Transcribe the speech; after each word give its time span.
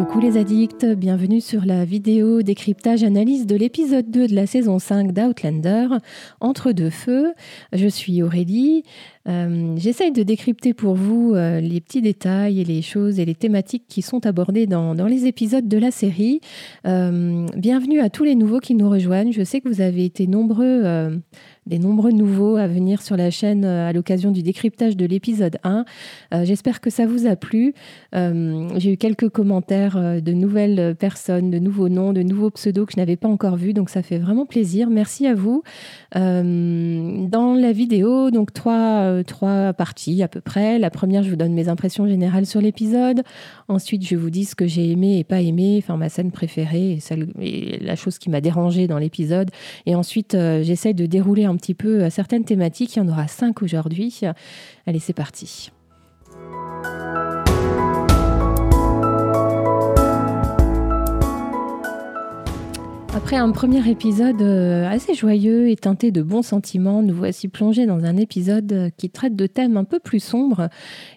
Coucou 0.00 0.18
les 0.18 0.38
addicts, 0.38 0.86
bienvenue 0.86 1.42
sur 1.42 1.66
la 1.66 1.84
vidéo 1.84 2.40
décryptage 2.40 3.04
analyse 3.04 3.46
de 3.46 3.54
l'épisode 3.54 4.10
2 4.10 4.28
de 4.28 4.34
la 4.34 4.46
saison 4.46 4.78
5 4.78 5.12
d'Outlander, 5.12 5.88
Entre 6.40 6.72
deux 6.72 6.88
feux. 6.88 7.34
Je 7.74 7.86
suis 7.86 8.22
Aurélie. 8.22 8.82
Euh, 9.28 9.74
j'essaye 9.76 10.10
de 10.10 10.22
décrypter 10.22 10.72
pour 10.72 10.94
vous 10.94 11.34
euh, 11.34 11.60
les 11.60 11.82
petits 11.82 12.00
détails 12.00 12.62
et 12.62 12.64
les 12.64 12.80
choses 12.80 13.20
et 13.20 13.26
les 13.26 13.34
thématiques 13.34 13.84
qui 13.88 14.00
sont 14.00 14.24
abordées 14.24 14.66
dans, 14.66 14.94
les 15.06 15.26
épisodes 15.26 15.68
de 15.68 15.76
la 15.76 15.90
série. 15.90 16.40
Euh, 16.86 17.44
bienvenue 17.54 18.00
à 18.00 18.08
tous 18.08 18.24
les 18.24 18.36
nouveaux 18.36 18.60
qui 18.60 18.74
nous 18.74 18.88
rejoignent. 18.88 19.32
Je 19.32 19.44
sais 19.44 19.60
que 19.60 19.68
vous 19.68 19.82
avez 19.82 20.06
été 20.06 20.26
nombreux 20.26 21.20
des 21.70 21.78
nombreux 21.78 22.10
nouveaux 22.10 22.56
à 22.56 22.66
venir 22.66 23.00
sur 23.00 23.16
la 23.16 23.30
chaîne 23.30 23.64
euh, 23.64 23.88
à 23.88 23.92
l'occasion 23.92 24.32
du 24.32 24.42
décryptage 24.42 24.96
de 24.96 25.06
l'épisode 25.06 25.56
1. 25.62 25.84
Euh, 26.34 26.44
j'espère 26.44 26.80
que 26.80 26.90
ça 26.90 27.06
vous 27.06 27.26
a 27.26 27.36
plu. 27.36 27.74
Euh, 28.14 28.68
j'ai 28.76 28.94
eu 28.94 28.96
quelques 28.96 29.28
commentaires 29.28 30.20
de 30.20 30.32
nouvelles 30.32 30.96
personnes, 30.96 31.50
de 31.50 31.60
nouveaux 31.60 31.88
noms, 31.88 32.12
de 32.12 32.22
nouveaux 32.22 32.50
pseudos 32.50 32.86
que 32.86 32.92
je 32.94 32.98
n'avais 32.98 33.16
pas 33.16 33.28
encore 33.28 33.56
vus, 33.56 33.72
donc 33.72 33.88
ça 33.88 34.02
fait 34.02 34.18
vraiment 34.18 34.46
plaisir. 34.46 34.90
Merci 34.90 35.26
à 35.28 35.34
vous. 35.34 35.62
dans 36.14 37.54
la 37.54 37.72
vidéo, 37.72 38.32
donc 38.32 38.52
trois, 38.52 39.22
trois 39.22 39.72
parties 39.72 40.24
à 40.24 40.28
peu 40.28 40.40
près. 40.40 40.80
La 40.80 40.90
première, 40.90 41.22
je 41.22 41.30
vous 41.30 41.36
donne 41.36 41.52
mes 41.52 41.68
impressions 41.68 42.08
générales 42.08 42.46
sur 42.46 42.60
l'épisode. 42.60 43.22
Ensuite, 43.68 44.04
je 44.04 44.16
vous 44.16 44.30
dis 44.30 44.44
ce 44.44 44.56
que 44.56 44.66
j'ai 44.66 44.90
aimé 44.90 45.18
et 45.18 45.24
pas 45.24 45.40
aimé, 45.40 45.76
enfin 45.80 45.96
ma 45.96 46.08
scène 46.08 46.32
préférée 46.32 46.94
et, 46.94 47.00
celle, 47.00 47.28
et 47.40 47.78
la 47.80 47.94
chose 47.94 48.18
qui 48.18 48.28
m'a 48.28 48.40
dérangé 48.40 48.88
dans 48.88 48.98
l'épisode. 48.98 49.50
Et 49.86 49.94
ensuite, 49.94 50.32
j'essaye 50.32 50.94
de 50.94 51.06
dérouler 51.06 51.44
un 51.44 51.56
petit 51.60 51.74
peu 51.74 52.10
certaines 52.10 52.44
thématiques. 52.44 52.96
Il 52.96 52.98
y 53.00 53.02
en 53.02 53.08
aura 53.08 53.28
cinq 53.28 53.62
aujourd'hui. 53.62 54.22
Allez, 54.86 54.98
c'est 54.98 55.12
parti. 55.12 55.70
Après 63.12 63.34
un 63.34 63.50
premier 63.50 63.90
épisode 63.90 64.40
euh, 64.40 64.88
assez 64.88 65.14
joyeux 65.14 65.68
et 65.68 65.74
teinté 65.74 66.12
de 66.12 66.22
bons 66.22 66.42
sentiments, 66.42 67.02
nous 67.02 67.14
voici 67.14 67.48
plongés 67.48 67.84
dans 67.84 68.04
un 68.04 68.16
épisode 68.16 68.92
qui 68.96 69.10
traite 69.10 69.34
de 69.34 69.48
thèmes 69.48 69.76
un 69.76 69.82
peu 69.82 69.98
plus 69.98 70.20
sombres 70.20 70.68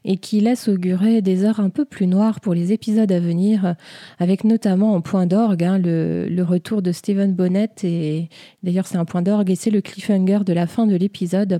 et 0.03 0.17
qui 0.17 0.39
laisse 0.39 0.67
augurer 0.67 1.21
des 1.21 1.45
heures 1.45 1.59
un 1.59 1.69
peu 1.69 1.85
plus 1.85 2.07
noires 2.07 2.39
pour 2.39 2.55
les 2.55 2.73
épisodes 2.73 3.11
à 3.11 3.19
venir, 3.19 3.75
avec 4.17 4.43
notamment 4.43 4.95
en 4.95 5.01
point 5.01 5.27
d'orgue 5.27 5.63
hein, 5.63 5.77
le, 5.77 6.41
retour 6.41 6.81
de 6.81 6.91
Stephen 6.91 7.33
Bonnet. 7.33 7.69
Et 7.83 8.27
d'ailleurs, 8.63 8.87
c'est 8.87 8.97
un 8.97 9.05
point 9.05 9.21
d'orgue 9.21 9.51
et 9.51 9.55
c'est 9.55 9.69
le 9.69 9.81
cliffhanger 9.81 10.39
de 10.45 10.53
la 10.53 10.65
fin 10.65 10.87
de 10.87 10.95
l'épisode. 10.95 11.59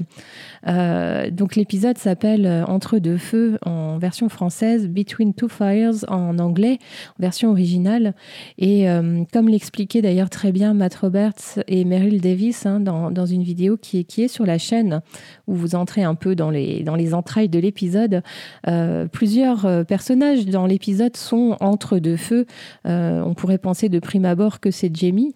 Euh, 0.68 1.30
donc 1.30 1.56
l'épisode 1.56 2.00
s'appelle 2.00 2.66
Entre 2.68 2.98
deux 2.98 3.18
feux 3.18 3.60
en 3.66 4.00
version 4.00 4.30
française, 4.30 4.88
Between 4.88 5.36
Two 5.36 5.48
Fires 5.48 6.06
en 6.08 6.40
anglais, 6.40 6.80
en 7.20 7.22
version 7.22 7.52
originale. 7.52 8.16
Et 8.58 8.90
euh, 8.90 9.24
comme 9.32 9.48
l'expliquait 9.48 10.02
d'ailleurs 10.02 10.23
très 10.30 10.52
bien 10.52 10.74
Matt 10.74 10.96
Roberts 10.96 11.60
et 11.68 11.86
Meryl 11.86 12.22
Davis 12.22 12.66
hein, 12.66 12.80
dans, 12.80 13.26
une 13.26 13.44
vidéo 13.44 13.78
qui 13.78 14.00
est, 14.00 14.04
qui 14.04 14.24
est 14.24 14.28
sur 14.28 14.46
la 14.46 14.58
chaîne 14.58 15.02
où 15.48 15.56
vous 15.56 15.76
entrez 15.76 16.04
un 16.04 16.16
peu 16.16 16.36
dans 16.36 16.50
les, 16.50 16.84
dans 16.84 16.96
les 16.96 17.14
entrailles 17.14 17.50
de 17.50 17.60
l'épisode. 17.60 18.22
Euh, 18.68 19.08
plusieurs 19.08 19.66
euh, 19.66 19.84
personnages 19.84 20.46
dans 20.46 20.66
l'épisode 20.66 21.16
sont 21.18 21.58
entre 21.60 22.00
deux 22.00 22.18
feux. 22.18 22.46
Euh, 22.86 23.22
on 23.22 23.34
pourrait 23.34 23.58
penser 23.58 23.90
de 23.90 24.00
prime 24.00 24.26
abord 24.26 24.60
que 24.60 24.72
c'est 24.72 24.94
Jamie 24.96 25.34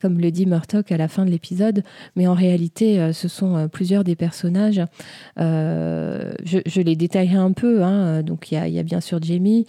comme 0.00 0.20
le 0.20 0.30
dit 0.30 0.46
Murtock 0.46 0.92
à 0.92 0.96
la 0.96 1.08
fin 1.08 1.24
de 1.24 1.30
l'épisode, 1.30 1.82
mais 2.14 2.26
en 2.26 2.34
réalité, 2.34 3.00
euh, 3.00 3.12
ce 3.12 3.28
sont 3.28 3.56
euh, 3.56 3.68
plusieurs 3.68 4.04
des 4.04 4.16
personnages. 4.16 4.82
Euh, 5.38 6.32
je, 6.44 6.80
les 6.80 6.96
détaillerai 6.96 7.36
un 7.36 7.52
peu. 7.52 7.82
Hein. 7.82 8.22
Donc, 8.22 8.52
il 8.52 8.68
y, 8.68 8.78
a, 8.78 8.82
bien 8.82 9.00
sûr 9.00 9.20
Jamie 9.22 9.66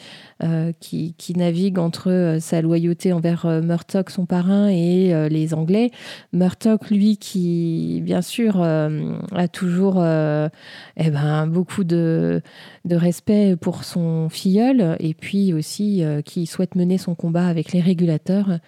qui, 0.80 1.33
navigue 1.36 1.80
entre 1.80 2.38
sa 2.39 2.61
loyauté 2.61 3.14
envers 3.14 3.45
Murtock, 3.45 4.09
son 4.09 4.25
parrain, 4.25 4.67
et 4.70 5.30
les 5.30 5.54
Anglais. 5.54 5.92
Murtock, 6.33 6.89
lui, 6.89 7.17
qui, 7.17 8.02
bien 8.04 8.21
sûr, 8.21 8.61
a 8.61 9.48
toujours 9.52 10.04
eh 10.04 11.09
ben, 11.09 11.48
beaucoup 11.48 11.83
de, 11.83 12.42
de, 12.86 12.95
respect 12.95 13.55
pour 13.55 13.83
son 13.83 14.30
filleul, 14.30 14.95
et 14.99 15.14
puis 15.14 15.54
aussi 15.54 16.04
qui 16.26 16.45
souhaite 16.45 16.76
mener 16.76 16.98
son 16.98 17.15
combat 17.15 17.48
avec 17.48 17.71
les 17.71 17.82
régulateurs. 17.82 18.59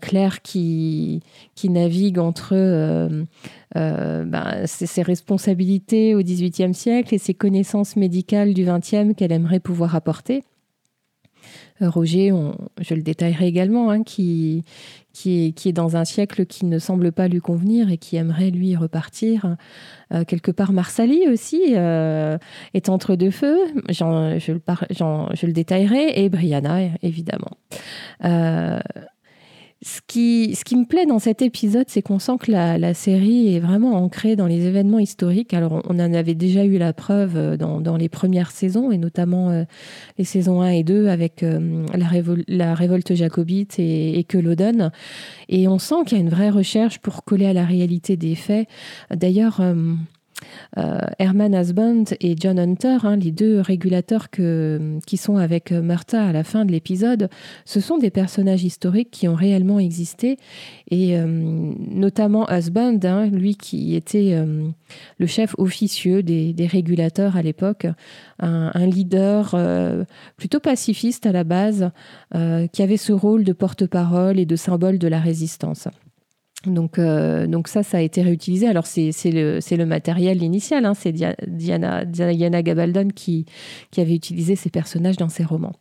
Claire 0.00 0.42
qui 0.42 0.89
qui, 1.54 1.68
navigue 1.68 2.18
entre 2.18 2.54
euh, 2.54 3.24
euh, 3.76 4.24
ben, 4.24 4.66
ses, 4.66 5.02
responsabilités 5.02 6.14
au 6.14 6.22
XVIIIe 6.22 6.74
siècle 6.74 7.14
et 7.14 7.18
ses 7.18 7.34
connaissances 7.34 7.96
médicales 7.96 8.54
du 8.54 8.64
XXe 8.64 9.14
qu'elle 9.16 9.32
aimerait 9.32 9.60
pouvoir 9.60 9.94
apporter. 9.94 10.44
Euh, 11.80 11.88
Roger, 11.88 12.32
je 12.80 12.94
le 12.94 13.02
détaillerai 13.02 13.46
également, 13.46 13.90
hein, 13.90 14.02
qui, 14.02 14.64
est, 15.24 15.72
dans 15.72 15.96
un 15.96 16.04
siècle 16.04 16.44
qui 16.44 16.66
ne 16.66 16.78
semble 16.78 17.12
pas 17.12 17.28
lui 17.28 17.40
convenir 17.40 17.90
et 17.90 17.96
qui 17.96 18.16
aimerait 18.16 18.50
lui 18.50 18.76
repartir. 18.76 19.56
quelque 20.26 20.50
part, 20.50 20.72
Marsali 20.72 21.26
aussi 21.28 21.72
est 21.72 22.88
entre 22.88 23.16
deux 23.16 23.30
feux, 23.30 23.58
je, 23.88 25.46
le 25.46 25.52
détaillerai, 25.52 26.22
et 26.22 26.28
Brianna, 26.28 26.90
évidemment. 27.02 27.56
Ce 29.82 30.00
qui, 30.06 30.76
me 30.76 30.84
plaît 30.84 31.06
dans 31.06 31.18
cet 31.18 31.40
épisode, 31.40 31.86
c'est 31.88 32.02
qu'on 32.02 32.18
sent 32.18 32.36
que 32.40 32.50
la, 32.52 32.92
série 32.92 33.54
est 33.54 33.60
vraiment 33.60 33.94
ancrée 33.94 34.36
dans 34.36 34.46
les 34.46 34.66
événements 34.66 34.98
historiques. 34.98 35.54
Alors, 35.54 35.80
on 35.88 35.98
en 35.98 36.12
avait 36.12 36.34
déjà 36.34 36.66
eu 36.66 36.76
la 36.76 36.92
preuve 36.92 37.36
euh, 37.36 37.56
dans, 37.56 37.96
les 37.96 38.10
premières 38.10 38.50
saisons, 38.50 38.92
et 38.92 38.98
notamment 38.98 39.48
euh, 39.48 39.64
les 40.18 40.24
saisons 40.24 40.60
1 40.60 40.68
et 40.68 40.82
2 40.82 41.08
avec 41.08 41.42
euh, 41.42 41.86
la, 42.46 42.74
révolte 42.74 43.14
jacobite 43.14 43.78
et, 43.78 44.18
et 44.18 44.24
Culloden. 44.24 44.92
Et 45.48 45.66
on 45.66 45.78
sent 45.78 46.04
qu'il 46.04 46.18
y 46.18 46.20
a 46.20 46.24
une 46.24 46.30
vraie 46.30 46.50
recherche 46.50 46.98
pour 46.98 47.24
coller 47.24 47.46
à 47.46 47.54
la 47.54 47.64
réalité 47.64 48.18
des 48.18 48.34
faits. 48.34 48.68
D'ailleurs, 49.10 49.62
Herman 51.18 51.54
Asbund 51.54 52.16
et 52.20 52.34
John 52.38 52.58
Hunter, 52.58 52.98
hein, 53.02 53.16
les 53.16 53.32
deux 53.32 53.60
régulateurs 53.60 54.28
qui 54.30 55.16
sont 55.16 55.36
avec 55.36 55.72
Martha 55.72 56.24
à 56.24 56.32
la 56.32 56.44
fin 56.44 56.64
de 56.64 56.72
l'épisode, 56.72 57.28
ce 57.64 57.80
sont 57.80 57.98
des 57.98 58.10
personnages 58.10 58.64
historiques 58.64 59.10
qui 59.10 59.28
ont 59.28 59.34
réellement 59.34 59.78
existé. 59.78 60.36
Et 60.90 61.16
euh, 61.16 61.26
notamment 61.26 62.44
Asbund, 62.46 63.04
hein, 63.04 63.26
lui 63.26 63.56
qui 63.56 63.94
était 63.94 64.32
euh, 64.32 64.68
le 65.18 65.26
chef 65.26 65.54
officieux 65.58 66.22
des, 66.22 66.54
régulateurs 66.70 67.36
à 67.36 67.42
l'époque, 67.42 67.86
un, 68.38 68.86
leader 68.86 69.56
plutôt 70.36 70.60
pacifiste 70.60 71.26
à 71.26 71.32
la 71.32 71.44
base, 71.44 71.90
qui 72.72 72.82
avait 72.82 72.96
ce 72.96 73.12
rôle 73.12 73.44
de 73.44 73.52
porte-parole 73.52 74.38
et 74.38 74.46
de 74.46 74.56
symbole 74.56 74.98
de 74.98 75.08
la 75.08 75.18
résistance. 75.18 75.88
Donc, 76.66 76.98
euh, 76.98 77.46
donc 77.46 77.68
ça, 77.68 77.82
ça 77.82 77.98
a 77.98 78.00
été 78.00 78.20
réutilisé. 78.20 78.66
Alors 78.68 78.86
c'est 78.86 79.12
le, 79.24 79.60
le, 79.76 79.86
matériel 79.86 80.42
initial, 80.42 80.84
hein. 80.84 80.92
c'est 80.94 81.12
Diana, 81.12 82.04
Diana 82.04 82.62
Gabaldon 82.62 83.08
qui, 83.14 83.46
qui, 83.90 84.00
avait 84.00 84.14
utilisé 84.14 84.56
ces 84.56 84.68
personnages 84.68 85.16
dans 85.16 85.30
ses 85.30 85.44
romans. 85.44 85.72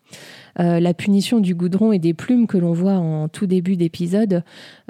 Euh, 0.59 0.79
la 0.79 0.94
punition 0.94 1.41
du 1.41 1.53
goudron 1.53 1.91
et 1.91 2.00
des 2.00 2.13
plumes 2.13 2.47
que 2.47 2.57
l'on 2.57 2.72
voit 2.72 2.94
en 2.94 3.28
tout 3.28 3.45
début 3.45 3.75
d'épisode, 3.75 4.44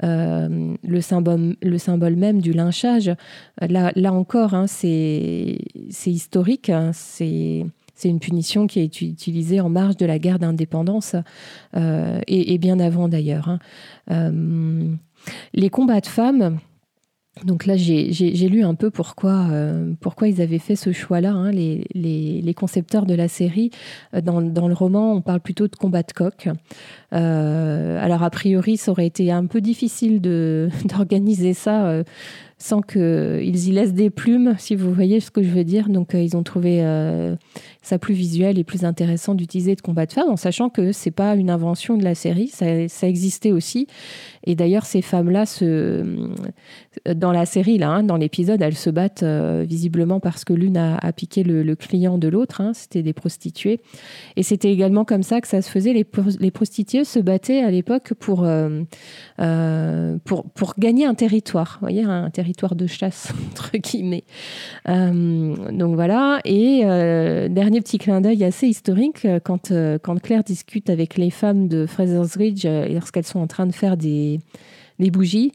euh, 0.04 0.76
le, 0.82 1.00
symbole, 1.00 1.56
le 1.60 1.78
symbole 1.78 2.14
même 2.14 2.40
du 2.40 2.52
lynchage, 2.52 3.10
là, 3.60 3.90
là 3.96 4.12
encore, 4.12 4.54
hein, 4.54 4.66
c'est 4.68 5.58
historique, 6.06 6.70
hein. 6.70 6.92
c'est 6.94 7.66
c'est 7.96 8.08
une 8.08 8.20
punition 8.20 8.66
qui 8.66 8.80
été 8.80 9.04
utilisée 9.04 9.60
en 9.60 9.68
marge 9.68 9.98
de 9.98 10.06
la 10.06 10.18
guerre 10.18 10.38
d'indépendance 10.38 11.16
et, 11.76 12.54
et, 12.54 12.56
bien 12.56 12.80
avant 12.80 13.08
d'ailleurs. 13.08 13.58
Les 15.54 15.70
combats 15.70 16.00
de 16.00 16.06
femmes, 16.06 16.58
donc 17.44 17.64
là, 17.64 17.76
j'ai 17.76 18.48
lu 18.48 18.64
un 18.64 18.74
peu 18.74 18.90
pourquoi, 18.90 19.46
euh, 19.50 19.92
pourquoi 20.00 20.28
ils 20.28 20.42
avaient 20.42 20.58
fait 20.58 20.76
ce 20.76 20.92
choix-là, 20.92 21.32
hein, 21.32 21.50
les, 21.52 22.54
concepteurs 22.56 23.06
de 23.06 23.14
la 23.14 23.28
série. 23.28 23.70
Euh, 24.14 24.20
dans, 24.20 24.40
le 24.40 24.74
roman, 24.74 25.14
on 25.14 25.22
parle 25.22 25.40
plutôt 25.40 25.68
de 25.68 25.76
combat 25.76 26.02
de 26.02 26.12
coq. 26.12 26.48
Euh, 27.14 28.04
alors, 28.04 28.22
a 28.22 28.30
priori, 28.30 28.76
ça 28.76 28.90
aurait 28.90 29.06
été 29.06 29.30
un 29.30 29.46
peu 29.46 29.60
difficile 29.60 30.20
d'organiser 30.84 31.54
ça 31.54 32.02
sans 32.58 32.82
qu'ils 32.82 33.68
y 33.68 33.72
laissent 33.72 33.94
des 33.94 34.10
plumes, 34.10 34.54
si 34.58 34.76
vous 34.76 34.92
voyez 34.92 35.20
ce 35.20 35.30
que 35.30 35.42
je 35.42 35.48
veux 35.48 35.64
dire. 35.64 35.88
Donc, 35.88 36.10
ils 36.12 36.36
ont 36.36 36.42
trouvé 36.42 36.84
ça 37.80 37.98
plus 37.98 38.12
visuel 38.12 38.58
et 38.58 38.64
plus 38.64 38.84
intéressant 38.84 39.34
d'utiliser 39.34 39.76
de 39.76 39.80
combat 39.80 40.04
de 40.04 40.12
femmes, 40.12 40.28
en 40.28 40.36
sachant 40.36 40.68
que 40.68 40.92
c'est 40.92 41.10
pas 41.10 41.36
une 41.36 41.48
invention 41.48 41.96
de 41.96 42.04
la 42.04 42.14
série, 42.14 42.48
ça 42.48 43.06
existait 43.06 43.52
aussi. 43.52 43.86
Et 44.44 44.54
d'ailleurs, 44.54 44.86
ces 44.86 45.02
femmes-là, 45.02 45.44
dans 47.14 47.32
la 47.32 47.46
série, 47.46 47.76
là, 47.76 47.90
hein, 47.90 48.02
dans 48.02 48.16
l'épisode, 48.16 48.62
elles 48.62 48.76
se 48.76 48.88
battent 48.88 49.22
euh, 49.22 49.64
visiblement 49.68 50.18
parce 50.18 50.44
que 50.44 50.54
l'une 50.54 50.78
a, 50.78 50.98
piqué 51.12 51.42
le, 51.42 51.74
client 51.76 52.16
de 52.16 52.28
l'autre. 52.28 52.60
Hein, 52.60 52.72
c'était 52.72 53.02
des 53.02 53.12
prostituées. 53.12 53.80
Et 54.36 54.42
c'était 54.42 54.72
également 54.72 55.04
comme 55.04 55.22
ça 55.22 55.40
que 55.40 55.48
ça 55.48 55.60
se 55.60 55.70
faisait. 55.70 55.92
Les, 55.92 56.04
prostituées 56.50 57.04
se 57.04 57.18
battaient 57.18 57.62
à 57.62 57.70
l'époque 57.70 58.14
pour, 58.14 58.44
euh, 58.44 58.82
euh, 59.40 60.16
pour, 60.24 60.74
gagner 60.78 61.04
un 61.04 61.14
territoire. 61.14 61.78
Voyez, 61.80 62.04
un 62.04 62.30
territoire 62.30 62.74
de 62.74 62.86
chasse, 62.86 63.32
entre 63.50 63.76
guillemets. 63.76 64.24
donc 64.86 65.94
voilà. 65.94 66.40
Et 66.44 66.80
dernier 67.50 67.80
petit 67.80 67.98
clin 67.98 68.20
d'œil 68.20 68.44
assez 68.44 68.66
historique, 68.66 69.26
quand, 69.44 69.72
quand 70.02 70.20
Claire 70.20 70.44
discute 70.44 70.88
avec 70.88 71.18
les 71.18 71.30
femmes 71.30 71.68
de 71.68 71.86
Fraser's 71.86 72.36
Ridge, 72.36 72.66
lorsqu'elles 72.66 73.26
sont 73.26 73.40
en 73.40 73.46
train 73.46 73.66
de 73.66 73.72
faire 73.72 73.96
des, 73.96 74.29
des 74.98 75.10
bougies, 75.10 75.52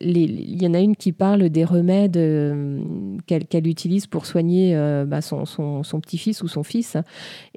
il 0.00 0.62
y 0.62 0.66
en 0.66 0.74
a 0.74 0.80
une 0.80 0.96
qui 0.96 1.12
parle 1.12 1.48
des 1.48 1.64
remèdes 1.64 2.16
euh, 2.16 2.80
qu'elle 3.26 3.66
utilise 3.66 4.06
pour 4.06 4.26
soigner 4.26 4.76
euh, 4.76 5.04
bah, 5.04 5.20
son, 5.20 5.44
petit-fils 6.00 6.42
ou 6.42 6.48
son 6.48 6.62
fils. 6.62 6.96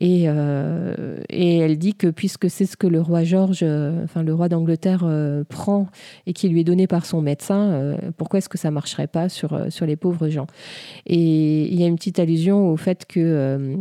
Euh, 0.01 1.19
et, 1.29 1.57
elle 1.57 1.77
dit 1.77 1.95
que 1.95 2.07
puisque 2.07 2.49
c'est 2.49 2.65
ce 2.65 2.77
que 2.77 2.87
le 2.87 3.01
roi 3.01 3.23
George, 3.23 3.63
enfin 4.03 4.23
le 4.23 4.33
roi 4.33 4.49
d'Angleterre, 4.49 5.05
prend 5.49 5.87
et 6.25 6.33
qui 6.33 6.49
lui 6.49 6.61
est 6.61 6.65
donné 6.65 6.87
par 6.87 7.05
son 7.05 7.21
médecin, 7.21 7.95
pourquoi 8.17 8.39
est-ce 8.39 8.49
que 8.49 8.57
ça 8.57 8.71
marcherait 8.71 9.07
pas 9.07 9.29
sur, 9.29 9.65
sur 9.69 9.85
les 9.85 9.95
pauvres 9.95 10.29
gens? 10.29 10.47
Et 11.05 11.67
il 11.71 11.79
y 11.79 11.83
a 11.83 11.87
une 11.87 11.95
petite 11.95 12.19
allusion 12.19 12.69
au 12.69 12.77
fait 12.77 13.05
que 13.05 13.77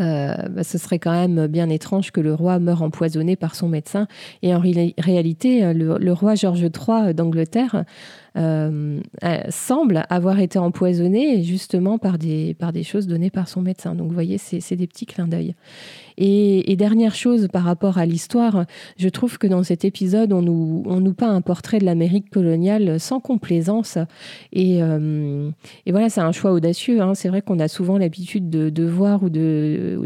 euh, 0.00 0.34
bah, 0.48 0.64
ce 0.64 0.78
serait 0.78 0.98
quand 0.98 1.12
même 1.12 1.46
bien 1.46 1.68
étrange 1.68 2.10
que 2.10 2.20
le 2.20 2.34
roi 2.34 2.58
meure 2.58 2.82
empoisonné 2.82 3.36
par 3.36 3.54
son 3.54 3.68
médecin. 3.68 4.06
Et 4.42 4.54
en 4.54 4.60
réalité, 4.60 5.64
euh, 5.64 5.72
le, 5.72 6.12
roi 6.12 6.34
George 6.34 6.62
III 6.62 7.14
d'Angleterre 7.14 7.84
euh, 8.36 9.00
semble 9.50 10.04
avoir 10.08 10.40
été 10.40 10.58
empoisonné 10.58 11.42
justement 11.42 11.98
par 11.98 12.18
des, 12.18 12.54
par 12.54 12.72
des 12.72 12.82
choses 12.82 13.06
données 13.06 13.30
par 13.30 13.48
son 13.48 13.60
médecin. 13.62 13.94
Donc 13.94 14.08
vous 14.08 14.14
voyez, 14.14 14.38
c'est 14.38 14.76
des 14.76 14.86
petits 14.86 15.06
clins 15.06 15.28
d'œil. 15.28 15.54
Et, 16.18 16.76
dernière 16.76 17.14
chose 17.14 17.48
par 17.52 17.62
rapport 17.62 17.98
à 17.98 18.06
l'histoire, 18.06 18.64
je 18.96 19.08
trouve 19.08 19.38
que 19.38 19.46
dans 19.46 19.62
cet 19.62 19.84
épisode, 19.84 20.32
on 20.32 20.42
nous, 20.42 21.14
peint 21.14 21.32
un 21.32 21.40
portrait 21.40 21.78
de 21.78 21.84
l'Amérique 21.84 22.30
coloniale 22.30 22.98
sans 22.98 23.20
complaisance. 23.20 23.98
Et, 24.52 24.82
euh, 24.82 25.50
voilà, 25.88 26.08
c'est 26.08 26.20
un 26.20 26.32
choix 26.32 26.52
audacieux. 26.52 27.00
Hein. 27.00 27.14
C'est 27.14 27.28
vrai 27.28 27.42
qu'on 27.42 27.58
a 27.58 27.68
souvent 27.68 27.98
l'habitude 27.98 28.50
de, 28.50 28.84
voir 28.84 29.22
ou 29.22 29.28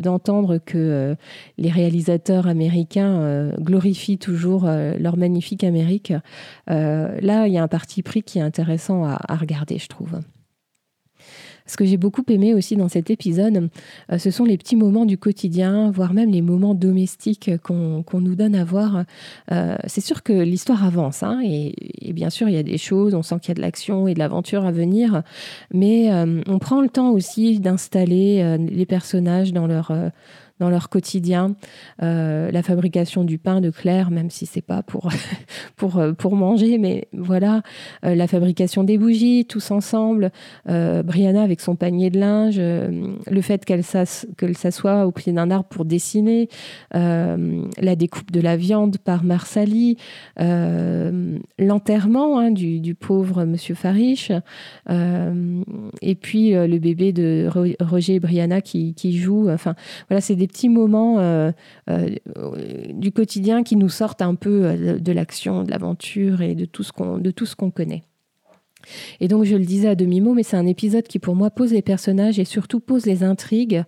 d'entendre 0.01 0.59
que 0.59 0.77
euh, 0.77 1.15
les 1.57 1.71
réalisateurs 1.71 2.47
américains 2.47 3.21
euh, 3.21 3.53
glorifient 3.59 4.19
toujours 4.19 4.67
leur 4.67 5.17
magnifique 5.17 5.65
Amérique. 5.65 6.13
là, 6.67 7.47
il 7.47 7.53
y 7.53 7.59
a 7.59 7.63
un 7.63 7.69
parti 7.69 8.03
pris 8.03 8.23
qui 8.23 8.39
est 8.39 8.43
intéressant 8.43 9.05
à 9.05 9.37
regarder, 9.37 9.79
je 9.79 9.89
trouve. 9.89 10.21
Ce 11.67 11.77
que 11.77 11.85
j'ai 11.85 11.97
beaucoup 11.97 12.25
aimé 12.29 12.55
aussi 12.55 12.77
dans 12.77 12.89
cet 12.89 13.11
épisode, 13.11 13.69
euh, 14.13 14.19
ce 14.19 14.31
sont 14.31 14.45
les 14.45 14.57
petits 14.57 14.77
moments 14.77 15.05
du 15.05 15.19
quotidien, 15.19 15.91
voire 15.91 16.13
même 16.13 16.31
les 16.31 16.43
moments 16.43 16.75
domestiques 16.75 17.51
qu'on 17.63 18.21
nous 18.21 18.35
donne 18.35 18.55
à 18.55 18.65
voir. 18.65 19.05
Euh, 19.53 19.77
c'est 19.87 20.01
sûr 20.01 20.23
que 20.23 20.33
l'histoire 20.33 20.85
avance, 20.85 21.23
hein, 21.23 21.41
et, 21.45 22.13
bien 22.13 22.31
sûr, 22.31 22.49
il 22.49 22.55
y 22.55 22.59
a 22.59 22.63
des 22.63 22.79
choses, 22.79 23.15
on 23.15 23.23
sent 23.23 23.37
qu'il 23.41 23.51
y 23.51 23.53
a 23.53 23.55
de 23.55 23.61
l'action 23.61 24.09
et 24.09 24.15
de 24.15 24.19
l'aventure 24.19 24.65
à 24.65 24.73
venir, 24.73 25.23
mais 25.73 26.13
euh, 26.13 26.41
on 26.47 26.59
prend 26.59 26.81
le 26.81 26.89
temps 26.89 27.11
aussi 27.11 27.59
d'installer 27.59 28.57
les 28.59 28.87
personnages 28.87 29.53
dans 29.53 29.67
leur 29.67 29.93
dans 30.59 30.71
leur 30.71 30.89
quotidien. 30.89 31.55
Euh, 32.03 32.51
la 32.51 32.63
fabrication 32.63 33.25
du 33.25 33.39
pain 33.39 33.61
de 33.61 33.71
Claire, 33.71 34.11
même 34.11 34.31
si 34.31 34.47
c'est 34.47 34.63
pas 34.63 34.83
pour, 34.83 35.11
pour, 35.77 35.99
euh, 35.99 36.13
pour 36.13 36.37
manger, 36.37 36.79
mais 36.79 37.09
voilà, 37.13 37.63
euh, 38.05 38.15
la 38.15 38.27
fabrication 38.27 38.85
des 38.85 38.99
bougies, 38.99 39.47
tous 39.47 39.71
ensemble, 39.71 40.31
Brianna 40.67 41.43
avec 41.43 41.61
son 41.61 41.77
panier 41.77 42.11
de 42.11 42.19
linge, 42.19 42.59
le 42.59 43.41
fait 43.41 43.65
qu'elle 43.65 43.85
s'assoit 43.85 45.07
au 45.07 45.13
pied 45.13 45.33
d'un 45.33 45.51
arbre 45.51 45.69
pour 45.69 45.85
dessiner, 45.85 46.49
la 46.93 47.97
découpe 47.97 48.31
de 48.31 48.41
la 48.41 48.57
viande 48.57 48.99
par 48.99 49.25
Marsali, 49.25 49.97
l'enterrement 50.39 52.39
hein, 52.39 52.51
du, 52.51 52.81
du, 52.81 52.95
pauvre 52.95 53.45
Monsieur 53.45 53.75
Farish, 53.75 54.33
et 54.89 56.15
puis 56.15 56.53
le 56.53 56.79
bébé 56.79 57.13
de 57.13 57.49
Roger 57.81 58.15
et 58.15 58.21
Brianna 58.21 58.61
qui, 58.61 58.95
qui 58.95 59.17
joue. 59.17 59.51
Enfin, 59.51 59.75
voilà, 60.09 60.21
c'est 60.21 60.37
des 60.37 60.46
petits 60.47 60.69
moments 60.69 61.19
euh, 61.19 61.51
euh, 61.91 62.11
du 62.93 63.13
quotidien 63.13 63.63
qui 63.63 63.77
nous 63.77 63.89
sortent 63.89 64.23
un 64.23 64.35
peu 64.35 64.65
euh, 64.65 64.99
de 64.99 65.13
l'action, 65.13 65.63
de 65.63 65.71
l'aventure 65.71 66.43
et 66.43 66.55
de 66.55 66.65
tout 66.65 66.83
ce 66.83 66.93
qu'on 66.93 67.71
connaît. 67.71 68.03
Et 69.19 69.27
donc, 69.27 69.43
je 69.43 69.57
le 69.57 69.65
disais 69.65 69.89
à 69.89 69.95
demi-mot, 69.97 70.33
mais 70.33 70.45
c'est 70.45 70.57
un 70.57 70.67
épisode 70.67 71.09
qui, 71.09 71.19
pour 71.19 71.35
moi, 71.35 71.51
pose 71.51 71.73
les 71.73 71.83
personnages 71.83 72.39
et 72.39 72.45
surtout 72.45 72.79
pose 72.79 73.05
les 73.05 73.25
intrigues, 73.25 73.83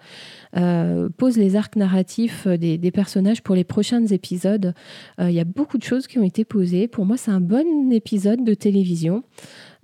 pose 0.53 1.37
les 1.37 1.55
arcs 1.55 1.77
narratifs 1.77 2.49
des, 2.49 2.79
des, 2.79 2.91
personnages 2.91 3.45
pour 3.45 3.55
les 3.55 3.63
prochains 3.63 4.05
épisodes. 4.07 4.75
Il 5.21 5.31
y 5.31 5.39
a 5.39 5.45
beaucoup 5.45 5.79
de 5.79 5.85
choses 5.85 6.09
qui 6.09 6.19
ont 6.19 6.25
été 6.25 6.45
posées. 6.45 6.89
Pour 6.89 7.07
moi, 7.07 7.17
c'est 7.17 7.31
un 7.31 7.41
bon 7.41 7.93
épisode 7.93 8.43
de 8.43 8.55
télévision. 8.55 9.23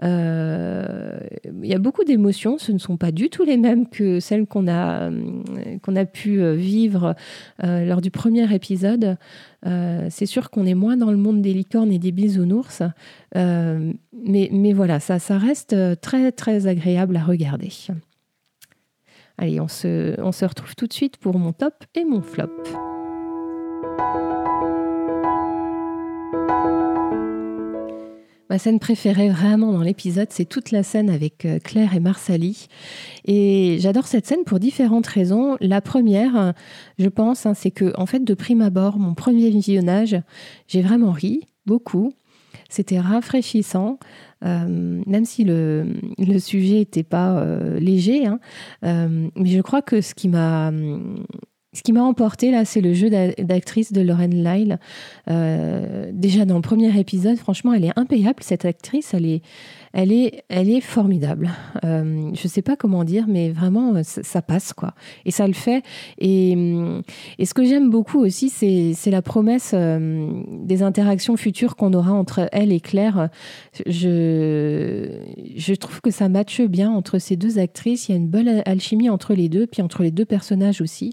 Euh, 0.02 1.19
il 1.44 1.67
y 1.67 1.75
a 1.75 1.79
beaucoup 1.79 2.05
d'émotions, 2.05 2.58
ce 2.58 2.73
ne 2.73 2.79
sont 2.79 2.96
pas 2.96 3.12
du 3.12 3.31
tout 3.31 3.44
les 3.44 3.56
mêmes 3.56 3.88
que 3.88 4.20
celles 4.20 4.46
qu'on 4.46 4.67
a, 4.69 5.11
qu'on 5.82 5.96
a 5.96 6.05
pu 6.05 6.41
euh, 6.41 6.55
vivre 6.55 7.14
euh, 7.62 7.85
lors 7.85 8.00
du 8.00 8.11
premier 8.11 8.52
épisode. 8.52 9.17
c'est 10.11 10.26
sûr 10.26 10.50
qu'on 10.50 10.67
est 10.67 10.75
moins 10.75 10.96
dans 10.96 11.11
le 11.11 11.17
monde 11.17 11.41
des 11.41 11.55
licornes 11.55 11.93
et 11.93 11.99
des 11.99 12.12
bisounours, 12.12 12.82
mais, 13.35 14.49
mais 14.52 14.73
voilà, 14.73 15.00
ça, 15.00 15.19
ça 15.19 15.38
reste 15.38 15.76
très 16.00 16.32
très 16.32 16.67
agréable 16.67 17.17
à 17.17 17.23
regarder. 17.23 17.70
Allez, 19.38 19.61
on 19.61 19.69
se, 19.69 20.20
on 20.20 20.32
se 20.32 20.44
retrouve 20.44 20.76
tout 20.76 20.87
de 20.87 20.93
suite 20.93 21.17
pour 21.17 21.38
mon 21.38 21.52
top 21.52 21.85
et 21.94 22.05
mon 22.05 22.20
flop. 22.20 22.50
Ma 28.55 28.59
scène 28.59 28.79
préférée 28.79 29.31
vraiment 29.31 29.73
dans 29.73 29.83
l'épisode, 29.83 30.29
c'est 30.31 30.45
toute 30.45 30.71
la 30.71 30.85
scène 30.85 31.11
avec 31.11 31.45
euh, 31.45 31.59
Claire 31.59 31.93
et 31.97 31.99
Marsali. 31.99 32.69
Et 33.25 33.79
j'adore 33.81 34.06
cette 34.06 34.27
scène 34.27 34.45
pour 34.47 34.61
différentes 34.61 35.09
raisons. 35.09 35.56
La 35.61 35.81
première, 35.81 36.55
je 37.01 37.09
pense, 37.09 37.47
hein, 37.47 37.55
c'est 37.55 37.73
que, 37.73 37.93
en 37.99 38.06
fait, 38.06 38.23
de 38.23 38.33
prime 38.33 38.62
abord, 38.62 39.01
mon 39.01 39.15
premier 39.15 39.51
visionnage, 39.51 40.17
j'ai 40.69 40.83
vraiment 40.83 41.11
ri, 41.11 41.41
beaucoup. 41.67 42.12
C'était 42.69 43.01
rafraîchissant, 43.01 43.99
euh, 44.45 45.03
même 45.05 45.25
si 45.25 45.43
le, 45.43 45.97
sujet 46.39 46.77
n'était 46.77 47.03
pas 47.03 47.37
euh, 47.37 47.81
léger. 47.81 48.25
Hein. 48.25 48.39
mais 48.85 49.51
je 49.51 49.62
crois 49.62 49.83
que 49.83 50.01
ce 50.01 50.15
qui 50.15 50.29
m'a 50.29 50.71
ce 51.75 51.82
qui 51.82 51.93
m'a 51.93 52.03
emporté 52.03 52.53
là, 52.53 52.65
c'est 52.65 52.81
le 52.81 52.94
jeu 52.94 53.11
d'actrice 53.11 53.93
de 53.93 54.00
Lauren 54.00 54.29
Lyle. 54.29 54.79
Euh, 55.29 56.11
déjà 56.12 56.44
dans 56.44 56.55
le 56.55 56.62
premier 56.62 56.97
épisode, 56.99 57.37
franchement, 57.37 57.73
elle 57.73 57.85
est 57.85 57.99
impayable 57.99 58.38
cette 58.43 58.65
actrice. 58.65 59.12
Elle 59.12 59.26
est, 59.26 59.43
elle 59.93 60.12
est, 60.12 60.44
elle 60.49 60.71
est 60.71 60.81
formidable. 60.81 61.50
Euh, 61.85 62.31
je 62.32 62.47
sais 62.47 62.62
pas 62.62 62.76
comment 62.76 63.03
dire, 63.03 63.26
mais 63.29 63.50
vraiment, 63.50 63.93
ça, 64.05 64.41
passe 64.41 64.73
quoi. 64.73 64.94
Et 65.25 65.32
ça 65.32 65.48
le 65.48 65.53
fait. 65.53 65.82
Et, 66.19 66.55
mm, 66.55 67.03
et 67.41 67.44
ce 67.44 67.55
que 67.55 67.65
j'aime 67.65 67.91
beaucoup 67.91 68.20
aussi, 68.20 68.51
c'est 68.51 69.10
la 69.10 69.22
promesse 69.22 69.72
euh, 69.75 70.29
des 70.63 70.84
interactions 70.84 71.37
futures 71.37 71.75
qu'on 71.75 71.93
aura 71.93 72.13
entre 72.13 72.48
elle 72.53 72.72
et 72.72 72.81
Claire. 72.81 73.31
Je, 73.84 75.08
je 75.56 75.75
trouve 75.75 76.01
que 76.01 76.13
ça 76.13 76.29
matche 76.29 76.60
bien 76.60 76.93
entre 76.93 77.19
ces 77.19 77.34
deux 77.34 77.58
actrices. 77.58 78.08
Il 78.08 78.13
y 78.13 78.15
a 78.15 78.19
une 78.19 78.29
bonne 78.29 78.63
alchimie 78.65 79.10
entre 79.10 79.34
les 79.34 79.48
deux, 79.48 79.67
puis 79.67 79.82
entre 79.82 80.05
les 80.05 80.13
deux 80.13 80.25
personnages 80.25 80.81
aussi. 80.81 81.13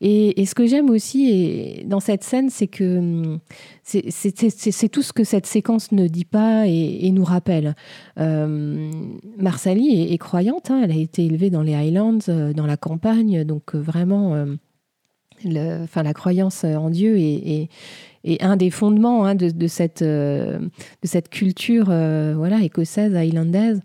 Et, 0.00 0.46
ce 0.46 0.54
que 0.54 0.66
j'aime 0.66 0.90
aussi 0.90 1.82
dans 1.86 2.00
cette 2.00 2.22
scène, 2.22 2.50
c'est 2.50 2.68
que 2.68 2.98
hum, 2.98 3.40
c'est 3.82 4.88
tout 4.88 5.02
ce 5.02 5.12
que 5.12 5.24
cette 5.24 5.46
séquence 5.46 5.92
ne 5.92 6.06
dit 6.06 6.24
pas 6.24 6.66
et, 6.66 7.10
nous 7.10 7.24
rappelle. 7.24 7.74
Euh, 8.18 8.90
Marsali 9.38 10.12
est, 10.12 10.18
croyante, 10.18 10.70
hein. 10.70 10.82
elle 10.84 10.92
a 10.92 10.96
été 10.96 11.24
élevée 11.24 11.50
dans 11.50 11.62
les 11.62 11.74
Highlands, 11.74 12.18
euh, 12.28 12.52
dans 12.52 12.66
la 12.66 12.76
campagne, 12.76 13.44
donc 13.44 13.74
euh, 13.74 13.78
vraiment, 13.80 14.46
enfin, 15.44 16.02
la 16.02 16.14
croyance 16.14 16.64
en 16.64 16.90
Dieu 16.90 17.18
est, 17.18 17.68
un 18.40 18.56
des 18.56 18.70
fondements 18.70 19.24
hein, 19.24 19.34
de, 19.34 19.66
cette, 19.66 20.02
de 20.02 20.70
cette 21.02 21.30
culture 21.30 21.90
écossaise, 22.62 23.16
highlandaise. 23.16 23.80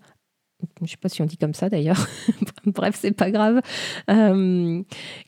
Je 0.79 0.83
ne 0.83 0.87
sais 0.87 0.97
pas 0.97 1.09
si 1.09 1.21
on 1.21 1.25
dit 1.25 1.37
comme 1.37 1.53
ça 1.53 1.69
d'ailleurs. 1.69 2.07
Bref, 2.65 2.97
c'est 2.99 3.11
pas 3.11 3.29
grave. 3.29 3.61
Euh, 4.09 4.81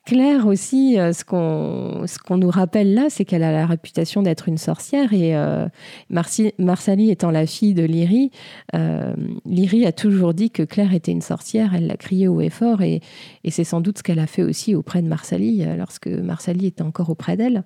Claire 0.05 0.47
aussi, 0.47 0.99
euh, 0.99 1.11
ce 1.13 1.25
qu'on 1.25 2.03
ce 2.07 2.17
qu'on 2.17 2.37
nous 2.37 2.49
rappelle 2.49 2.93
là, 2.93 3.07
c'est 3.09 3.25
qu'elle 3.25 3.43
a 3.43 3.51
la 3.51 3.65
réputation 3.65 4.21
d'être 4.21 4.47
une 4.47 4.57
sorcière 4.57 5.13
et 5.13 5.35
euh, 5.35 5.67
Marsali 6.09 7.11
étant 7.11 7.31
la 7.31 7.45
fille 7.45 7.73
de 7.73 7.83
Lyrie, 7.83 8.31
euh, 8.73 9.13
Lyrie 9.45 9.85
a 9.85 9.91
toujours 9.91 10.33
dit 10.33 10.49
que 10.49 10.63
Claire 10.63 10.93
était 10.93 11.11
une 11.11 11.21
sorcière. 11.21 11.75
Elle 11.75 11.87
l'a 11.87 11.97
crié 11.97 12.27
haut 12.27 12.41
et 12.41 12.49
fort 12.49 12.81
et, 12.81 13.01
et 13.43 13.51
c'est 13.51 13.63
sans 13.63 13.81
doute 13.81 13.97
ce 13.97 14.03
qu'elle 14.03 14.19
a 14.19 14.27
fait 14.27 14.43
aussi 14.43 14.75
auprès 14.75 15.01
de 15.01 15.07
Marsali 15.07 15.65
lorsque 15.77 16.07
Marsali 16.07 16.67
était 16.67 16.83
encore 16.83 17.09
auprès 17.09 17.37
d'elle. 17.37 17.63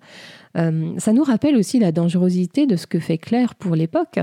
ça 0.56 1.14
nous 1.14 1.24
rappelle 1.24 1.56
aussi 1.56 1.80
la 1.80 1.92
dangerosité 1.92 2.66
de 2.66 2.76
ce 2.76 2.88
que 2.88 3.00
fait 3.00 3.18
Claire 3.18 3.56
pour 3.56 3.76
l'époque, 3.76 4.20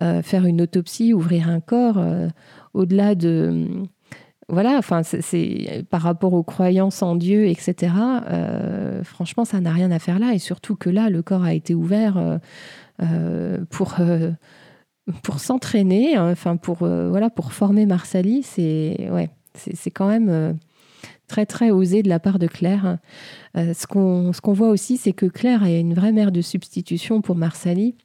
faire 0.00 0.46
une 0.46 0.62
autopsie, 0.62 1.12
ouvrir 1.12 1.48
un 1.48 1.60
corps 1.60 1.98
au-delà 2.74 3.14
de 3.14 3.86
voilà, 4.48 4.76
enfin, 4.76 5.02
c'est 5.02 5.84
par 5.88 6.02
rapport 6.02 6.34
aux 6.34 6.42
croyances 6.42 7.02
en 7.02 7.16
Dieu, 7.16 7.46
etc. 7.46 7.94
Euh, 8.28 9.02
franchement, 9.02 9.44
ça 9.44 9.60
n'a 9.60 9.72
rien 9.72 9.90
à 9.90 9.98
faire 9.98 10.18
là, 10.18 10.34
et 10.34 10.38
surtout 10.38 10.76
que 10.76 10.90
là, 10.90 11.08
le 11.08 11.22
corps 11.22 11.44
a 11.44 11.54
été 11.54 11.74
ouvert 11.74 12.18
euh, 12.18 12.38
euh, 13.02 13.64
pour 13.70 13.94
pour 15.22 15.38
s'entraîner, 15.40 16.16
hein, 16.16 16.30
enfin 16.30 16.56
pour 16.56 16.78
voilà 16.78 17.30
pour 17.30 17.52
former 17.52 17.86
Marsali, 17.86 18.42
c'est 18.42 19.08
ouais, 19.10 19.30
c'est 19.54 19.90
quand 19.90 20.08
même 20.08 20.58
très 21.26 21.46
très 21.46 21.70
osé 21.70 22.02
de 22.02 22.08
la 22.08 22.20
part 22.20 22.38
de 22.38 22.46
Claire. 22.46 22.98
ce 23.54 23.86
qu'on 23.86 24.52
voit 24.52 24.68
aussi, 24.68 24.98
c'est 24.98 25.12
que 25.12 25.26
Claire 25.26 25.64
est 25.64 25.80
une 25.80 25.94
vraie 25.94 26.12
mère 26.12 26.32
de 26.32 26.42
substitution 26.42 27.22
pour 27.22 27.36
Marsali. 27.36 27.96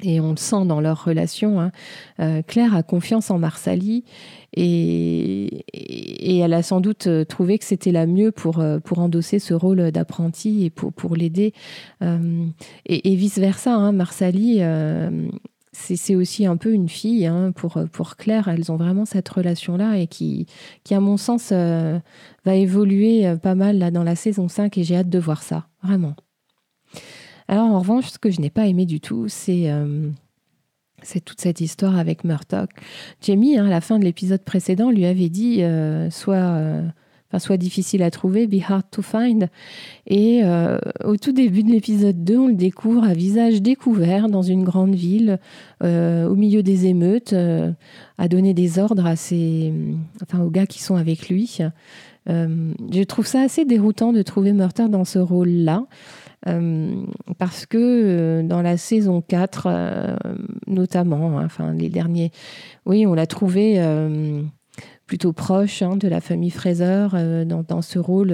Et 0.00 0.20
on 0.20 0.30
le 0.30 0.36
sent 0.36 0.64
dans 0.66 0.80
leur 0.80 1.04
relation. 1.04 1.60
Hein. 1.60 1.70
Euh, 2.18 2.42
Claire 2.42 2.74
a 2.74 2.82
confiance 2.82 3.30
en 3.30 3.38
Marsali 3.38 4.04
et, 4.54 5.64
elle 6.40 6.54
a 6.54 6.62
sans 6.62 6.80
doute 6.80 7.06
euh, 7.06 7.24
trouvé 7.24 7.58
que 7.58 7.64
c'était 7.64 7.92
la 7.92 8.06
mieux 8.06 8.32
pour, 8.32 8.58
euh, 8.58 8.78
pour 8.78 8.98
endosser 8.98 9.38
ce 9.38 9.54
rôle 9.54 9.92
d'apprenti 9.92 10.64
et 10.64 10.70
pour, 10.70 10.92
pour 10.92 11.14
l'aider. 11.14 11.52
et, 12.00 13.14
vice-versa, 13.14 13.74
hein, 13.74 13.92
Marsali, 13.92 14.60
c'est 15.72 16.14
aussi 16.14 16.46
un 16.46 16.56
peu 16.56 16.72
une 16.72 16.88
fille 16.88 17.26
hein, 17.26 17.52
pour, 17.54 17.78
pour 17.92 18.16
Claire. 18.16 18.48
Elles 18.48 18.72
ont 18.72 18.76
vraiment 18.76 19.04
cette 19.04 19.28
relation-là 19.28 19.98
et 19.98 20.06
qui, 20.06 20.46
qui, 20.84 20.94
à 20.94 21.00
mon 21.00 21.16
sens, 21.16 21.52
va 21.52 22.54
évoluer 22.54 23.34
pas 23.42 23.54
mal 23.54 23.92
dans 23.92 24.04
la 24.04 24.16
saison 24.16 24.48
5 24.48 24.78
et 24.78 24.84
j'ai 24.84 24.96
hâte 24.96 25.10
de 25.10 25.18
voir 25.18 25.42
ça, 25.42 25.66
vraiment. 25.82 26.16
Alors 27.48 27.66
en 27.66 27.78
revanche, 27.78 28.10
ce 28.10 28.18
que 28.18 28.30
je 28.30 28.40
n'ai 28.40 28.50
pas 28.50 28.66
aimé 28.66 28.86
du 28.86 29.00
tout, 29.00 29.26
c'est 29.28 29.70
euh, 29.70 30.08
toute 31.24 31.40
cette 31.40 31.60
histoire 31.60 31.98
avec 31.98 32.24
Murdoch. 32.24 32.70
Jamie, 33.20 33.58
hein, 33.58 33.66
à 33.66 33.70
la 33.70 33.80
fin 33.80 33.98
de 33.98 34.04
l'épisode 34.04 34.42
précédent, 34.42 34.90
lui 34.90 35.06
avait 35.06 35.28
dit 35.28 35.62
euh, 35.62 36.08
soit, 36.10 36.34
euh, 36.36 36.88
soit 37.38 37.56
difficile 37.56 38.02
à 38.02 38.10
trouver, 38.10 38.46
be 38.46 38.60
hard 38.66 38.84
to 38.90 39.02
find. 39.02 39.48
Et 40.06 40.42
au 41.04 41.16
tout 41.16 41.32
début 41.32 41.62
de 41.62 41.70
l'épisode 41.70 42.22
2, 42.24 42.38
on 42.38 42.46
le 42.48 42.54
découvre 42.54 43.04
à 43.04 43.14
visage 43.14 43.62
découvert 43.62 44.28
dans 44.28 44.42
une 44.42 44.64
grande 44.64 44.94
ville, 44.94 45.38
au 45.82 46.34
milieu 46.34 46.62
des 46.62 46.86
émeutes, 46.86 47.34
à 48.18 48.28
donner 48.28 48.52
des 48.52 48.78
ordres 48.78 49.06
à 49.06 49.16
ses, 49.16 49.72
enfin, 50.22 50.42
aux 50.42 50.50
gars 50.50 50.66
qui 50.66 50.82
sont 50.82 50.96
avec 50.96 51.30
lui. 51.30 51.58
je 52.26 53.02
trouve 53.04 53.26
ça 53.26 53.40
assez 53.40 53.64
déroutant 53.64 54.12
de 54.12 54.20
trouver 54.20 54.52
Murdoch 54.52 54.90
dans 54.90 55.06
ce 55.06 55.18
rôle-là. 55.18 55.86
Euh, 56.48 57.04
parce 57.38 57.66
que 57.66 57.78
euh, 57.78 58.42
dans 58.42 58.62
la 58.62 58.76
saison 58.76 59.22
4, 59.22 59.66
euh, 59.66 60.16
notamment, 60.66 61.38
hein, 61.38 61.44
enfin 61.44 61.72
les 61.72 61.88
derniers, 61.88 62.32
oui, 62.86 63.06
on 63.06 63.14
l'a 63.14 63.26
trouvé 63.26 63.80
plutôt 65.06 65.32
proche 65.32 65.82
hein, 65.82 65.96
de 65.96 66.08
la 66.08 66.20
famille 66.20 66.50
Fraser 66.50 67.08
dans, 67.46 67.82
ce 67.82 67.98
rôle, 67.98 68.32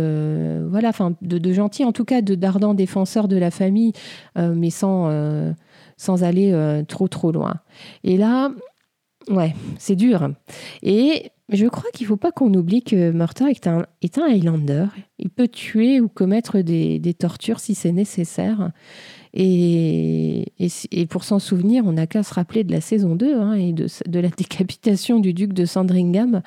voilà, 0.68 0.90
enfin 0.90 1.14
de, 1.22 1.52
gentil, 1.52 1.84
en 1.84 1.92
tout 1.92 2.04
cas 2.04 2.22
de 2.22 2.34
d'ardent 2.34 2.74
défenseur 2.74 3.28
de 3.28 3.36
la 3.36 3.50
famille, 3.50 3.92
mais 4.36 4.70
sans 4.70 5.54
sans 5.96 6.22
aller 6.22 6.82
trop 6.86 7.08
trop 7.08 7.32
loin. 7.32 7.56
Et 8.04 8.16
là, 8.16 8.50
ouais, 9.28 9.54
c'est 9.78 9.96
dur. 9.96 10.30
Et 10.82 11.32
je 11.50 11.66
crois 11.66 11.90
qu'il 11.92 12.04
ne 12.04 12.08
faut 12.08 12.16
pas 12.16 12.30
qu'on 12.30 12.52
oublie 12.52 12.82
que 12.82 13.10
Murtaugh 13.10 13.48
est 13.48 13.66
un, 13.66 13.86
Highlander. 14.28 14.86
Il 15.18 15.30
peut 15.30 15.48
tuer 15.48 16.00
ou 16.00 16.08
commettre 16.08 16.58
des, 16.60 17.14
tortures 17.18 17.60
si 17.60 17.74
c'est 17.74 17.92
nécessaire. 17.92 18.70
Et, 19.32 20.46
pour 21.08 21.24
s'en 21.24 21.38
souvenir, 21.38 21.84
on 21.86 21.92
n'a 21.92 22.06
qu'à 22.06 22.22
se 22.22 22.34
rappeler 22.34 22.64
de 22.64 22.72
la 22.72 22.80
saison 22.80 23.16
2 23.16 23.34
hein, 23.34 23.54
et 23.54 23.72
de, 23.72 23.86
de, 24.06 24.20
la 24.20 24.28
décapitation 24.36 25.20
du 25.20 25.32
duc 25.32 25.52
de 25.54 25.64
Sandringham. 25.64 26.42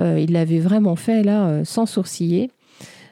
Euh, 0.00 0.18
il 0.18 0.32
l'avait 0.32 0.60
vraiment 0.60 0.96
fait 0.96 1.22
là, 1.22 1.46
euh, 1.48 1.64
sans 1.64 1.86
sourciller. 1.86 2.50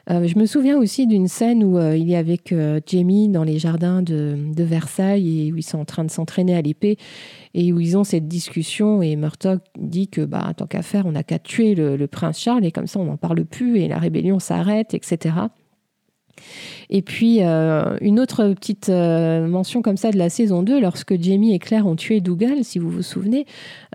Euh, 0.09 0.27
je 0.27 0.37
me 0.37 0.45
souviens 0.45 0.77
aussi 0.77 1.05
d'une 1.07 1.27
scène 1.27 1.63
où 1.63 1.79
il 1.79 2.11
est 2.11 2.15
avec 2.15 2.53
Jamie 2.87 3.29
dans 3.29 3.43
les 3.43 3.59
jardins 3.59 4.01
de, 4.01 4.35
Versailles 4.57 5.47
et 5.47 5.51
où 5.51 5.57
ils 5.57 5.63
sont 5.63 5.79
en 5.79 5.85
train 5.85 6.03
de 6.03 6.11
s'entraîner 6.11 6.55
à 6.55 6.61
l'épée 6.61 6.97
et 7.53 7.73
où 7.73 7.79
ils 7.79 7.97
ont 7.97 8.03
cette 8.03 8.27
discussion 8.27 9.01
et 9.01 9.15
Murdoch 9.15 9.61
dit 9.77 10.07
que 10.07 10.21
bah 10.21 10.53
tant 10.55 10.67
qu'à 10.67 10.81
faire 10.81 11.05
on 11.05 11.11
n'a 11.11 11.23
qu'à 11.23 11.39
tuer 11.39 11.75
le, 11.75 12.07
prince 12.07 12.39
Charles 12.39 12.65
et 12.65 12.71
comme 12.71 12.87
ça 12.87 12.99
on 12.99 13.05
n'en 13.05 13.17
parle 13.17 13.43
plus 13.45 13.79
et 13.79 13.87
la 13.87 13.97
rébellion 13.97 14.39
s'arrête 14.39 14.93
etc 14.93 15.35
et 16.89 17.01
puis, 17.01 17.37
euh, 17.41 17.95
une 18.01 18.19
autre 18.19 18.49
petite 18.53 18.89
euh, 18.89 19.47
mention 19.47 19.81
comme 19.81 19.97
ça 19.97 20.11
de 20.11 20.17
la 20.17 20.29
saison 20.29 20.61
2, 20.61 20.79
lorsque 20.81 21.19
Jamie 21.19 21.53
et 21.53 21.59
Claire 21.59 21.87
ont 21.87 21.95
tué 21.95 22.19
Dougal, 22.19 22.63
si 22.63 22.79
vous 22.79 22.89
vous 22.89 23.01
souvenez, 23.01 23.45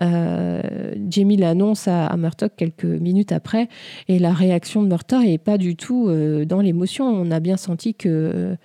euh, 0.01 0.61
Jamie 1.07 1.37
l'annonce 1.37 1.87
à, 1.87 2.07
à, 2.07 2.49
quelques 2.49 2.85
minutes 2.85 3.31
après, 3.31 3.69
et 4.07 4.17
la 4.17 4.33
réaction 4.33 4.81
de 4.81 4.87
Murdoch 4.87 5.23
n'est 5.23 5.37
pas 5.37 5.57
du 5.57 5.75
tout 5.75 6.09
dans 6.45 6.61
l'émotion. 6.61 7.05
On 7.05 7.29
a 7.31 7.39
bien 7.39 7.57
senti 7.57 7.93
que 7.93 8.55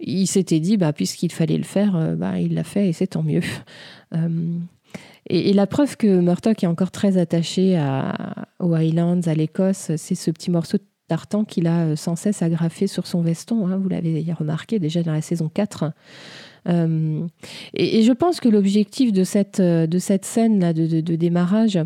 il 0.00 0.26
s'était 0.26 0.60
dit, 0.60 0.76
bah, 0.76 0.92
puisqu'il 0.92 1.32
fallait 1.32 1.56
le 1.56 1.64
faire, 1.64 2.14
bah, 2.16 2.38
il 2.40 2.54
l'a 2.54 2.64
fait 2.64 2.88
et 2.88 2.92
c'est 2.92 3.08
tant 3.08 3.22
mieux. 3.22 3.42
Et, 5.30 5.54
la 5.54 5.66
preuve 5.66 5.96
que 5.96 6.20
Murdoch 6.20 6.62
est 6.62 6.66
encore 6.66 6.90
très 6.90 7.16
attaché 7.16 7.76
à, 7.76 8.46
aux 8.58 8.74
Highlands, 8.74 9.22
à 9.24 9.34
l'Écosse, 9.34 9.90
c'est 9.96 10.14
ce 10.14 10.30
petit 10.30 10.50
morceau 10.50 10.76
de 10.76 10.82
tartan 11.08 11.44
qu'il 11.44 11.66
a 11.66 11.84
euh, 11.84 11.96
sans 11.96 12.16
cesse 12.16 12.42
agrafé 12.42 12.86
sur 12.86 13.06
son 13.06 13.22
veston. 13.22 13.66
Hein, 13.66 13.76
vous 13.76 13.88
l'avez 13.88 14.24
remarqué 14.32 14.78
déjà 14.78 15.02
dans 15.02 15.12
la 15.12 15.22
saison 15.22 15.50
4. 15.52 15.92
et, 16.66 18.02
je 18.02 18.12
pense 18.12 18.40
que 18.40 18.48
l'objectif 18.48 19.12
de 19.12 19.24
cette, 19.24 19.60
scène-là 20.24 20.72
de, 20.72 21.00
de, 21.00 21.16
démarrage, 21.16 21.78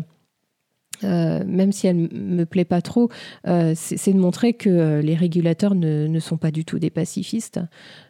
euh, 1.03 1.43
même 1.45 1.71
si 1.71 1.87
elle 1.87 2.09
me 2.11 2.43
plaît 2.45 2.65
pas 2.65 2.81
trop, 2.81 3.09
euh, 3.47 3.73
c'est 3.75 4.13
de 4.13 4.19
montrer 4.19 4.53
que 4.53 4.69
euh, 4.69 5.01
les 5.01 5.15
régulateurs 5.15 5.75
ne, 5.75 6.19
sont 6.19 6.37
pas 6.37 6.51
du 6.51 6.65
tout 6.65 6.79
des 6.79 6.89
pacifistes, 6.89 7.59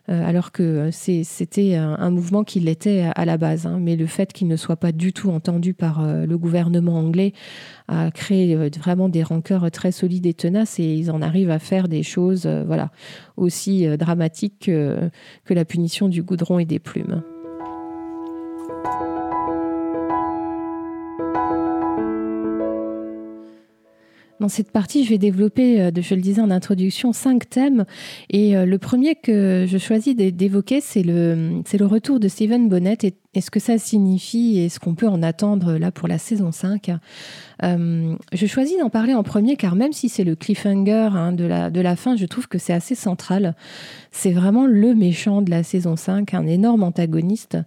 alors 0.07 0.51
que 0.51 0.89
c'était 0.91 1.75
un, 1.75 2.09
mouvement 2.09 2.43
qui 2.43 2.59
l'était 2.59 3.11
à, 3.13 3.25
la 3.25 3.37
base. 3.37 3.67
Hein. 3.67 3.77
mais 3.79 3.95
le 3.95 4.07
fait 4.07 4.33
qu'il 4.33 4.47
ne 4.47 4.55
soit 4.55 4.77
pas 4.77 4.91
du 4.91 5.13
tout 5.13 5.29
entendu 5.29 5.75
par 5.75 6.03
le 6.03 6.35
gouvernement 6.35 6.97
anglais 6.97 7.33
a 7.87 8.09
créé 8.09 8.55
vraiment 8.55 9.07
des 9.07 9.21
rancœurs 9.21 9.69
très 9.69 9.91
solides 9.91 10.25
et 10.25 10.33
tenaces, 10.33 10.79
et 10.79 10.95
ils 10.95 11.11
en 11.11 11.21
arrivent 11.21 11.51
à 11.51 11.59
faire 11.59 11.87
des 11.87 12.01
choses, 12.01 12.47
voilà, 12.47 12.89
aussi 13.37 13.85
dramatiques 13.97 14.65
que 14.65 15.53
la 15.53 15.65
punition 15.65 16.07
du 16.07 16.23
goudron 16.23 16.57
et 16.57 16.65
des 16.65 16.79
plumes. 16.79 17.21
Dans 24.39 24.47
cette 24.47 24.71
partie, 24.71 25.03
je 25.03 25.09
vais 25.09 25.17
développer, 25.17 25.81
euh, 25.81 25.91
je 25.99 26.15
le 26.15 26.21
disais 26.21 26.41
en 26.41 26.49
introduction, 26.49 27.11
cinq 27.11 27.49
thèmes. 27.49 27.85
Et 28.29 28.55
euh, 28.55 28.65
le 28.65 28.77
premier 28.77 29.15
que 29.15 29.65
je 29.67 29.77
choisis 29.77 30.15
d'évoquer, 30.15 30.79
c'est 30.79 31.03
le, 31.03 31.61
le 31.71 31.85
retour 31.85 32.19
de 32.19 32.27
Stephen 32.29 32.69
Bonnet 32.69 32.97
et, 33.03 33.13
ce 33.37 33.51
que 33.51 33.59
ça 33.59 33.77
signifie 33.77 34.59
et 34.59 34.69
ce 34.69 34.79
qu'on 34.79 34.95
peut 34.95 35.07
en 35.07 35.21
attendre 35.21 35.73
là 35.73 35.91
pour 35.91 36.07
la 36.07 36.17
saison 36.17 36.51
5. 36.51 36.91
Euh, 37.63 38.15
je 38.33 38.45
choisis 38.47 38.77
d'en 38.79 38.89
parler 38.89 39.13
en 39.13 39.23
premier 39.23 39.55
car 39.55 39.75
même 39.75 39.93
si 39.93 40.09
c'est 40.09 40.23
le 40.23 40.35
cliffhanger 40.35 41.09
hein, 41.13 41.31
de, 41.31 41.43
la, 41.45 41.69
de 41.69 41.81
la 41.81 41.95
fin, 41.95 42.15
je 42.15 42.25
trouve 42.25 42.47
que 42.47 42.57
c'est 42.57 42.73
assez 42.73 42.95
central. 42.95 43.55
C'est 44.11 44.31
vraiment 44.31 44.65
le 44.65 44.95
méchant 44.95 45.41
de 45.41 45.51
la 45.51 45.63
saison 45.63 45.95
5, 45.95 46.33
un 46.33 46.47
énorme 46.47 46.83
antagoniste. 46.83 47.57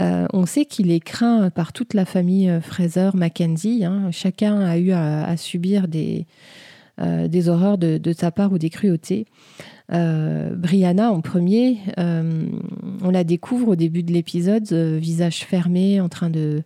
Euh, 0.00 0.26
on 0.32 0.46
sait 0.46 0.64
qu'il 0.64 0.90
est 0.90 1.00
craint 1.00 1.50
par 1.50 1.72
toute 1.72 1.94
la 1.94 2.04
famille 2.04 2.48
euh, 2.48 2.60
Fraser, 2.60 3.10
Mackenzie. 3.14 3.84
Hein. 3.84 4.10
Chacun 4.10 4.60
a 4.60 4.78
eu 4.78 4.92
à, 4.92 5.36
subir 5.36 5.86
des, 5.86 6.26
euh, 7.00 7.28
des 7.28 7.48
horreurs 7.48 7.78
de, 7.78 8.12
sa 8.12 8.30
part 8.30 8.52
ou 8.52 8.58
des 8.58 8.70
cruautés. 8.70 9.26
Brianna 9.90 11.12
en 11.12 11.20
premier, 11.20 11.78
on 11.98 13.10
la 13.10 13.22
découvre 13.22 13.68
au 13.68 13.76
début 13.76 14.02
de 14.02 14.12
l'épisode, 14.12 14.72
visage 14.72 15.44
fermé, 15.44 16.00
en 16.00 16.08
train 16.08 16.30
de, 16.30 16.62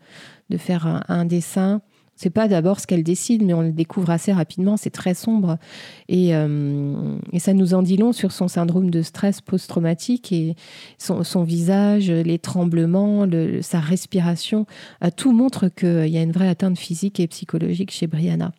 de 0.51 0.57
faire 0.57 1.05
un 1.09 1.25
dessin 1.25 1.83
c'est 2.19 2.31
pas 2.31 2.49
d'abord 2.49 2.81
ce 2.81 2.89
qu'elle 2.89 3.05
décide, 3.05 3.45
mais 3.45 3.55
on 3.55 3.63
le 3.63 3.71
découvre 3.71 4.11
assez 4.11 4.33
rapidement. 4.33 4.77
C'est 4.77 4.91
très 4.91 5.15
sombre 5.15 5.57
et, 6.09 6.35
euh, 6.35 7.17
ça 7.39 7.53
nous 7.53 7.75
en 7.75 7.83
dit 7.83 7.97
long 7.97 8.13
sur 8.13 8.33
son 8.33 8.49
syndrome 8.49 8.91
de 8.91 9.03
stress 9.03 9.41
post-traumatique 9.41 10.33
et 10.33 10.57
son, 10.99 11.45
visage, 11.45 12.11
les 12.11 12.41
tremblements, 12.41 13.25
sa 13.63 13.79
respiration. 13.79 14.67
Euh, 15.05 15.11
tout 15.17 15.31
montre 15.31 15.69
qu'il 15.69 16.09
y 16.09 16.19
a 16.19 16.23
une 16.23 16.33
vraie 16.33 16.49
atteinte 16.49 16.77
physique 16.77 17.21
et 17.21 17.29
psychologique 17.29 17.93
chez 17.93 18.09
Brianna. 18.09 18.53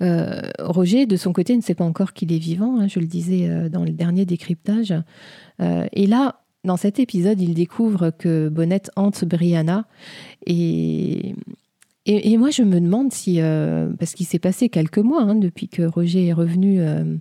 Euh, 0.00 0.40
Roger, 0.58 1.06
de 1.06 1.16
son 1.16 1.32
côté, 1.32 1.56
ne 1.56 1.62
sait 1.62 1.74
pas 1.74 1.84
encore 1.84 2.12
qu'il 2.12 2.32
est 2.32 2.38
vivant. 2.38 2.80
Hein, 2.80 2.88
je 2.88 3.00
le 3.00 3.06
disais 3.06 3.68
dans 3.70 3.84
le 3.84 3.92
dernier 3.92 4.24
décryptage. 4.24 4.94
et 5.60 6.06
là, 6.06 6.40
dans 6.64 6.76
cet 6.76 6.98
épisode, 6.98 7.40
il 7.40 7.54
découvre 7.54 8.10
que 8.10 8.48
Bonnet 8.48 8.82
hante 8.96 9.24
Brianna 9.24 9.86
et 10.46 11.34
et, 12.06 12.38
moi, 12.38 12.50
je 12.50 12.62
me 12.62 12.80
demande 12.80 13.12
si, 13.12 13.40
euh, 13.40 13.90
parce 13.98 14.14
qu'il 14.14 14.24
s'est 14.24 14.38
passé 14.38 14.70
quelques 14.70 14.98
mois 14.98 15.22
hein, 15.22 15.34
depuis 15.34 15.68
que 15.68 15.82
Roger 15.82 16.26
est 16.28 16.32
revenu 16.32 16.80
euh, 16.80 17.16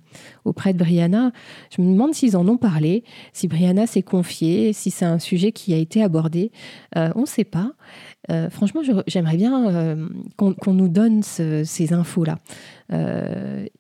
auprès 0.45 0.71
de 0.71 0.79
Brianna, 0.79 1.31
je 1.75 1.81
me 1.81 1.91
demande 1.91 2.13
s'ils 2.13 2.38
en 2.38 2.48
ont 2.48 2.57
parlé, 2.57 3.03
si 3.33 3.50
Brianna 3.50 3.88
s'est 3.88 4.01
confiée, 4.01 4.71
si 4.71 4.89
c'est 4.89 5.05
un 5.05 5.19
sujet 5.19 5.51
qui 5.51 5.74
a 5.74 5.77
été 5.77 6.01
abordé. 6.01 6.51
Euh, 6.95 7.12
on 7.15 7.21
ne 7.21 7.25
sait 7.25 7.43
pas. 7.43 7.74
Franchement, 8.50 8.81
j'aimerais 9.07 9.38
bien 9.38 9.98
qu'on 10.38 10.74
nous 10.74 10.88
donne 10.89 11.24
ces 11.24 11.93
infos-là. 11.93 12.39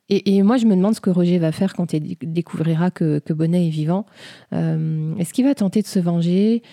Et, 0.09 0.43
moi, 0.43 0.57
je 0.57 0.65
me 0.65 0.75
demande 0.75 0.95
ce 0.95 1.01
que 1.01 1.09
Roger 1.09 1.37
va 1.37 1.51
faire 1.51 1.73
quand 1.73 1.93
il 1.93 2.15
découvrira 2.21 2.91
que, 2.91 3.21
Bonnet 3.29 3.67
est 3.67 3.71
vivant. 3.71 4.05
Est-ce 4.51 5.33
qu'il 5.33 5.45
va 5.45 5.55
tenter 5.55 5.81
de 5.81 5.87
se 5.87 5.99
venger? 5.99 6.63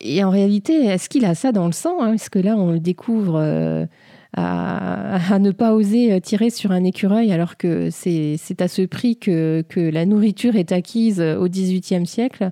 Et 0.00 0.22
en 0.22 0.30
réalité, 0.30 0.86
est-ce 0.86 1.08
qu'il 1.08 1.24
a 1.24 1.34
ça 1.34 1.50
dans 1.50 1.66
le 1.66 1.72
sang 1.72 2.00
hein? 2.00 2.12
Est-ce 2.12 2.30
que 2.30 2.38
là, 2.38 2.56
on 2.56 2.72
le 2.72 2.80
découvre 2.80 3.88
à, 4.36 5.38
ne 5.38 5.50
pas 5.50 5.74
oser 5.74 6.20
tirer 6.20 6.50
sur 6.50 6.72
un 6.72 6.84
écureuil 6.84 7.32
alors 7.32 7.56
que 7.56 7.88
c'est 7.90 8.60
à 8.60 8.68
ce 8.68 8.82
prix 8.82 9.16
que, 9.16 9.64
que, 9.68 9.80
la 9.80 10.06
nourriture 10.06 10.56
est 10.56 10.72
acquise 10.72 11.20
au 11.20 11.48
XVIIIe 11.48 12.06
siècle. 12.06 12.50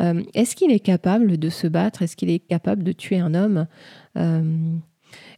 Euh, 0.00 0.22
est-ce 0.34 0.56
qu'il 0.56 0.70
est 0.70 0.80
capable 0.80 1.36
de 1.36 1.48
se 1.48 1.66
battre? 1.66 2.02
Est-ce 2.02 2.16
qu'il 2.16 2.30
est 2.30 2.38
capable 2.38 2.82
de 2.82 2.92
tuer 2.92 3.18
un 3.18 3.34
homme? 3.34 3.66
Euh, 4.16 4.42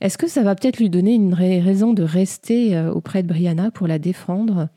Est-ce 0.00 0.18
que 0.18 0.28
ça 0.28 0.42
va 0.42 0.54
peut-être 0.54 0.78
lui 0.78 0.90
donner 0.90 1.14
une 1.14 1.34
raison 1.34 1.92
de 1.92 2.02
rester 2.02 2.76
euh, 2.76 2.92
auprès 2.92 3.22
de 3.22 3.28
Brianna 3.28 3.70
pour 3.70 3.86
la 3.86 3.98
défendre? 3.98 4.68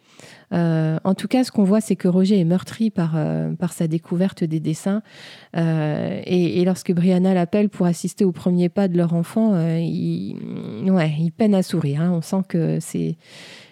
En 0.53 1.15
tout 1.15 1.29
cas, 1.29 1.45
ce 1.45 1.51
qu'on 1.51 1.63
voit, 1.63 1.79
c'est 1.79 1.95
que 1.95 2.09
Roger 2.09 2.37
est 2.37 2.43
meurtri 2.43 2.89
par, 2.89 3.17
par 3.57 3.71
sa 3.71 3.87
découverte 3.87 4.43
des 4.43 4.59
dessins. 4.59 5.01
et, 5.55 6.63
lorsque 6.65 6.91
Brianna 6.91 7.33
l'appelle 7.33 7.69
pour 7.69 7.85
assister 7.85 8.25
au 8.25 8.33
premier 8.33 8.67
pas 8.67 8.89
de 8.89 8.97
leur 8.97 9.13
enfant, 9.13 9.55
il, 9.77 10.35
ouais, 10.91 11.15
il 11.17 11.31
peine 11.31 11.55
à 11.55 11.63
sourire. 11.63 12.01
Hein. 12.01 12.11
On 12.11 12.21
sent 12.21 12.43
que 12.49 12.79
c'est. 12.81 13.15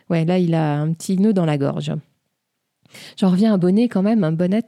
Ouais, 0.09 0.23
là, 0.23 0.39
il 0.39 0.55
a 0.55 0.79
un 0.79 0.93
petit 0.93 1.17
nœud 1.17 1.33
dans 1.33 1.45
la 1.45 1.57
gorge. 1.57 1.91
J'en 3.17 3.29
reviens 3.29 3.53
à 3.53 3.57
Bonnet 3.57 3.87
quand 3.87 4.01
même, 4.01 4.23
un 4.23 4.31
Bonnet, 4.31 4.65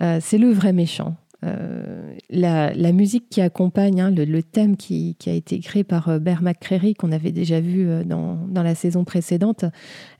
euh, 0.00 0.18
c'est 0.20 0.38
le 0.38 0.50
vrai 0.50 0.72
méchant. 0.72 1.16
Euh, 1.44 2.14
la, 2.30 2.92
musique 2.92 3.28
qui 3.28 3.42
accompagne 3.42 4.00
hein, 4.00 4.10
le, 4.10 4.42
thème 4.42 4.78
qui, 4.78 5.14
a 5.26 5.30
été 5.30 5.58
créé 5.58 5.84
par 5.84 6.08
euh, 6.08 6.18
Bear 6.18 6.40
McCreary, 6.40 6.94
qu'on 6.94 7.12
avait 7.12 7.32
déjà 7.32 7.60
vu 7.60 7.86
dans, 8.06 8.38
la 8.54 8.74
saison 8.74 9.04
précédente, 9.04 9.66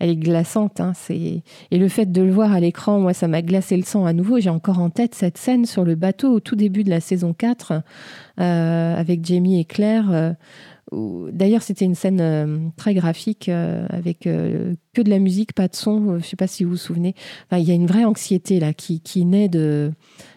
elle 0.00 0.10
est 0.10 0.16
glaçante. 0.16 0.80
Hein, 0.80 0.92
et 1.08 1.42
le 1.72 1.88
fait 1.88 2.12
de 2.12 2.20
le 2.20 2.30
voir 2.30 2.52
à 2.52 2.60
l'écran, 2.60 3.00
moi, 3.00 3.14
ça 3.14 3.26
m'a 3.26 3.40
glacé 3.40 3.76
le 3.78 3.84
sang 3.84 4.04
à 4.04 4.12
nouveau. 4.12 4.38
J'ai 4.38 4.50
encore 4.50 4.80
en 4.80 4.90
tête 4.90 5.14
cette 5.14 5.38
scène 5.38 5.64
sur 5.64 5.84
le 5.84 5.94
bateau 5.94 6.30
au 6.30 6.40
tout 6.40 6.56
début 6.56 6.84
de 6.84 6.90
la 6.90 7.00
saison 7.00 7.32
4, 7.32 7.82
avec 8.36 9.24
Jamie 9.24 9.58
et 9.58 9.64
Claire. 9.64 10.34
D'ailleurs, 10.92 11.62
c'était 11.62 11.84
une 11.84 11.94
scène 11.94 12.20
euh, 12.20 12.58
très 12.76 12.94
graphique 12.94 13.48
euh, 13.48 13.86
avec 13.88 14.26
euh, 14.26 14.74
que 14.92 15.02
de 15.02 15.10
la 15.10 15.18
musique, 15.18 15.52
pas 15.52 15.68
de 15.68 15.74
son. 15.74 16.12
je 16.12 16.16
ne 16.16 16.22
sais 16.22 16.36
pas 16.36 16.46
si 16.46 16.64
vous 16.64 16.70
vous 16.70 16.76
souvenez. 16.76 17.14
il 17.52 17.62
y 17.62 17.70
a 17.70 17.74
une 17.74 17.86
vraie 17.86 18.04
anxiété 18.04 18.60
là 18.60 18.72
qui, 18.72 19.24
naît 19.24 19.48
de, 19.48 19.92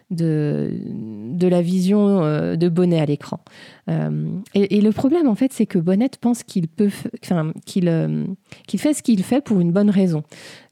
de, 0.10 1.48
la 1.48 1.62
vision 1.62 2.22
de 2.56 2.70
Bonnet 2.70 3.00
à 3.00 3.06
l'écran. 3.06 3.40
Et, 4.56 4.82
le 4.82 4.92
problème, 4.92 5.28
en 5.28 5.36
fait, 5.36 5.54
c'est 5.54 5.66
que 5.66 5.78
Bonnet 5.78 6.10
pense 6.20 6.44
qu'il 6.44 6.68
peut, 6.68 6.90
qu'il 7.66 8.80
fait 8.80 8.94
ce 8.94 9.04
qu'il 9.04 9.24
fait 9.24 9.42
pour 9.42 9.60
une 9.60 9.72
bonne 9.72 9.90
raison. 9.90 10.24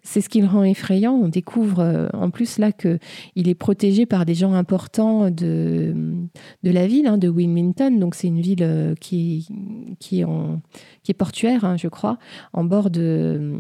C'est 0.08 0.22
ce 0.22 0.30
qui 0.30 0.40
le 0.40 0.48
rend 0.48 0.64
effrayant. 0.64 1.14
On 1.14 1.28
découvre 1.28 1.80
euh, 1.80 2.08
en 2.14 2.30
plus 2.30 2.60
là 2.60 2.72
qu'il 2.72 3.00
est 3.34 3.56
protégé 3.56 4.06
par 4.06 4.24
des 4.24 4.36
gens 4.36 4.54
importants 4.54 5.32
de, 5.32 5.96
de 6.62 6.70
la 6.70 6.86
ville, 6.86 7.08
hein, 7.08 7.18
de 7.18 7.28
Wilmington. 7.28 7.90
Donc 8.00 8.14
c'est 8.14 8.28
une 8.28 8.40
ville 8.40 8.62
euh, 8.62 8.94
qui, 9.02 9.48
qui, 10.00 10.22
est, 10.22 11.14
portuaire, 11.16 11.66
hein, 11.66 11.76
je 11.76 11.88
crois, 11.88 12.20
en 12.54 12.64
bord 12.64 12.92
de, 12.92 13.56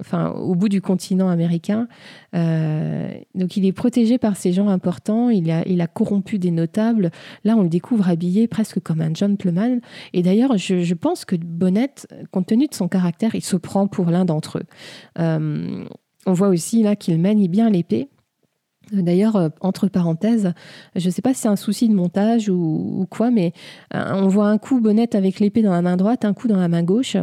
enfin, 0.00 0.30
au 0.32 0.56
bout 0.56 0.68
du 0.68 0.80
continent 0.80 1.28
américain. 1.28 1.86
Euh, 2.34 3.12
donc 3.36 3.56
il 3.56 3.64
est 3.64 3.72
protégé 3.72 4.18
par 4.18 4.36
ces 4.36 4.52
gens 4.52 4.68
importants. 4.68 5.30
Il 5.30 5.48
a, 5.48 5.66
il 5.68 5.80
a 5.80 5.86
corrompu 5.86 6.40
des 6.40 6.50
notables. 6.50 7.12
Là, 7.44 7.56
on 7.56 7.62
le 7.62 7.68
découvre 7.68 8.08
habillé 8.08 8.48
presque 8.48 8.80
comme 8.80 9.00
un 9.00 9.14
gentleman. 9.14 9.80
Et 10.12 10.22
d'ailleurs, 10.22 10.58
je, 10.58 10.80
je 10.80 10.94
pense 10.94 11.24
que 11.24 11.36
Bonnet, 11.36 11.94
compte 12.32 12.46
tenu 12.46 12.66
de 12.66 12.74
son 12.74 12.88
caractère, 12.88 13.36
il 13.36 13.44
se 13.44 13.56
prend 13.56 13.86
pour 13.86 14.06
l'un 14.06 14.24
d'entre 14.24 14.58
eux 14.58 15.67
on 16.26 16.32
voit 16.32 16.48
aussi 16.48 16.82
là 16.82 16.96
qu'il 16.96 17.18
manie 17.18 17.48
bien 17.48 17.70
l'épée. 17.70 18.08
D'ailleurs, 18.92 19.36
euh, 19.36 19.48
entre 19.60 19.88
parenthèses, 19.88 20.52
je 20.96 21.06
ne 21.06 21.10
sais 21.10 21.22
pas 21.22 21.34
si 21.34 21.40
c'est 21.40 21.48
un 21.48 21.56
souci 21.56 21.88
de 21.88 21.94
montage 21.94 22.48
ou, 22.48 23.06
quoi, 23.10 23.30
mais 23.30 23.52
euh, 23.94 24.12
on 24.14 24.28
voit 24.28 24.48
un 24.48 24.58
coup 24.58 24.80
Bonnette 24.80 25.14
avec 25.14 25.40
l'épée 25.40 25.62
dans 25.62 25.72
la 25.72 25.82
main 25.82 25.96
droite, 25.96 26.24
un 26.24 26.34
coup 26.34 26.48
dans 26.48 26.56
la 26.56 26.68
main 26.68 26.82
gauche. 26.82 27.16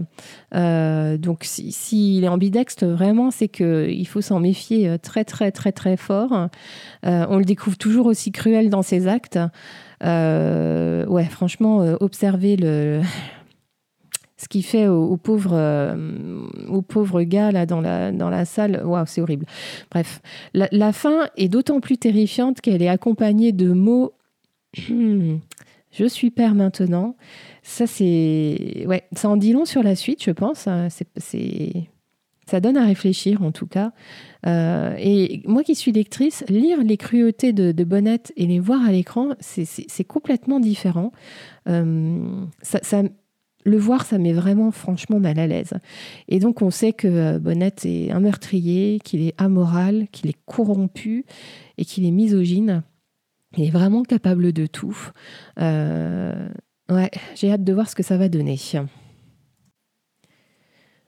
Euh, 0.53 1.17
donc, 1.17 1.39
s'il 1.43 2.23
est 2.23 2.27
ambidextre, 2.27 2.85
vraiment, 2.85 3.31
c'est 3.31 3.47
qu'il 3.47 4.07
faut 4.07 4.21
s'en 4.21 4.39
méfier 4.39 4.97
très, 4.99 5.23
très, 5.23 5.51
très, 5.51 5.71
très 5.71 5.97
fort. 5.97 6.49
on 7.03 7.37
le 7.37 7.45
découvre 7.45 7.77
toujours 7.77 8.05
aussi 8.05 8.31
cruel 8.31 8.69
dans 8.69 8.83
ses 8.83 9.07
actes. 9.07 9.39
ouais, 10.01 11.25
franchement, 11.31 11.77
observer 11.99 12.57
le, 12.57 13.01
ce 14.37 14.47
qu'il 14.49 14.65
fait 14.65 14.87
aux, 14.87 15.17
pauvres, 15.17 15.53
euh, 15.53 16.81
pauvres 16.87 17.23
gars 17.23 17.51
là 17.51 17.65
dans 17.65 17.79
la, 17.79 18.11
dans 18.11 18.29
la 18.29 18.45
salle, 18.45 18.81
waouh, 18.85 19.05
c'est 19.07 19.21
horrible. 19.21 19.45
Bref, 19.91 20.21
la, 20.53 20.91
fin 20.91 21.29
est 21.37 21.47
d'autant 21.47 21.79
plus 21.79 21.97
terrifiante 21.97 22.59
qu'elle 22.59 22.81
est 22.81 22.89
accompagnée 22.89 23.53
de 23.53 23.71
mots 23.71 24.13
Je 25.97 26.05
suis 26.05 26.29
père 26.29 26.55
maintenant. 26.55 27.15
Ça, 27.63 27.87
c'est. 27.87 28.83
Ouais, 28.85 29.03
ça 29.13 29.29
en 29.29 29.37
dit 29.37 29.53
long 29.53 29.63
sur 29.63 29.81
la 29.81 29.95
suite, 29.95 30.21
je 30.21 30.31
pense. 30.31 30.67
C'est. 31.17 31.87
Ça 32.47 32.59
donne 32.59 32.77
à 32.77 32.85
réfléchir, 32.85 33.41
en 33.41 33.51
tout 33.51 33.65
cas. 33.65 33.91
Euh, 34.45 34.93
et 34.99 35.41
moi 35.45 35.63
qui 35.63 35.73
suis 35.73 35.91
lectrice, 35.91 36.43
lire 36.47 36.83
les 36.83 36.97
cruautés 36.97 37.53
de, 37.53 37.71
de 37.71 37.83
Bonnette 37.83 38.33
et 38.35 38.45
les 38.45 38.59
voir 38.59 38.85
à 38.85 38.91
l'écran, 38.91 39.29
c'est 39.39 40.03
complètement 40.03 40.59
différent. 40.59 41.11
Euh, 41.67 42.45
ça 42.61 43.01
le 43.65 43.77
voir, 43.77 44.05
ça 44.05 44.17
met 44.17 44.31
vraiment 44.31 44.71
franchement 44.71 45.19
mal 45.19 45.39
à 45.39 45.47
l'aise. 45.47 45.73
Et 46.27 46.39
donc 46.39 46.61
on 46.61 46.69
sait 46.69 46.93
que 46.93 47.07
euh, 47.07 47.39
Bonnette 47.39 47.85
est 47.85 48.11
un 48.11 48.19
meurtrier, 48.19 48.99
qu'il 49.03 49.21
est 49.21 49.33
amoral, 49.39 50.07
qu'il 50.11 50.29
est 50.29 50.37
corrompu 50.45 51.25
et 51.77 51.85
qu'il 51.85 52.05
est 52.05 52.11
misogyne. 52.11 52.83
Il 53.57 53.65
est 53.65 53.71
vraiment 53.71 54.03
capable 54.03 54.53
de 54.53 54.67
tout. 54.67 54.97
Euh, 55.59 56.47
ouais, 56.89 57.09
j'ai 57.35 57.51
hâte 57.51 57.63
de 57.63 57.73
voir 57.73 57.89
ce 57.89 57.95
que 57.95 58.03
ça 58.03 58.17
va 58.17 58.29
donner. 58.29 58.57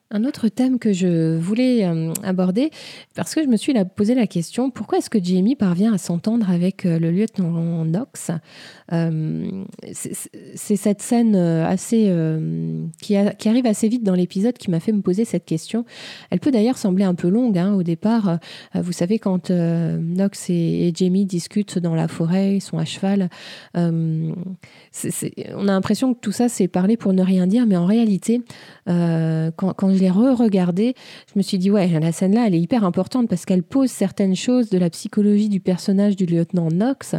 Un 0.09 0.23
autre 0.23 0.47
thème 0.47 0.79
que 0.79 0.93
je 0.93 1.35
voulais 1.35 1.85
euh, 1.85 2.13
aborder, 2.23 2.71
parce 3.13 3.35
que 3.35 3.43
je 3.43 3.47
me 3.49 3.57
suis 3.57 3.73
posé 3.93 4.15
la 4.15 4.25
question, 4.25 4.69
pourquoi 4.69 4.99
est-ce 4.99 5.09
que 5.09 5.21
Jamie 5.21 5.57
parvient 5.57 5.93
à 5.93 5.97
s'entendre 5.97 6.49
avec 6.49 6.85
euh, 6.85 6.97
le 6.97 7.11
lieutenant 7.11 7.83
Knox? 7.83 8.31
Euh, 8.93 9.65
C'est 9.91 10.75
cette 10.77 11.01
scène 11.01 11.35
assez 11.35 12.13
qui, 13.01 13.17
arrive 13.17 13.65
assez 13.65 13.89
vite 13.89 14.03
dans 14.03 14.15
l'épisode 14.15 14.57
qui 14.57 14.71
m'a 14.71 14.79
fait 14.79 14.93
me 14.93 15.01
poser 15.01 15.25
cette 15.25 15.43
question. 15.43 15.83
Elle 16.29 16.39
peut 16.39 16.51
d'ailleurs 16.51 16.77
sembler 16.77 17.03
un 17.03 17.15
peu 17.15 17.27
longue 17.27 17.57
hein, 17.57 17.73
au 17.73 17.83
départ. 17.83 18.39
vous 18.75 18.93
savez, 18.93 19.19
quand 19.19 19.51
Knox 19.51 20.49
et, 20.49 20.93
Jamie 20.95 21.25
discutent 21.25 21.79
dans 21.79 21.95
la 21.95 22.07
forêt, 22.07 22.55
ils 22.55 22.61
sont 22.61 22.77
à 22.77 22.85
cheval, 22.85 23.29
on 23.75 24.33
a 25.67 25.71
l'impression 25.71 26.13
que 26.13 26.19
tout 26.19 26.31
ça 26.31 26.47
c'est 26.47 26.69
parlé 26.69 26.95
pour 26.95 27.11
ne 27.11 27.23
rien 27.23 27.45
dire, 27.45 27.65
mais 27.67 27.75
en 27.77 27.85
réalité, 27.85 28.41
quand, 28.85 29.73
quand 29.75 29.96
je 29.97 30.01
l'ai 30.01 30.09
re-regardé, 30.09 30.93
je 31.33 31.37
me 31.37 31.41
suis 31.41 31.57
dit, 31.57 31.71
ouais, 31.71 31.87
la 31.87 32.11
scène-là, 32.11 32.47
elle 32.47 32.55
est 32.55 32.59
hyper 32.59 32.83
importante 32.83 33.27
parce 33.27 33.45
qu'elle 33.45 33.63
pose 33.63 33.89
certaines 33.89 34.35
choses 34.35 34.69
de 34.69 34.77
la 34.77 34.89
psychologie 34.89 35.49
du 35.49 35.59
personnage 35.59 36.15
du 36.15 36.25
lieutenant 36.25 36.69
Knox, 36.69 37.15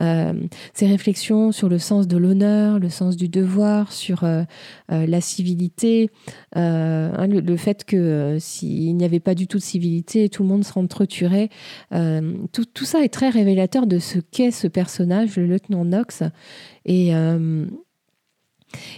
euh, 0.00 0.32
ses 0.72 0.86
réflexions 0.86 1.52
sur 1.52 1.68
le 1.68 1.78
sens 1.78 2.08
de 2.08 2.16
l'honneur, 2.16 2.78
le 2.78 2.88
sens 2.88 3.16
du 3.16 3.28
devoir, 3.28 3.92
sur 3.92 4.24
euh, 4.24 4.42
euh, 4.90 5.06
la 5.06 5.20
civilité, 5.20 6.10
hein, 6.54 7.26
le, 7.26 7.56
fait 7.56 7.84
que 7.84 8.38
s'il 8.40 8.96
n'y 8.96 9.04
avait 9.04 9.20
pas 9.20 9.34
du 9.34 9.46
tout 9.46 9.58
de 9.58 9.62
civilité, 9.62 10.28
tout 10.28 10.42
le 10.42 10.48
monde 10.48 10.64
se 10.64 10.74
entretuerait. 10.76 11.50
Tout, 11.92 12.64
tout, 12.64 12.84
ça 12.84 13.04
est 13.04 13.08
très 13.08 13.28
révélateur 13.28 13.86
de 13.86 14.00
ce 14.00 14.18
qu'est 14.18 14.50
ce 14.50 14.66
personnage, 14.66 15.36
le 15.36 15.46
lieutenant 15.46 15.84
Knox. 15.84 16.22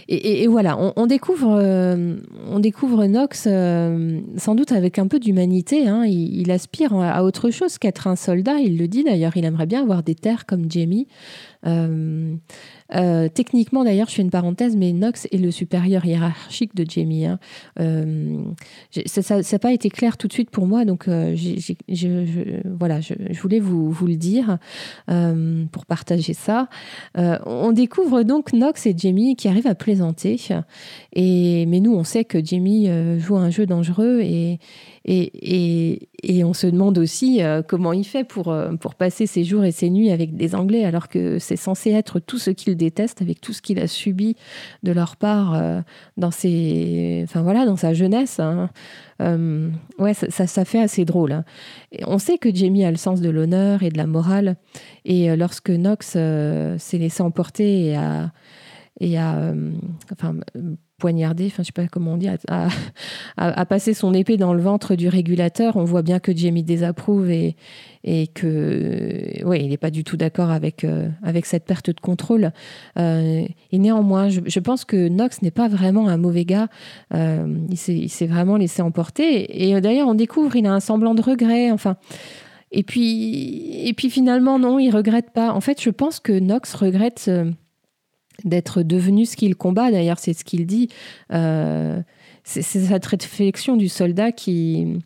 Et, 0.07 0.47
voilà, 0.47 0.77
on, 0.95 1.05
découvre, 1.05 1.57
euh, 1.59 2.15
on 2.49 2.59
découvre 2.59 3.05
Knox 3.05 3.45
euh, 3.47 4.19
sans 4.37 4.55
doute 4.55 4.71
avec 4.71 4.99
un 4.99 5.07
peu 5.07 5.19
d'humanité. 5.19 5.87
Hein. 5.87 6.05
Il, 6.05 6.49
aspire 6.51 6.93
à 6.93 7.23
autre 7.23 7.49
chose 7.49 7.77
qu'être 7.77 8.07
un 8.07 8.15
soldat. 8.15 8.59
Il 8.59 8.77
le 8.77 8.87
dit 8.87 9.03
d'ailleurs. 9.03 9.35
Il 9.35 9.45
aimerait 9.45 9.65
bien 9.65 9.81
avoir 9.81 10.03
des 10.03 10.15
terres 10.15 10.45
comme 10.45 10.71
Jamie. 10.71 11.07
Euh, 11.65 12.35
euh, 12.95 13.27
techniquement, 13.29 13.83
d'ailleurs, 13.83 14.09
je 14.09 14.15
fais 14.15 14.21
une 14.21 14.29
parenthèse, 14.29 14.75
mais 14.75 14.91
Knox 14.91 15.27
est 15.31 15.37
le 15.37 15.51
supérieur 15.51 16.05
hiérarchique 16.05 16.75
de 16.75 16.85
Jamie. 16.89 17.25
Hein. 17.25 17.39
Euh, 17.79 18.43
ça 19.05 19.39
n'a 19.39 19.59
pas 19.59 19.71
été 19.71 19.89
clair 19.89 20.17
tout 20.17 20.27
de 20.27 20.33
suite 20.33 20.49
pour 20.49 20.67
moi, 20.67 20.85
donc 20.85 21.05
je, 21.07 21.73
voilà, 22.65 23.01
je, 23.01 23.13
voulais 23.41 23.59
vous, 23.59 23.93
le 24.05 24.15
dire 24.15 24.57
pour 25.71 25.85
partager 25.85 26.33
ça. 26.33 26.69
on 27.15 27.71
découvre 27.71 28.23
donc 28.23 28.53
Knox 28.53 28.85
et 28.85 28.95
Jamie 28.97 29.35
qui 29.35 29.47
arrivent 29.47 29.67
à 29.67 29.75
plaisanter, 29.75 30.39
et, 31.13 31.65
mais 31.65 31.79
nous, 31.79 31.93
on 31.93 32.03
sait 32.03 32.23
que 32.23 32.43
Jamie 32.43 32.89
joue 33.19 33.37
un 33.37 33.49
jeu 33.49 33.65
dangereux 33.65 34.21
et, 35.07 36.43
on 36.43 36.53
se 36.53 36.67
demande 36.67 36.97
aussi 36.97 37.41
comment 37.67 37.93
il 37.93 38.03
fait 38.03 38.23
pour, 38.23 38.55
pour 38.79 38.95
passer 38.95 39.25
ses 39.25 39.43
jours 39.43 39.63
et 39.63 39.71
ses 39.71 39.89
nuits 39.89 40.11
avec 40.11 40.35
des 40.35 40.55
Anglais 40.55 40.83
alors 40.83 41.07
que 41.07 41.39
c'est 41.39 41.55
censé 41.55 41.91
être 41.91 42.19
tout 42.19 42.37
ce 42.37 42.49
qu'il 42.49 42.75
déteste 42.75 43.21
avec 43.21 43.39
tout 43.41 43.53
ce 43.53 43.61
qu'il 43.61 43.79
a 43.79 43.87
subi 43.87 44.35
de 44.83 44.91
leur 44.91 45.15
part 45.15 45.61
dans 46.17 46.31
ses, 46.31 47.21
enfin 47.23 47.41
voilà, 47.41 47.65
dans 47.65 47.75
sa 47.75 47.93
jeunesse. 47.93 48.39
Hein. 48.39 48.69
ouais, 49.99 50.13
ça, 50.13 50.47
ça, 50.47 50.65
fait 50.65 50.81
assez 50.81 51.05
drôle. 51.05 51.31
Hein. 51.31 51.45
on 52.05 52.19
sait 52.19 52.37
que 52.37 52.53
Jamie 52.53 52.85
a 52.85 52.91
le 52.91 52.97
sens 52.97 53.21
de 53.21 53.29
l'honneur 53.29 53.83
et 53.83 53.89
de 53.89 53.97
la 53.97 54.07
morale, 54.07 54.57
et 55.05 55.35
lorsque 55.35 55.71
Knox 55.71 56.11
s'est 56.11 56.97
laissé 56.97 57.23
emporter 57.23 57.85
et 57.87 57.95
a 57.95 58.31
et 58.99 59.17
a 59.17 59.53
enfin, 60.11 60.35
poignardé, 60.97 61.45
enfin 61.45 61.61
je 61.61 61.67
sais 61.67 61.71
pas 61.71 61.87
comment 61.87 62.13
on 62.13 62.17
dit, 62.17 62.27
à, 63.37 63.65
passer 63.65 63.93
son 63.93 64.13
épée 64.13 64.37
dans 64.37 64.53
le 64.53 64.61
ventre 64.61 64.95
du 64.95 65.07
régulateur. 65.07 65.75
On 65.75 65.83
voit 65.83 66.01
bien 66.01 66.19
que 66.19 66.35
Jamie 66.35 66.63
désapprouve 66.63 67.29
et, 67.29 67.55
et 68.03 68.27
que 68.27 69.43
ouais, 69.45 69.61
il 69.63 69.69
n'est 69.69 69.77
pas 69.77 69.91
du 69.91 70.03
tout 70.03 70.17
d'accord 70.17 70.49
avec, 70.49 70.83
euh, 70.83 71.09
avec 71.21 71.45
cette 71.45 71.65
perte 71.65 71.91
de 71.91 71.99
contrôle. 71.99 72.51
Euh, 72.97 73.45
et 73.71 73.77
néanmoins, 73.77 74.29
je, 74.29 74.59
pense 74.59 74.85
que 74.85 75.07
Knox 75.07 75.41
n'est 75.43 75.51
pas 75.51 75.67
vraiment 75.67 76.07
un 76.07 76.17
mauvais 76.17 76.45
gars. 76.45 76.67
Euh, 77.13 77.47
il 77.69 78.09
s'est 78.09 78.27
vraiment 78.27 78.57
laissé 78.57 78.81
emporter. 78.81 79.69
Et, 79.69 79.79
d'ailleurs, 79.79 80.07
on 80.07 80.15
découvre, 80.15 80.55
il 80.55 80.65
a 80.65 80.73
un 80.73 80.79
semblant 80.79 81.13
de 81.13 81.21
regret. 81.21 81.71
Enfin. 81.71 81.97
Et 82.71 82.83
puis, 82.83 83.87
et 83.87 83.93
puis 83.93 84.09
finalement, 84.09 84.59
non, 84.59 84.77
il 84.79 84.89
regrette 84.89 85.31
pas. 85.31 85.53
En 85.53 85.61
fait, 85.61 85.81
je 85.81 85.89
pense 85.89 86.19
que 86.19 86.37
Knox 86.37 86.73
regrette 86.73 87.29
d'être 88.45 88.83
devenu 88.83 89.25
ce 89.25 89.35
qu'il 89.35 89.55
combat. 89.55 89.91
D'ailleurs, 89.91 90.19
c'est 90.19 90.33
ce 90.33 90.43
qu'il 90.43 90.65
dit. 90.65 90.89
Euh, 91.33 92.01
c'est 92.43 92.61
cette 92.61 93.05
réflexion 93.05 93.75
du 93.75 93.89
soldat 93.89 94.31
qui, 94.31 94.99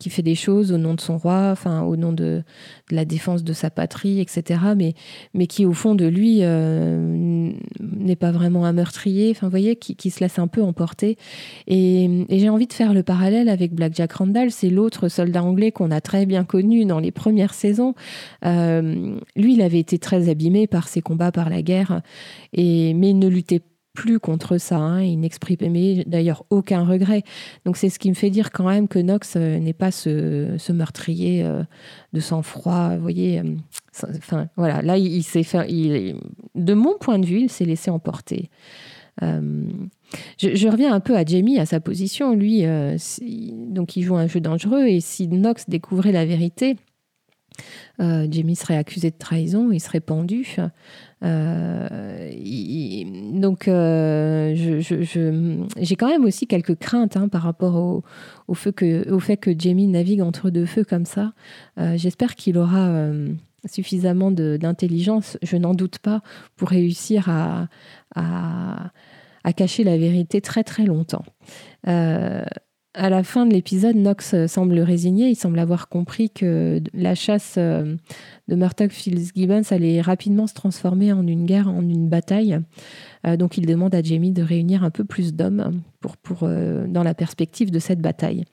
qui 0.00 0.10
fait 0.10 0.22
des 0.22 0.34
choses 0.34 0.72
au 0.72 0.78
nom 0.78 0.94
de 0.94 1.00
son 1.00 1.18
roi, 1.18 1.50
enfin 1.52 1.82
au 1.82 1.94
nom 1.94 2.12
de, 2.12 2.42
la 2.90 3.04
défense 3.04 3.44
de 3.44 3.52
sa 3.52 3.70
patrie, 3.70 4.18
etc. 4.20 4.60
Mais, 4.76 4.94
mais 5.34 5.46
qui 5.46 5.64
au 5.66 5.72
fond 5.72 5.94
de 5.94 6.06
lui 6.06 6.38
euh, 6.40 7.52
n'est 7.80 8.16
pas 8.16 8.32
vraiment 8.32 8.64
un 8.64 8.72
meurtrier, 8.72 9.30
enfin 9.30 9.46
vous 9.46 9.52
voyez, 9.52 9.76
qui, 9.76 10.10
se 10.10 10.20
laisse 10.20 10.38
un 10.38 10.48
peu 10.48 10.62
emporter. 10.62 11.16
Et, 11.68 12.26
j'ai 12.30 12.48
envie 12.48 12.66
de 12.66 12.72
faire 12.72 12.94
le 12.94 13.02
parallèle 13.02 13.48
avec 13.48 13.74
Black 13.74 13.94
Jack 13.94 14.12
Randall, 14.14 14.50
c'est 14.50 14.70
l'autre 14.70 15.08
soldat 15.08 15.44
anglais 15.44 15.70
qu'on 15.70 15.90
a 15.90 16.00
très 16.00 16.26
bien 16.26 16.44
connu 16.44 16.86
dans 16.86 16.98
les 16.98 17.12
premières 17.12 17.54
saisons. 17.54 17.94
Euh, 18.44 19.16
lui, 19.36 19.54
il 19.54 19.62
avait 19.62 19.78
été 19.78 19.98
très 19.98 20.28
abîmé 20.30 20.66
par 20.66 20.88
ses 20.88 21.02
combats, 21.02 21.30
par 21.30 21.50
la 21.50 21.62
guerre, 21.62 22.00
et, 22.54 22.94
mais 22.94 23.10
il 23.10 23.18
ne 23.18 23.28
luttait 23.28 23.60
plus 24.00 24.18
contre 24.18 24.56
ça. 24.56 24.78
Hein. 24.78 25.02
Il 25.02 25.20
n'exprimait 25.20 26.04
d'ailleurs 26.06 26.46
aucun 26.48 26.84
regret. 26.84 27.22
Donc 27.66 27.76
c'est 27.76 27.90
ce 27.90 27.98
qui 27.98 28.08
me 28.08 28.14
fait 28.14 28.30
dire 28.30 28.50
quand 28.50 28.66
même 28.66 28.88
que 28.88 28.98
Knox 28.98 29.34
euh, 29.36 29.58
n'est 29.58 29.74
pas 29.74 29.90
ce, 29.90 30.72
meurtrier 30.72 31.44
euh, 31.44 31.62
de 32.14 32.20
sang-froid. 32.20 32.96
Voyez, 32.96 33.40
euh, 33.40 33.56
enfin 34.16 34.48
voilà, 34.56 34.80
là 34.80 34.96
il, 34.96 35.22
s'est 35.22 35.42
fait, 35.42 35.70
il, 35.70 36.16
de 36.54 36.72
mon 36.72 36.96
point 36.98 37.18
de 37.18 37.26
vue, 37.26 37.40
il 37.40 37.50
s'est 37.50 37.66
laissé 37.66 37.90
emporter. 37.90 38.48
je, 39.20 40.68
reviens 40.70 40.94
un 40.94 41.00
peu 41.00 41.14
à 41.14 41.22
Jamie, 41.22 41.58
à 41.58 41.66
sa 41.66 41.78
position. 41.78 42.34
Lui, 42.34 42.64
donc 43.68 43.98
il 43.98 44.02
joue 44.02 44.16
un 44.16 44.28
jeu 44.28 44.40
dangereux 44.40 44.86
et 44.86 45.00
si 45.00 45.28
Knox 45.28 45.68
découvrait 45.68 46.12
la 46.12 46.24
vérité, 46.24 46.76
Jamie 47.98 48.56
serait 48.56 48.76
accusé 48.76 49.10
de 49.10 49.16
trahison, 49.18 49.70
il 49.72 49.80
serait 49.80 50.00
pendu. 50.00 50.56
Euh, 51.22 52.30
donc, 53.32 53.68
euh, 53.68 54.54
j'ai 54.54 55.96
quand 55.96 56.08
même 56.08 56.24
aussi 56.24 56.46
quelques 56.46 56.76
craintes 56.76 57.16
hein, 57.16 57.28
par 57.28 57.42
rapport 57.42 58.02
au, 58.48 58.54
fait 58.54 58.72
que, 58.72 59.10
au 59.10 59.20
fait 59.20 59.36
que 59.36 59.50
Jamie 59.56 59.86
navigue 59.86 60.22
entre 60.22 60.50
deux 60.50 60.66
feux 60.66 60.84
comme 60.84 61.04
ça. 61.04 61.32
Euh, 61.78 61.96
j'espère 61.96 62.34
qu'il 62.34 62.58
aura 62.58 63.10
suffisamment 63.66 64.30
d'intelligence, 64.30 65.36
je 65.42 65.56
n'en 65.56 65.74
doute 65.74 65.98
pas, 65.98 66.22
pour 66.56 66.68
réussir 66.68 67.28
à, 67.28 67.68
cacher 69.56 69.84
la 69.84 69.98
vérité 69.98 70.40
très 70.40 70.64
très 70.64 70.84
longtemps 70.84 71.24
à 72.94 73.08
la 73.08 73.22
fin 73.22 73.46
de 73.46 73.52
l'épisode, 73.52 73.94
Knox 73.94 74.34
euh, 74.34 74.46
semble 74.48 74.80
résigné. 74.80 75.28
Il 75.28 75.36
semble 75.36 75.60
avoir 75.60 75.88
compris 75.88 76.28
que 76.28 76.80
la 76.92 77.14
chasse 77.14 77.54
euh, 77.56 77.94
de 78.48 78.56
Murtagh 78.56 78.90
Fitzgibbons 78.90 79.62
allait 79.70 80.00
rapidement 80.00 80.48
se 80.48 80.54
transformer 80.54 81.12
en 81.12 81.24
une 81.24 81.46
guerre, 81.46 81.68
en 81.68 81.82
une 81.82 82.08
bataille. 82.08 82.58
Euh, 83.26 83.36
donc 83.36 83.56
il 83.58 83.66
demande 83.66 83.94
à 83.94 84.02
Jamie 84.02 84.32
de 84.32 84.42
réunir 84.42 84.82
un 84.82 84.90
peu 84.90 85.04
plus 85.04 85.34
d'hommes 85.34 85.82
pour, 86.00 86.16
pour, 86.16 86.48
dans 86.48 87.02
la 87.02 87.12
perspective 87.12 87.70
de 87.70 87.78
cette 87.78 88.00
bataille. 88.00 88.44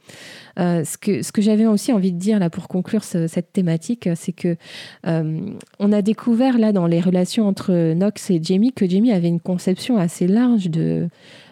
ce 0.57 0.97
que, 0.97 1.21
ce 1.21 1.31
que 1.31 1.41
j'avais 1.41 1.65
aussi 1.65 1.93
envie 1.93 2.11
de 2.11 2.19
dire 2.19 2.39
là 2.39 2.49
pour 2.49 2.67
conclure 2.67 3.05
cette 3.05 3.53
thématique, 3.53 4.09
c'est 4.15 4.33
que 4.33 4.57
on 5.05 5.91
a 5.93 6.01
découvert 6.01 6.57
là 6.57 6.73
dans 6.73 6.87
les 6.87 6.99
relations 6.99 7.47
entre 7.47 7.93
Knox 7.93 8.31
et 8.31 8.41
Jamie 8.43 8.73
que 8.73 8.85
Jamie 8.85 9.13
avait 9.13 9.29
une 9.29 9.39
conception 9.39 9.95
assez 9.95 10.27
large 10.27 10.69
de 10.69 11.07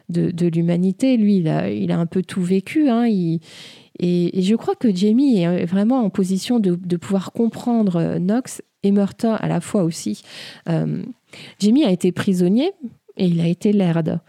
de, 0.10 0.48
l'humanité. 0.48 1.18
Lui, 1.18 1.38
il 1.38 1.48
a, 1.48 2.00
un 2.00 2.06
peu 2.06 2.22
tout 2.22 2.42
vécu. 2.42 2.90
Hein. 2.90 3.06
et, 3.08 3.40
je 4.00 4.56
crois 4.56 4.76
que 4.76 4.94
Jamie 4.94 5.42
est 5.42 5.66
vraiment 5.66 6.02
en 6.02 6.10
position 6.10 6.60
de, 6.60 6.98
pouvoir 6.98 7.32
comprendre 7.32 7.98
euh, 7.98 8.20
Knox 8.20 8.62
et 8.84 8.92
Murta 8.92 9.36
à 9.36 9.48
la 9.48 9.62
fois 9.62 9.84
aussi. 9.84 10.22
Euh, 10.70 11.04
Jamie 11.60 11.86
a 11.86 11.92
été 11.92 12.12
prisonnier 12.12 12.72
et 13.18 13.26
il 13.26 13.40
a 13.40 13.48
été 13.48 13.74
laird. 13.74 14.20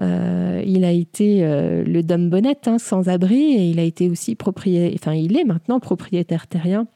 Euh, 0.00 0.62
il 0.66 0.84
a 0.84 0.90
été 0.90 1.40
le 1.86 2.02
dame 2.02 2.30
hein, 2.66 2.78
sans 2.78 3.08
abri 3.08 3.54
et 3.54 3.70
il 3.70 3.78
a 3.78 3.84
été 3.84 4.10
aussi 4.10 4.34
propriétaire, 4.34 4.98
enfin 5.00 5.14
il 5.14 5.36
est 5.36 5.44
maintenant 5.44 5.78
propriétaire 5.78 6.48
terrien. 6.48 6.88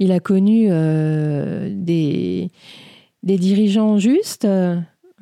Il 0.00 0.10
a 0.10 0.18
connu 0.18 0.66
des, 0.68 2.50
des 3.22 3.38
dirigeants 3.38 3.98
justes. 3.98 4.46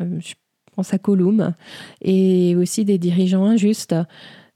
je 0.00 0.35
à 0.78 0.98
Colum, 0.98 1.54
et 2.02 2.56
aussi 2.56 2.84
des 2.84 2.98
dirigeants 2.98 3.44
injustes. 3.44 3.94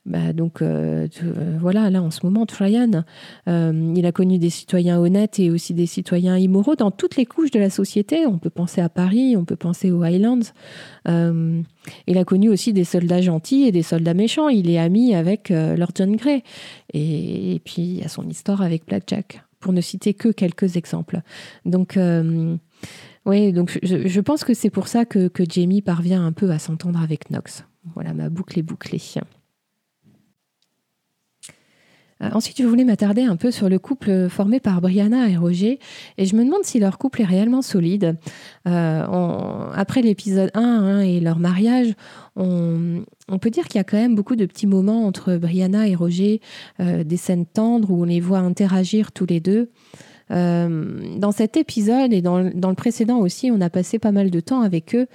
Bah, 0.09 0.33
donc 0.33 0.63
euh, 0.63 1.07
euh, 1.23 1.59
voilà, 1.61 1.91
là 1.91 2.03
en 2.03 2.11
ce 2.11 2.21
moment, 2.25 2.47
Traian, 2.47 3.05
euh, 3.47 3.93
il 3.95 4.07
a 4.07 4.13
connu 4.13 4.39
des 4.39 4.49
citoyens 4.49 4.99
honnêtes 4.99 5.39
et 5.39 5.51
aussi 5.51 5.75
des 5.75 5.85
citoyens 5.85 6.39
immoraux 6.39 6.77
dans 6.77 6.91
toutes 6.91 7.17
les 7.17 7.27
couches 7.27 7.51
de 7.51 7.59
la 7.59 7.69
société. 7.69 8.25
On 8.27 8.39
peut 8.39 8.49
penser 8.49 8.81
à 8.81 8.89
Paris, 8.89 9.37
on 9.37 9.45
peut 9.45 9.57
penser 9.57 9.91
aux 9.91 10.03
Highlands. 10.03 10.41
il 11.07 12.19
a 12.19 12.25
connu 12.25 12.49
aussi 12.49 12.73
des 12.73 12.85
soldats 12.85 13.21
gentils 13.21 13.65
et 13.65 13.73
des 13.73 13.83
soldats 13.83 14.15
méchants. 14.15 14.49
Il 14.49 14.71
est 14.71 14.79
ami 14.79 15.15
avec 15.15 15.51
Lord 15.51 15.91
John 15.95 16.17
Grey. 16.17 16.43
Et, 16.95 17.61
puis 17.65 17.83
il 17.83 17.99
y 17.99 18.03
a 18.03 18.09
son 18.09 18.27
histoire 18.29 18.63
avec 18.63 18.87
Blackjack, 18.87 19.43
pour 19.61 19.75
ne 19.75 19.83
citer 19.83 20.15
que 20.15 20.31
quelques 20.31 20.77
exemples. 20.77 21.21
Donc 21.67 21.99
oui, 23.29 23.53
donc 23.53 23.79
je, 23.83 24.21
pense 24.21 24.43
que 24.43 24.55
c'est 24.55 24.71
pour 24.71 24.89
ça 24.89 25.05
que, 25.05 25.31
Jamie 25.47 25.83
parvient 25.83 26.25
un 26.25 26.33
peu 26.33 26.51
à 26.51 26.59
s'entendre 26.59 26.99
avec 27.03 27.29
Knox. 27.29 27.63
Voilà, 27.95 28.15
ma 28.15 28.31
boucle 28.31 28.59
est 28.59 28.63
bouclée. 28.63 28.99
Euh, 32.23 32.31
ensuite, 32.33 32.57
je 32.57 32.67
voulais 32.67 32.85
m'attarder 32.85 33.23
un 33.23 33.37
peu 33.37 33.51
sur 33.51 33.69
le 33.69 33.79
couple 33.79 34.31
formé 34.31 34.61
par 34.61 34.81
Brianna 34.81 35.29
et 35.29 35.37
Roger, 35.37 35.79
et 36.17 36.25
je 36.25 36.37
me 36.37 36.43
demande 36.43 36.65
si 36.65 36.81
leur 36.81 36.97
couple 36.97 37.21
est 37.21 37.27
réellement 37.27 37.61
solide. 37.61 38.17
Euh, 38.67 39.71
après 39.75 40.01
l'épisode 40.01 40.51
1 40.55 40.63
hein, 40.63 41.01
et 41.01 41.21
leur 41.21 41.39
mariage, 41.39 41.95
on, 42.35 43.05
peut 43.43 43.51
dire 43.51 43.69
qu'il 43.69 43.77
y 43.77 43.81
a 43.81 43.85
quand 43.85 43.99
même 43.99 44.15
beaucoup 44.15 44.37
de 44.37 44.47
petits 44.47 44.67
moments 44.67 45.07
entre 45.07 45.37
Brianna 45.37 45.87
et 45.87 45.95
Roger, 45.95 46.41
euh, 46.81 47.05
des 47.05 47.19
scènes 47.19 47.45
tendres 47.45 47.91
où 47.91 48.01
on 48.01 48.05
les 48.05 48.21
voit 48.21 48.39
interagir 48.39 49.13
tous 49.13 49.27
les 49.27 49.41
deux. 49.41 49.71
Euh, 50.31 51.17
dans 51.17 51.33
cet 51.33 51.57
épisode 51.57 52.13
et 52.13 52.21
dans, 52.21 52.51
dans, 52.55 52.69
le 52.69 52.75
précédent 52.75 53.19
aussi, 53.19 53.51
on 53.51 53.61
a 53.61 53.71
passé 53.71 53.99
pas 53.99 54.13
mal 54.13 54.31
de 54.31 54.41
temps 54.41 54.61
avec 54.61 54.95
eux. 54.95 55.07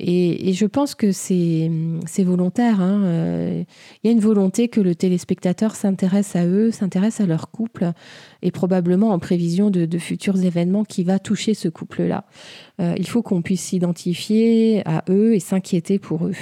Et, 0.00 0.52
je 0.52 0.66
pense 0.66 0.94
que 0.94 1.10
c'est 1.12 1.70
volontaire. 2.18 2.80
Hein. 2.80 3.02
Euh, 3.04 3.64
il 4.02 4.06
y 4.06 4.10
a 4.10 4.12
une 4.12 4.20
volonté 4.20 4.68
que 4.68 4.80
le 4.80 4.94
téléspectateur 4.94 5.74
s'intéresse 5.74 6.36
à 6.36 6.46
eux, 6.46 6.70
s'intéresse 6.70 7.20
à 7.20 7.26
leur 7.26 7.50
couple, 7.50 7.92
et 8.42 8.50
probablement 8.50 9.10
en 9.10 9.18
prévision 9.18 9.70
de, 9.70 9.98
futurs 9.98 10.44
événements 10.44 10.84
qui 10.84 11.02
va 11.02 11.18
toucher 11.18 11.54
ce 11.54 11.68
couple-là. 11.68 12.24
Euh, 12.80 12.94
il 12.96 13.08
faut 13.08 13.22
qu'on 13.22 13.42
puisse 13.42 13.62
s'identifier 13.62 14.82
à 14.86 15.02
eux 15.08 15.34
et 15.34 15.40
s'inquiéter 15.40 15.98
pour 15.98 16.26
eux. 16.26 16.34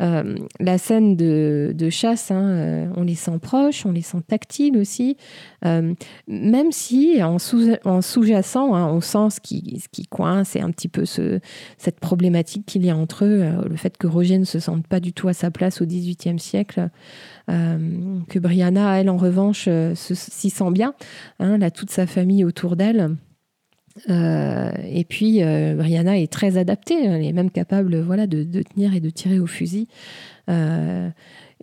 Euh, 0.00 0.36
la 0.60 0.78
scène 0.78 1.16
de, 1.16 1.90
chasse, 1.90 2.30
hein, 2.30 2.90
on 2.96 3.02
les 3.02 3.14
sent 3.14 3.38
proches, 3.40 3.84
on 3.84 3.92
les 3.92 4.02
sent 4.02 4.22
tactiles 4.26 4.78
aussi, 4.78 5.16
même 5.62 6.72
si 6.72 7.22
en 7.22 7.38
sous-jacent, 7.38 8.74
hein, 8.74 8.88
on 8.90 9.00
sent 9.00 9.36
ce 9.36 9.40
qui, 9.40 9.80
ce 9.82 9.88
qui 9.88 10.06
coince 10.06 10.56
et 10.56 10.60
un 10.60 10.70
petit 10.70 10.88
peu 10.88 11.04
ce, 11.04 11.40
cette 11.76 12.00
problématique 12.00 12.64
qu'il 12.66 12.85
entre 12.94 13.24
eux, 13.24 13.44
le 13.68 13.76
fait 13.76 13.96
que 13.96 14.06
Roger 14.06 14.38
ne 14.38 14.44
se 14.44 14.60
sente 14.60 14.86
pas 14.86 15.00
du 15.00 15.12
tout 15.12 15.28
à 15.28 15.32
sa 15.32 15.50
place 15.50 15.80
au 15.80 15.86
XVIIIe 15.86 16.38
siècle. 16.38 16.90
Euh, 17.50 18.18
que 18.28 18.38
Brianna, 18.38 19.00
elle, 19.00 19.10
en 19.10 19.16
revanche, 19.16 19.66
euh, 19.68 19.94
s'y 19.94 20.50
sent 20.50 20.70
bien. 20.70 20.94
Hein, 21.38 21.54
elle 21.56 21.64
a 21.64 21.70
toute 21.70 21.90
sa 21.90 22.06
famille 22.06 22.44
autour 22.44 22.76
d'elle. 22.76 23.16
et 24.08 25.06
puis, 25.08 25.40
Brianna 25.42 26.18
est 26.18 26.30
très 26.30 26.58
adaptée, 26.58 27.02
elle 27.04 27.24
est 27.24 27.32
même 27.32 27.50
capable 27.50 27.98
voilà, 28.00 28.26
de, 28.26 28.44
tenir 28.62 28.94
et 28.94 29.00
de 29.00 29.10
tirer 29.10 29.38
au 29.38 29.46
fusil. 29.46 29.88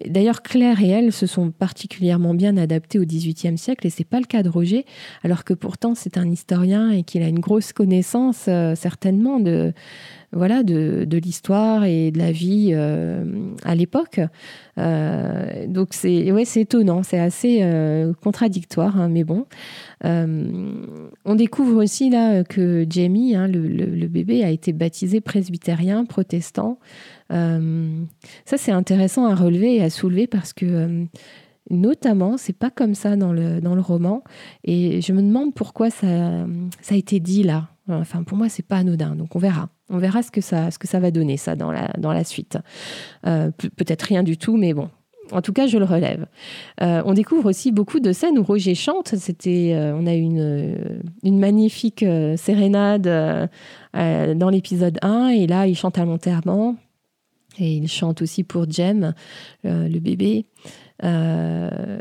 D'ailleurs, 0.06 0.42
Claire 0.42 0.82
et 0.82 0.90
elle 0.90 1.12
se 1.12 1.28
sont 1.28 1.52
particulièrement 1.52 2.34
bien 2.34 2.58
adaptées 2.58 2.98
au 2.98 3.06
XVIIIe 3.06 3.58
siècle, 3.58 3.86
et 3.86 3.90
c'est 3.92 4.04
pas 4.04 4.20
le 4.20 4.26
cas 4.26 4.42
de 4.42 4.50
Roger, 4.50 4.86
alors 5.24 5.44
que 5.44 5.54
pourtant 5.54 5.94
c'est 5.94 6.18
un 6.18 6.30
historien 6.30 6.90
et 6.90 7.04
qu'il 7.04 7.22
a 7.22 7.28
une 7.28 7.40
grosse 7.40 7.74
connaissance 7.74 8.46
euh, 8.48 8.74
certainement 8.76 9.40
de 9.40 9.72
voilà 10.34 10.63
de, 10.63 11.08
l'histoire 11.17 11.86
et 11.86 12.12
de 12.12 12.17
la 12.17 12.32
vie 12.32 12.72
euh, 12.74 13.24
à 13.63 13.76
l'époque. 13.76 14.19
Euh, 14.80 15.67
donc 15.67 15.89
c'est 15.91 16.32
ouais 16.32 16.46
c'est 16.46 16.62
étonnant, 16.62 17.04
c'est 17.04 17.19
assez 17.19 17.63
contradictoire, 18.22 19.00
hein, 19.00 19.10
mais 19.10 19.24
bon. 19.24 19.46
on 20.04 21.36
découvre 21.36 21.82
aussi 21.82 22.10
là 22.10 22.43
que 22.43 22.86
Jamie, 22.89 23.36
hein, 23.36 23.48
le, 23.48 24.08
bébé, 24.08 24.43
a 24.43 24.50
été 24.50 24.74
baptisé 24.74 25.22
presbytérien, 25.22 26.06
protestant. 26.06 26.80
Euh, 27.32 28.04
ça, 28.46 28.58
c'est 28.58 28.72
intéressant 28.72 29.26
à 29.26 29.36
relever 29.36 29.76
et 29.76 29.84
à 29.84 29.89
soulever 29.89 30.28
parce 30.28 30.54
que 30.54 30.65
euh, 30.65 31.06
notamment, 31.69 32.38
c'est 32.38 32.58
pas 32.58 32.69
comme 32.69 32.96
ça 32.96 33.15
dans 33.15 33.34
le, 33.34 33.62
dans 33.62 33.76
le 33.76 33.82
roman. 33.82 34.24
Et 34.63 35.02
je 35.02 35.13
me 35.13 35.22
demande 35.22 35.54
pourquoi 35.54 35.89
ça, 35.89 36.46
ça 36.82 36.96
a 36.96 36.98
été 36.98 37.19
dit 37.19 37.43
là. 37.43 37.69
Enfin, 37.89 38.24
pour 38.24 38.38
moi, 38.38 38.50
c'est 38.50 38.65
pas 38.65 38.78
anodin. 38.78 39.15
Donc, 39.15 39.36
on 39.36 39.39
verra. 39.39 39.69
On 39.89 39.98
verra 39.98 40.24
ce 40.24 40.32
que 40.32 40.41
ça, 40.41 40.72
ce 40.72 40.80
que 40.80 40.88
ça 40.88 41.00
va 41.00 41.12
donner, 41.12 41.38
ça, 41.38 41.56
dans 41.56 41.72
la, 41.72 41.91
dans 41.98 42.13
la 42.13 42.24
suite. 42.24 42.58
Euh, 43.28 43.52
peut-être 43.76 44.04
rien 44.04 44.24
du 44.24 44.38
tout, 44.38 44.58
mais 44.58 44.74
bon. 44.74 44.89
En 45.32 45.41
tout 45.41 45.54
cas, 45.54 45.67
je 45.67 45.78
le 45.78 45.86
relève. 45.86 46.26
on 46.80 47.13
découvre 47.13 47.50
aussi 47.50 47.72
beaucoup 47.72 48.02
de 48.02 48.12
scènes 48.12 48.38
où 48.38 48.43
Roger 48.43 48.76
chante. 48.76 49.15
C'était, 49.15 49.74
on 49.96 50.06
a 50.06 50.13
une, 50.13 51.02
une 51.24 51.39
magnifique 51.39 52.06
sérénade 52.36 53.04
dans 53.93 54.50
l'épisode 54.52 55.00
1, 55.02 55.30
et 55.30 55.48
là, 55.48 55.65
il 55.65 55.76
chante 55.76 55.98
à 55.98 56.04
l'enterrement. 56.04 56.76
Et 57.60 57.76
il 57.76 57.88
chante 57.88 58.22
aussi 58.22 58.43
pour 58.43 58.69
Jem, 58.69 59.13
euh, 59.65 59.88
le 59.88 60.00
bébé. 60.00 60.46
Euh, 61.04 62.00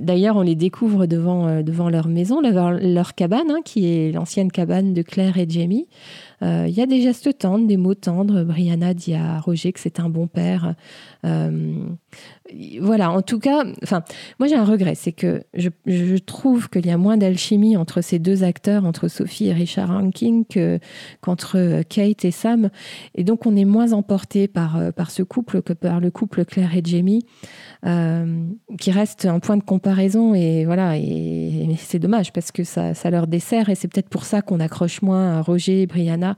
d'ailleurs, 0.00 0.36
on 0.36 0.42
les 0.42 0.56
découvre 0.56 1.06
devant, 1.06 1.46
euh, 1.46 1.62
devant 1.62 1.88
leur 1.88 2.08
maison, 2.08 2.40
leur, 2.40 3.14
cabane, 3.14 3.50
hein, 3.50 3.60
qui 3.64 3.86
est 3.86 4.12
l'ancienne 4.12 4.50
cabane 4.50 4.92
de 4.92 5.02
Claire 5.02 5.38
et 5.38 5.46
Jamie. 5.48 5.86
Il 6.44 6.74
y 6.74 6.80
a 6.80 6.86
des 6.86 7.00
gestes 7.00 7.38
tendres, 7.38 7.66
des 7.66 7.76
mots 7.76 7.94
tendres. 7.94 8.44
Brianna 8.44 8.92
dit 8.94 9.14
à 9.14 9.40
Roger 9.40 9.72
que 9.72 9.80
c'est 9.80 9.98
un 9.98 10.08
bon 10.08 10.26
père 10.26 10.74
voilà, 12.80 13.10
en 13.10 13.22
tout 13.22 13.38
cas, 13.38 13.64
moi 14.38 14.48
j'ai 14.48 14.54
un 14.54 14.64
regret, 14.64 14.94
c'est 14.94 15.12
que 15.12 15.42
je, 15.54 16.18
trouve 16.18 16.68
qu'il 16.68 16.86
y 16.86 16.90
a 16.90 16.98
moins 16.98 17.16
d'alchimie 17.16 17.76
entre 17.76 18.02
ces 18.02 18.18
deux 18.18 18.44
acteurs, 18.44 18.84
entre 18.84 19.08
Sophie 19.08 19.46
et 19.46 19.52
Richard 19.52 19.88
Rankin, 19.88 20.42
qu'entre 21.22 21.58
euh, 21.58 21.82
Kate 21.82 22.24
et 22.24 22.30
Sam. 22.30 22.70
Et 23.14 23.24
donc 23.24 23.46
on 23.46 23.56
est 23.56 23.64
moins 23.64 23.92
emporté 23.92 24.46
par, 24.46 24.76
euh, 24.76 24.90
ce 25.08 25.22
couple 25.22 25.62
que 25.62 25.72
par 25.72 26.00
le 26.00 26.10
couple 26.10 26.44
Claire 26.44 26.76
et 26.76 26.82
Jamie, 26.84 27.24
euh, 27.86 28.44
qui 28.78 28.90
reste 28.90 29.24
un 29.24 29.40
point 29.40 29.56
de 29.56 29.64
comparaison. 29.64 30.34
Et 30.34 30.66
voilà, 30.66 30.98
et, 30.98 31.76
c'est 31.78 31.98
dommage 31.98 32.32
parce 32.32 32.52
que 32.52 32.62
ça, 32.62 32.94
ça 32.94 33.10
leur 33.10 33.26
dessert 33.26 33.70
et 33.70 33.74
c'est 33.74 33.88
peut-être 33.88 34.10
pour 34.10 34.24
ça 34.24 34.42
qu'on 34.42 34.60
accroche 34.60 35.02
moins 35.02 35.38
à 35.38 35.42
Roger 35.42 35.82
et 35.82 35.86
Brianna. 35.86 36.33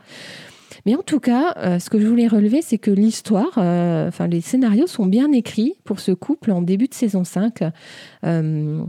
Mais 0.86 0.94
en 0.94 1.02
tout 1.02 1.18
cas, 1.18 1.52
euh, 1.56 1.78
ce 1.80 1.90
que 1.90 1.98
je 1.98 2.06
voulais 2.06 2.28
relever, 2.28 2.62
c'est 2.62 2.78
que 2.78 2.92
l'histoire, 2.92 3.52
euh, 3.58 4.10
les 4.30 4.40
scénarios 4.40 4.86
sont 4.86 5.04
bien 5.04 5.32
écrits 5.32 5.74
pour 5.84 5.98
ce 5.98 6.12
couple 6.12 6.52
en 6.52 6.62
début 6.62 6.86
de 6.86 6.94
saison 6.94 7.24
5. 7.24 7.62
Euh, 8.24 8.84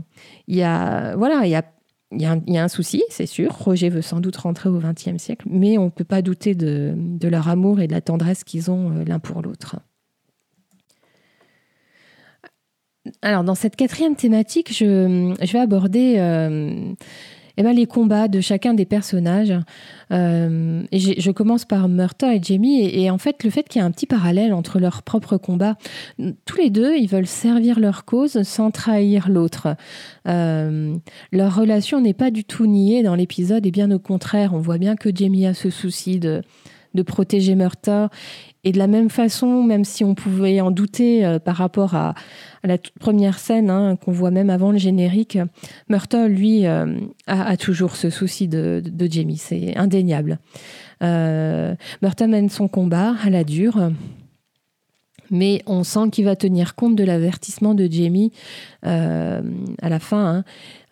il 0.46 0.56
y 0.56 0.62
a, 0.62 1.16
y 1.16 1.54
a 1.54 1.64
y, 2.12 2.56
a 2.56 2.62
un, 2.62 2.68
souci, 2.68 3.02
c'est 3.10 3.26
sûr. 3.26 3.52
Roger 3.52 3.90
veut 3.90 4.00
sans 4.00 4.20
doute 4.20 4.36
rentrer 4.36 4.68
au 4.68 4.78
XXe 4.78 5.18
siècle, 5.18 5.46
mais 5.50 5.76
on 5.76 5.86
ne 5.86 5.90
peut 5.90 6.04
pas 6.04 6.22
douter 6.22 6.54
de, 6.54 6.94
leur 7.28 7.48
amour 7.48 7.80
et 7.80 7.86
de 7.86 7.92
la 7.92 8.00
tendresse 8.00 8.44
qu'ils 8.44 8.70
ont 8.70 9.04
l'un 9.04 9.18
pour 9.18 9.42
l'autre. 9.42 9.76
Alors, 13.20 13.42
dans 13.42 13.54
cette 13.54 13.76
quatrième 13.76 14.16
thématique, 14.16 14.72
je 14.72 15.52
vais 15.52 15.58
aborder 15.58 16.16
eh 17.58 17.64
ben, 17.64 17.72
les 17.72 17.86
combats 17.86 18.28
de 18.28 18.40
chacun 18.40 18.72
des 18.72 18.84
personnages. 18.84 19.52
Euh, 20.12 20.84
je 20.92 21.30
commence 21.32 21.64
par 21.64 21.88
Murta 21.88 22.32
et 22.32 22.40
Jamie. 22.40 22.84
Et, 22.84 23.10
en 23.10 23.18
fait, 23.18 23.42
le 23.42 23.50
fait 23.50 23.68
qu'il 23.68 23.80
y 23.80 23.84
ait 23.84 23.86
un 23.86 23.90
petit 23.90 24.06
parallèle 24.06 24.52
entre 24.54 24.78
leurs 24.78 25.02
propres 25.02 25.38
combats, 25.38 25.76
tous 26.44 26.56
les 26.56 26.70
deux, 26.70 26.96
ils 26.96 27.08
veulent 27.08 27.26
servir 27.26 27.80
leur 27.80 28.04
cause 28.04 28.42
sans 28.44 28.70
trahir 28.70 29.28
l'autre. 29.28 29.74
Euh, 30.28 30.94
leur 31.32 31.56
relation 31.56 32.00
n'est 32.00 32.14
pas 32.14 32.30
du 32.30 32.44
tout 32.44 32.66
niée 32.66 33.02
dans 33.02 33.16
l'épisode, 33.16 33.66
et 33.66 33.72
bien 33.72 33.90
au 33.90 33.98
contraire, 33.98 34.54
on 34.54 34.60
voit 34.60 34.78
bien 34.78 34.94
que 34.94 35.10
Jamie 35.12 35.44
a 35.44 35.52
ce 35.52 35.68
souci 35.68 36.20
de, 36.20 36.42
de 36.94 37.02
protéger 37.02 37.54
Murta. 37.54 38.10
Et 38.64 38.72
de 38.72 38.78
la 38.78 38.88
même 38.88 39.08
façon, 39.08 39.62
même 39.62 39.84
si 39.84 40.04
on 40.04 40.14
pouvait 40.14 40.60
en 40.60 40.70
douter 40.70 41.24
euh, 41.24 41.38
par 41.38 41.56
rapport 41.56 41.94
à, 41.94 42.14
la 42.64 42.76
première 42.98 43.38
scène 43.38 43.70
hein, 43.70 43.96
qu'on 43.96 44.10
voit 44.10 44.32
même 44.32 44.50
avant 44.50 44.72
le 44.72 44.78
générique, 44.78 45.38
Murtaugh, 45.88 46.28
lui, 46.28 46.66
euh, 46.66 46.98
a, 47.28 47.56
toujours 47.56 47.94
ce 47.94 48.10
souci 48.10 48.48
de, 48.48 48.82
Jamie, 49.08 49.36
c'est 49.36 49.76
indéniable. 49.76 50.38
Euh, 51.02 51.76
mène 52.26 52.48
son 52.48 52.66
combat 52.66 53.14
à 53.22 53.30
la 53.30 53.44
dure, 53.44 53.92
mais 55.30 55.62
on 55.66 55.84
sent 55.84 56.10
qu'il 56.12 56.24
va 56.24 56.36
tenir 56.36 56.74
compte 56.74 56.96
de 56.96 57.04
l'avertissement 57.04 57.74
de 57.74 57.88
Jamie 57.90 58.32
euh, 58.86 59.40
à 59.82 59.88
la 59.88 59.98
fin, 59.98 60.36
hein. 60.36 60.44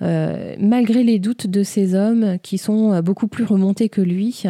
euh, 0.03 0.55
malgré 0.59 1.03
les 1.03 1.19
doutes 1.19 1.47
de 1.47 1.63
ces 1.63 1.95
hommes 1.95 2.39
qui 2.43 2.59
sont 2.59 3.01
beaucoup 3.01 3.29
plus 3.29 3.45
remontés 3.45 3.89
que 3.89 4.01
lui. 4.01 4.45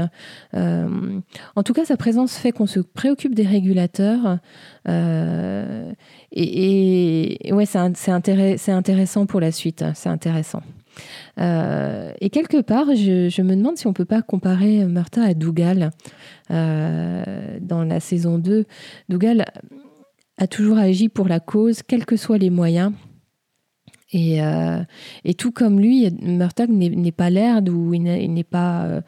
en 0.54 1.62
tout 1.64 1.72
cas, 1.72 1.84
sa 1.84 1.96
présence 1.96 2.36
fait 2.36 2.52
qu'on 2.52 2.66
se 2.66 2.80
préoccupe 2.80 3.34
des 3.34 3.46
régulateurs. 3.46 4.38
et, 6.32 7.52
ouais, 7.52 7.66
c'est 7.66 8.70
intéressant 8.70 9.26
pour 9.26 9.40
la 9.40 9.52
suite. 9.52 9.84
C'est 9.94 10.08
intéressant. 10.08 10.62
Euh, 11.38 12.12
et 12.20 12.30
quelque 12.30 12.60
part, 12.60 12.86
je, 12.94 13.42
me 13.42 13.56
demande 13.56 13.76
si 13.76 13.86
on 13.86 13.92
peut 13.92 14.04
pas 14.04 14.22
comparer 14.22 14.84
Martha 14.86 15.22
à 15.22 15.34
Dougal 15.34 15.90
euh, 16.50 17.58
dans 17.60 17.84
la 17.84 18.00
saison 18.00 18.38
2. 18.38 18.64
Dougal 19.08 19.44
a 20.38 20.46
toujours 20.46 20.78
agi 20.78 21.08
pour 21.08 21.28
la 21.28 21.40
cause, 21.40 21.82
quels 21.82 22.04
que 22.04 22.16
soient 22.16 22.38
les 22.38 22.50
moyens. 22.50 22.92
Et, 24.12 24.40
euh, 24.42 24.82
tout 25.36 25.50
comme 25.50 25.80
lui, 25.80 26.08
Murtaugh 26.22 26.70
n'est 26.70 27.12
pas 27.12 27.28
l'herbe 27.28 27.68
ou 27.68 27.92
il 27.92 28.02
n'est 28.02 28.44
pas, 28.44 29.02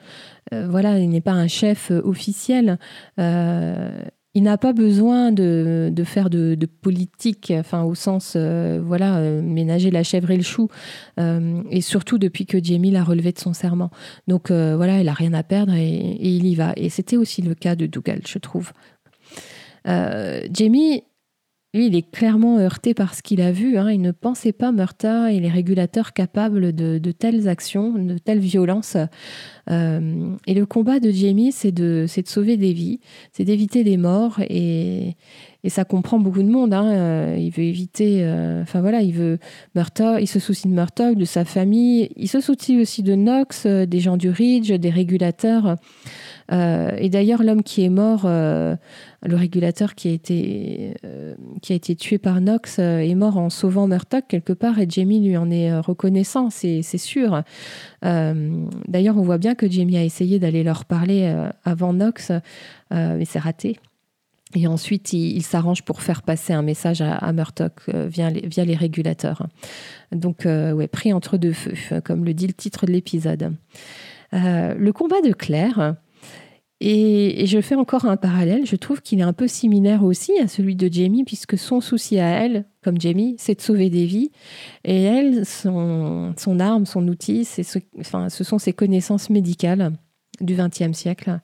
voilà, 0.52 0.98
il 0.98 1.08
n'est 1.08 1.20
pas 1.20 1.32
un 1.32 1.48
chef 1.48 1.90
officiel 1.90 2.78
il 4.38 4.44
n'a 4.44 4.56
pas 4.56 4.72
besoin 4.72 5.32
de, 5.32 5.92
faire 6.04 6.30
de, 6.30 6.56
politique, 6.80 7.52
enfin 7.56 7.82
au 7.82 7.96
sens, 7.96 8.34
euh, 8.36 8.80
voilà, 8.80 9.16
euh, 9.16 9.42
ménager 9.42 9.90
la 9.90 10.04
chèvre 10.04 10.30
et 10.30 10.36
le 10.36 10.44
chou, 10.44 10.68
euh, 11.18 11.60
et 11.72 11.80
surtout 11.80 12.18
depuis 12.18 12.46
que 12.46 12.62
Jamie 12.62 12.92
l'a 12.92 13.02
relevé 13.02 13.32
de 13.32 13.38
son 13.40 13.52
serment. 13.52 13.90
Donc 14.28 14.52
voilà, 14.52 15.00
il 15.00 15.08
a 15.08 15.12
rien 15.12 15.32
à 15.32 15.42
perdre 15.42 15.74
et, 15.74 16.18
il 16.20 16.46
y 16.46 16.54
va. 16.54 16.72
Et 16.76 16.88
c'était 16.88 17.16
aussi 17.16 17.42
le 17.42 17.56
cas 17.56 17.74
de 17.74 17.86
Dougal, 17.86 18.20
je 18.28 18.38
trouve. 18.38 18.70
Jamie, 19.84 21.02
lui, 21.74 21.88
il 21.88 21.96
est 21.96 22.10
clairement 22.10 22.58
heurté 22.58 22.94
par 22.94 23.14
ce 23.14 23.22
qu'il 23.22 23.42
a 23.42 23.52
vu. 23.52 23.76
Hein. 23.76 23.90
Il 23.90 24.00
ne 24.00 24.10
pensait 24.10 24.52
pas 24.52 24.72
Murta 24.72 25.30
et 25.30 25.38
les 25.38 25.50
régulateurs 25.50 26.14
capables 26.14 26.72
de, 26.74 27.10
telles 27.12 27.46
actions, 27.46 27.92
de 27.92 28.16
telles 28.16 28.38
violences. 28.38 28.96
Euh, 29.70 30.34
et 30.46 30.54
le 30.54 30.64
combat 30.64 30.98
de 30.98 31.10
Jamie, 31.10 31.52
c'est 31.52 31.72
de, 31.72 32.06
de 32.06 32.28
sauver 32.28 32.56
des 32.56 32.72
vies, 32.72 33.00
c'est 33.32 33.44
d'éviter 33.44 33.84
des 33.84 33.98
morts. 33.98 34.40
Et, 34.48 35.16
ça 35.68 35.84
comprend 35.84 36.18
beaucoup 36.18 36.42
de 36.42 36.48
monde. 36.48 36.74
Hein. 36.74 36.90
Euh, 36.90 37.36
il 37.38 37.50
veut 37.50 37.64
éviter. 37.64 38.20
Euh, 38.22 38.62
enfin 38.62 38.80
voilà, 38.80 39.02
il 39.02 39.12
veut 39.12 39.38
Murta, 39.74 40.20
il 40.20 40.26
se 40.26 40.38
soucie 40.38 40.68
de 40.68 40.72
Murta, 40.72 41.14
de 41.14 41.24
sa 41.24 41.44
famille. 41.44 42.10
Il 42.16 42.28
se 42.28 42.40
soucie 42.40 42.80
aussi 42.80 43.02
de 43.02 43.14
Knox, 43.14 43.66
des 43.66 44.00
gens 44.00 44.16
du 44.16 44.30
Ridge, 44.30 44.72
des 44.72 44.90
régulateurs. 44.90 45.76
Euh, 46.50 46.92
et 46.96 47.10
d'ailleurs, 47.10 47.42
l'homme 47.42 47.62
qui 47.62 47.84
est 47.84 47.90
mort, 47.90 48.22
euh, 48.24 48.76
le 49.22 49.36
régulateur 49.36 49.94
qui 49.94 50.08
a 50.08 50.12
été, 50.12 50.94
euh, 51.04 51.34
tué 51.98 52.18
par 52.18 52.40
Knox, 52.40 52.78
est 52.78 53.14
mort 53.14 53.36
en 53.36 53.50
sauvant 53.50 53.86
Murtock 53.86 54.24
quelque 54.28 54.52
part, 54.52 54.78
et 54.78 54.86
Jamie 54.88 55.20
lui 55.20 55.36
en 55.36 55.50
est 55.50 55.76
reconnaissant, 55.78 56.50
c'est 56.50 56.82
sûr. 56.82 57.42
d'ailleurs, 58.02 59.18
on 59.18 59.22
voit 59.22 59.38
bien 59.38 59.54
que 59.54 59.70
Jamie 59.70 59.96
a 59.96 60.04
essayé 60.04 60.38
d'aller 60.38 60.62
leur 60.62 60.84
parler 60.84 61.34
avant 61.64 61.92
Knox, 61.92 62.32
mais 62.90 63.24
c'est 63.24 63.38
raté. 63.38 63.78
Et 64.54 64.66
ensuite, 64.66 65.12
il, 65.12 65.42
s'arrange 65.42 65.82
pour 65.82 66.00
faire 66.00 66.22
passer 66.22 66.52
un 66.52 66.62
message 66.62 67.02
à, 67.02 67.16
à 67.16 67.32
via, 67.32 68.30
les, 68.30 68.46
via, 68.46 68.64
les, 68.64 68.74
régulateurs. 68.74 69.46
Donc, 70.10 70.44
ouais, 70.46 70.86
pris 70.86 71.12
entre 71.12 71.36
deux 71.36 71.52
feux, 71.52 72.00
comme 72.00 72.24
le 72.24 72.32
dit 72.32 72.46
le 72.46 72.54
titre 72.54 72.86
de 72.86 72.92
l'épisode. 72.92 73.52
le 74.32 74.90
combat 74.90 75.20
de 75.20 75.32
Claire, 75.32 75.96
Et, 76.80 77.44
je 77.46 77.60
fais 77.60 77.74
encore 77.74 78.06
un 78.06 78.16
parallèle. 78.16 78.64
Je 78.64 78.76
trouve 78.76 79.02
qu'il 79.02 79.18
est 79.18 79.24
un 79.24 79.34
peu 79.34 79.48
similaire 79.48 80.02
aussi 80.02 80.32
à 80.38 80.48
celui 80.48 80.76
de 80.76 80.90
Jamie, 80.90 81.24
puisque 81.24 81.58
son 81.58 81.82
souci 81.82 82.18
à 82.18 82.28
elle, 82.28 82.64
comme 82.82 82.98
Jamie, 82.98 83.36
c'est 83.38 83.56
de 83.56 83.60
sauver 83.60 83.90
des 83.90 84.06
vies. 84.06 84.30
Et 84.84 85.02
elle, 85.02 85.44
son, 85.44 86.32
arme, 86.58 86.86
son 86.86 87.06
outil, 87.06 87.44
ce, 87.44 87.78
enfin, 88.00 88.30
ce 88.30 88.44
sont 88.44 88.58
ses 88.58 88.72
connaissances 88.72 89.28
médicales 89.28 89.92
du 90.40 90.54
XXe 90.54 90.96
siècle. 90.96 91.40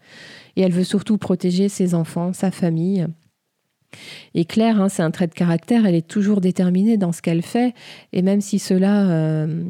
Et 0.56 0.62
elle 0.62 0.72
veut 0.72 0.84
surtout 0.84 1.18
protéger 1.18 1.68
ses 1.68 1.94
enfants, 1.94 2.32
sa 2.32 2.50
famille. 2.50 3.06
Et 4.34 4.44
Claire, 4.44 4.80
hein, 4.80 4.88
c'est 4.88 5.02
un 5.02 5.10
trait 5.10 5.26
de 5.26 5.34
caractère, 5.34 5.86
elle 5.86 5.94
est 5.94 6.06
toujours 6.06 6.40
déterminée 6.40 6.96
dans 6.96 7.12
ce 7.12 7.22
qu'elle 7.22 7.42
fait. 7.42 7.74
Et 8.12 8.22
même 8.22 8.40
si 8.40 8.58
cela 8.58 9.08
euh, 9.08 9.64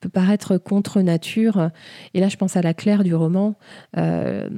peut 0.00 0.08
paraître 0.08 0.58
contre 0.58 1.00
nature. 1.00 1.70
Et 2.14 2.20
là, 2.20 2.28
je 2.28 2.36
pense 2.36 2.56
à 2.56 2.62
la 2.62 2.74
Claire 2.74 3.02
du 3.02 3.14
roman. 3.14 3.56
Euh, 3.96 4.48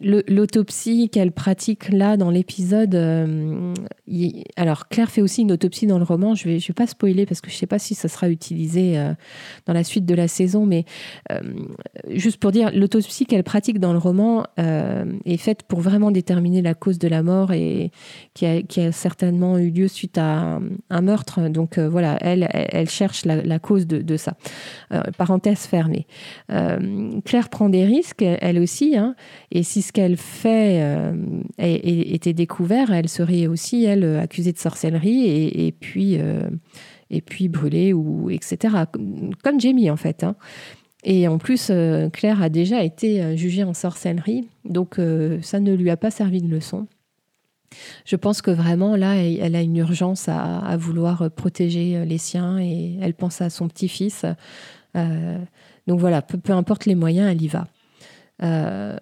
l'autopsie 0.00 1.08
qu'elle 1.08 1.32
pratique 1.32 1.90
là 1.90 2.16
dans 2.16 2.30
l'épisode. 2.30 2.94
Euh, 2.94 3.74
alors, 4.56 4.88
Claire 4.88 5.10
fait 5.10 5.22
aussi 5.22 5.42
une 5.42 5.52
autopsie 5.52 5.86
dans 5.86 5.98
le 5.98 6.04
roman. 6.04 6.34
Je 6.34 6.48
ne 6.48 6.54
vais, 6.54 6.60
je 6.60 6.72
pas 6.72 6.86
spoiler 6.86 7.26
parce 7.26 7.40
que 7.40 7.50
je 7.50 7.56
ne 7.56 7.58
sais 7.58 7.66
pas 7.66 7.78
si 7.78 7.94
ça 7.94 8.08
sera 8.08 8.28
utilisé 8.28 8.98
euh, 8.98 9.12
dans 9.66 9.72
la 9.72 9.82
suite 9.82 10.06
de 10.06 10.14
la 10.14 10.28
saison. 10.28 10.66
Mais 10.66 10.84
juste 12.10 12.38
pour 12.38 12.52
dire, 12.52 12.70
l'autopsie 12.72 13.26
qu'elle 13.26 13.44
pratique 13.44 13.80
dans 13.80 13.92
le 13.92 13.98
roman 13.98 14.44
est 14.56 15.36
faite 15.36 15.62
pour 15.64 15.80
vraiment 15.80 16.10
déterminer 16.10 16.62
la 16.62 16.74
cause 16.74 16.98
de 16.98 17.08
la 17.08 17.22
mort 17.22 17.52
et 17.52 17.90
qui 18.34 18.46
a, 18.46 18.92
certainement 18.92 19.58
eu 19.58 19.70
lieu 19.70 19.88
suite 19.88 20.18
à 20.18 20.60
un, 20.90 21.00
meurtre. 21.00 21.48
Donc 21.48 21.78
voilà, 21.78 22.18
elle, 22.20 22.48
elle, 22.52 22.88
cherche 22.88 23.24
la, 23.24 23.42
la 23.42 23.58
cause 23.58 23.86
de, 23.86 24.00
de 24.00 24.16
Euh, 24.92 25.02
parenthèse 25.18 25.66
fermée. 25.66 26.06
Euh, 26.50 27.20
Claire 27.24 27.50
prend 27.50 27.68
des 27.68 27.84
risques, 27.84 28.22
elle 28.22 28.58
aussi, 28.58 28.96
hein, 28.96 29.14
et 29.50 29.62
si 29.62 29.82
ce 29.82 29.92
qu'elle 29.92 30.16
fait 30.16 30.80
euh, 30.82 31.12
était 31.58 32.32
découvert, 32.32 32.90
elle 32.92 33.08
serait 33.08 33.46
aussi, 33.46 33.84
elle, 33.84 34.04
accusée 34.16 34.52
de 34.52 34.58
sorcellerie 34.58 35.26
et, 35.26 35.72
puis, 35.72 36.18
et 37.10 37.20
puis 37.20 37.48
brûlée, 37.48 37.92
ou, 37.92 38.30
etc. 38.30 38.74
Comme 39.42 39.60
Jamie, 39.60 39.90
en 39.90 39.96
fait. 39.96 40.24
Hein. 40.24 40.36
Et 41.04 41.28
en 41.28 41.38
plus, 41.38 41.70
Claire 42.12 42.42
a 42.42 42.48
déjà 42.48 42.82
été 42.82 43.36
jugée 43.36 43.64
en 43.64 43.74
sorcellerie, 43.74 44.48
donc 44.64 44.98
ça 45.42 45.60
ne 45.60 45.74
lui 45.74 45.90
a 45.90 45.96
pas 45.96 46.10
servi 46.10 46.40
de 46.40 46.48
leçon. 46.48 46.86
Je 48.04 48.16
pense 48.16 48.42
que 48.42 48.50
vraiment, 48.50 48.96
là, 48.96 49.16
elle 49.16 49.54
a 49.54 49.60
une 49.60 49.76
urgence 49.76 50.28
à, 50.28 50.76
vouloir 50.76 51.30
protéger 51.30 52.04
les 52.04 52.18
siens 52.18 52.58
et 52.58 52.96
elle 53.00 53.14
pense 53.14 53.40
à 53.40 53.50
son 53.50 53.68
petit-fils. 53.68 54.24
Euh, 54.96 55.38
donc 55.86 56.00
voilà, 56.00 56.22
peu, 56.22 56.52
importe 56.52 56.86
les 56.86 56.94
moyens, 56.94 57.30
elle 57.30 57.42
y 57.42 57.48
va. 57.48 57.66
Euh, 58.42 58.96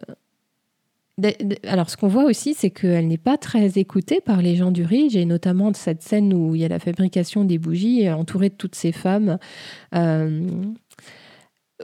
alors, 1.64 1.88
ce 1.88 1.96
qu'on 1.96 2.08
voit 2.08 2.24
aussi, 2.24 2.54
c'est 2.54 2.70
qu'elle 2.70 3.08
n'est 3.08 3.16
pas 3.16 3.38
très 3.38 3.78
écoutée 3.78 4.20
par 4.20 4.42
les 4.42 4.54
gens 4.54 4.70
du 4.70 4.84
Ridge, 4.84 5.16
et 5.16 5.24
notamment 5.24 5.70
de 5.70 5.76
cette 5.76 6.02
scène 6.02 6.32
où 6.34 6.54
il 6.54 6.60
y 6.60 6.64
a 6.64 6.68
la 6.68 6.78
fabrication 6.78 7.44
des 7.44 7.58
bougies, 7.58 8.10
entourée 8.10 8.50
de 8.50 8.54
toutes 8.54 8.74
ces 8.74 8.92
femmes. 8.92 9.38
Euh, 9.94 10.46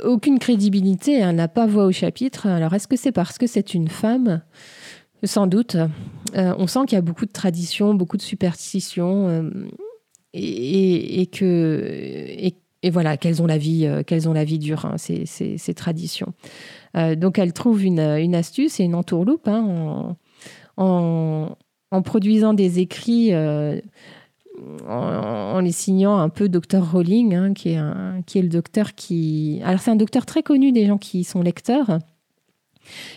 aucune 0.05 0.39
crédibilité, 0.39 1.19
elle 1.19 1.37
n'a 1.37 1.49
pas 1.49 1.67
voix 1.67 1.87
au 1.87 1.93
chapitre. 1.93 2.47
Alors, 2.47 2.75
est-ce 2.75 2.89
que 2.89 2.97
c'est 2.97 3.13
parce 3.13 3.39
que 3.39 3.47
c'est 3.47 3.75
une 3.75 3.89
femme 3.89 4.43
sans 5.25 5.47
doute. 5.47 5.77
Euh, 6.37 6.55
on 6.59 6.67
sent 6.67 6.81
qu'il 6.87 6.97
y 6.97 6.99
a 6.99 7.03
beaucoup 7.03 7.27
de 7.27 7.33
traditions, 7.33 7.95
beaucoup 7.95 8.17
de 8.17 8.23
superstitions, 8.23 9.29
euh, 9.29 9.51
et, 10.33 11.27
que 11.27 12.27
et, 12.83 12.91
voilà 12.91 13.17
qu'elles 13.17 13.43
ont 13.43 13.47
la 13.47 13.59
vie, 13.59 13.87
euh, 13.87 14.03
qu'elles 14.03 14.29
ont 14.29 14.33
la 14.33 14.45
vie 14.45 14.59
dure 14.59 14.87
hein, 14.87 14.97
ces, 14.97 15.75
traditions. 15.75 16.33
donc 16.95 17.39
elle 17.39 17.53
trouve 17.53 17.85
une, 17.85 18.01
astuce 18.35 18.81
et 18.81 18.85
une 18.85 18.95
entourloupe 18.95 19.47
hein, 19.47 20.17
en, 20.77 21.57
produisant 22.03 22.55
des 22.55 22.81
écrits. 22.81 23.33
En, 24.87 25.61
les 25.61 25.73
signant 25.73 26.19
un 26.19 26.29
peu 26.29 26.49
Dr 26.49 26.93
Rowling, 26.93 27.35
hein, 27.35 27.55
qui, 27.55 27.71
est 27.71 27.81
qui 28.27 28.39
est 28.39 28.43
le 28.43 28.49
docteur 28.49 28.95
qui... 28.95 29.61
Alors 29.65 29.81
c'est 29.81 29.91
un 29.91 29.97
docteur 29.97 30.27
très 30.27 30.43
connu 30.43 30.73
des 30.73 30.87
gens 30.87 30.99
qui 30.99 31.25
sont 31.25 31.41
lecteurs, 31.41 31.99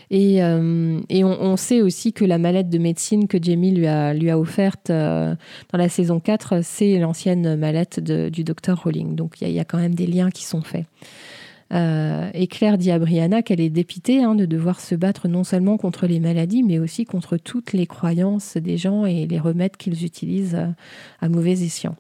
et, 0.10 0.44
euh, 0.44 1.00
on, 1.12 1.58
sait 1.58 1.82
aussi 1.82 2.14
que 2.14 2.26
la 2.26 2.38
mallette 2.38 2.70
de 2.70 2.78
médecine 2.78 3.28
que 3.28 3.38
Jamie 3.42 3.72
lui 3.72 3.88
a, 3.88 4.40
offerte 4.40 4.90
euh, 4.90 5.36
dans 5.72 5.78
la 5.78 5.90
saison 5.90 6.20
4, 6.20 6.64
c'est 6.64 6.98
l'ancienne 7.00 7.56
mallette 7.56 8.00
du 8.00 8.44
docteur 8.44 8.84
Rowling. 8.84 9.16
Donc 9.16 9.42
il 9.42 9.50
y, 9.50 9.60
a 9.60 9.66
quand 9.66 9.78
même 9.78 9.96
des 9.96 10.08
liens 10.08 10.30
qui 10.30 10.44
sont 10.44 10.62
faits. 10.62 10.86
Euh, 11.74 12.30
et 12.36 12.46
Claire 12.46 12.78
dit 12.78 12.92
à 12.92 13.00
Brianna 13.00 13.42
qu'elle 13.42 13.60
est 13.60 13.72
dépitée 13.72 14.22
hein, 14.22 14.36
de 14.36 14.46
devoir 14.46 14.80
se 14.80 14.94
battre 14.94 15.28
non 15.28 15.44
seulement 15.44 15.78
contre 15.78 16.06
les 16.06 16.20
maladies, 16.20 16.62
mais 16.62 16.78
aussi 16.78 17.06
contre 17.06 17.38
toutes 17.38 17.74
les 17.74 17.88
croyances 17.88 18.58
des 18.58 18.78
gens 18.78 19.06
et 19.06 19.26
les 19.26 19.40
remèdes 19.40 19.76
qu'ils 19.76 20.06
utilisent 20.06 20.60
à 21.22 21.30
mauvais 21.30 21.64
escient 21.64 21.96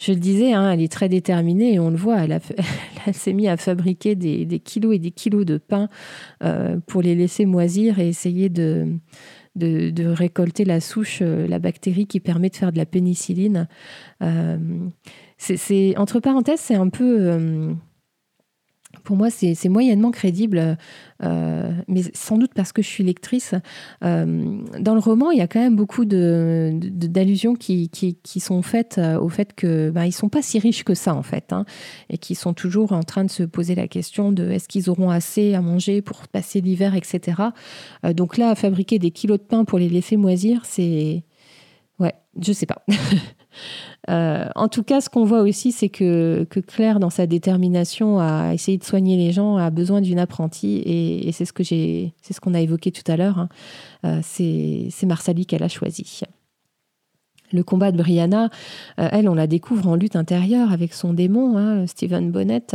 je 0.00 0.12
le 0.12 0.18
disais, 0.18 0.54
hein, 0.54 0.72
elle 0.72 0.80
est 0.80 0.90
très 0.90 1.10
déterminée 1.10 1.74
et 1.74 1.78
on 1.78 1.90
le 1.90 1.96
voit, 1.96 2.24
elle, 2.24 2.40
s'est 3.12 3.34
mise 3.34 3.48
à 3.48 3.56
fabriquer 3.58 4.14
des, 4.14 4.46
kilos 4.58 4.96
et 4.96 4.98
des 4.98 5.10
kilos 5.10 5.44
de 5.44 5.58
pain 5.58 5.88
euh, 6.42 6.78
pour 6.86 7.02
les 7.02 7.14
laisser 7.14 7.44
moisir 7.44 7.98
et 7.98 8.08
essayer 8.08 8.48
de, 8.48 8.98
récolter 9.58 10.64
la 10.64 10.80
souche, 10.80 11.18
euh, 11.20 11.46
la 11.46 11.58
bactérie 11.58 12.06
qui 12.06 12.18
permet 12.18 12.48
de 12.48 12.56
faire 12.56 12.72
de 12.72 12.78
la 12.78 12.86
pénicilline. 12.86 13.68
Euh, 14.22 14.58
c'est, 15.36 15.96
entre 15.98 16.18
parenthèses, 16.18 16.60
c'est 16.60 16.74
un 16.74 16.88
peu 16.88 17.74
pour 19.04 19.16
moi, 19.16 19.30
c'est 19.30 19.68
moyennement 19.68 20.10
crédible, 20.10 20.76
euh, 21.22 21.72
mais 21.88 22.02
sans 22.14 22.38
doute 22.38 22.52
parce 22.54 22.72
que 22.72 22.82
je 22.82 22.88
suis 22.88 23.04
lectrice. 23.04 23.54
Euh, 24.04 24.60
dans 24.78 24.94
le 24.94 25.00
roman, 25.00 25.30
il 25.30 25.38
y 25.38 25.42
a 25.42 25.46
quand 25.46 25.60
même 25.60 25.76
beaucoup 25.76 26.04
d'allusions 26.04 27.52
de, 27.54 27.58
qui, 27.58 27.88
qui, 27.88 28.40
sont 28.40 28.62
faites 28.62 28.98
euh, 28.98 29.18
au 29.18 29.28
fait 29.28 29.54
que 29.54 29.90
ben, 29.90 30.04
ils 30.04 30.12
sont 30.12 30.28
pas 30.28 30.42
si 30.42 30.58
riches 30.58 30.84
que 30.84 30.94
ça, 30.94 31.14
en 31.14 31.22
fait, 31.22 31.52
hein, 31.52 31.64
et 32.08 32.18
qui 32.18 32.34
sont 32.34 32.54
toujours 32.54 32.92
en 32.92 33.02
train 33.02 33.24
de 33.24 33.30
se 33.30 33.42
poser 33.42 33.74
la 33.74 33.88
question 33.88 34.32
de 34.32 34.50
est-ce 34.50 34.68
qu'ils 34.68 34.90
auront 34.90 35.10
assez 35.10 35.54
à 35.54 35.60
manger 35.60 36.02
pour 36.02 36.28
passer 36.28 36.60
l'hiver, 36.60 36.94
etc. 36.94 37.42
donc 38.14 38.36
là, 38.36 38.54
fabriquer 38.54 38.98
des 38.98 39.10
kilos 39.10 39.38
de 39.38 39.44
pain 39.44 39.64
pour 39.64 39.78
les 39.78 39.88
laisser 39.88 40.16
moisir, 40.16 40.62
c'est... 40.64 41.24
Ouais, 41.98 42.14
je 42.40 42.52
sais 42.52 42.66
pas. 42.66 42.82
Euh, 44.08 44.46
en 44.54 44.68
tout 44.68 44.82
cas, 44.82 45.00
ce 45.00 45.08
qu'on 45.08 45.24
voit 45.24 45.42
aussi, 45.42 45.72
c'est 45.72 45.88
que, 45.88 46.46
Claire, 46.66 47.00
dans 47.00 47.10
sa 47.10 47.26
détermination 47.26 48.18
à 48.18 48.52
essayer 48.54 48.78
de 48.78 48.84
soigner 48.84 49.16
les 49.16 49.32
gens, 49.32 49.56
a 49.56 49.70
besoin 49.70 50.00
d'une 50.00 50.18
apprentie. 50.18 50.82
Et, 50.84 51.30
c'est 51.32 51.44
ce 51.44 51.52
que 51.52 51.62
j'ai, 51.62 52.14
c'est 52.22 52.32
ce 52.32 52.40
qu'on 52.40 52.54
a 52.54 52.60
évoqué 52.60 52.90
tout 52.90 53.10
à 53.10 53.16
l'heure. 53.16 53.38
Hein. 53.38 53.48
Euh, 54.04 54.20
c'est, 54.22 55.06
Marsali 55.06 55.46
qu'elle 55.46 55.62
a 55.62 55.68
choisi. 55.68 56.22
Le 57.52 57.64
combat 57.64 57.90
de 57.90 57.96
Brianna, 57.96 58.48
euh, 59.00 59.08
elle, 59.10 59.28
on 59.28 59.34
la 59.34 59.46
découvre 59.46 59.88
en 59.88 59.96
lutte 59.96 60.16
intérieure 60.16 60.70
avec 60.72 60.92
son 60.94 61.12
démon, 61.12 61.56
hein, 61.56 61.86
Stephen 61.86 62.30
Bonnet. 62.30 62.66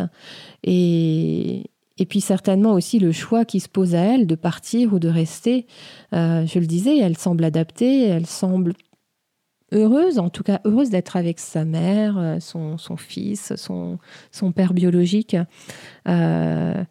Et, 0.64 1.64
et 1.98 2.06
puis 2.06 2.20
certainement 2.20 2.74
aussi 2.74 3.00
le 3.00 3.14
choix 3.14 3.46
qui 3.46 3.62
se 3.62 3.70
pose 3.70 3.96
à 3.96 4.00
elle 4.00 4.28
de 4.28 4.36
partir 4.36 4.94
ou 4.94 5.00
de 5.00 5.08
rester. 5.08 5.66
je 6.12 6.60
le 6.60 6.66
disais, 6.66 6.98
elle 6.98 7.18
semble 7.18 7.46
adaptée, 7.46 8.04
elle 8.04 8.26
semble 8.26 8.74
heureuse, 9.72 10.20
en 10.20 10.30
tout 10.30 10.44
cas 10.44 10.62
heureuse 10.66 10.90
d'être 10.90 11.16
avec 11.16 11.40
sa 11.40 11.66
mère, 11.66 12.18
euh, 12.18 12.40
son, 12.40 12.78
fils, 12.98 13.54
son, 13.56 14.00
son, 14.32 14.52
père 14.52 14.74
biologique. 14.74 15.36
Euh, 16.08 16.84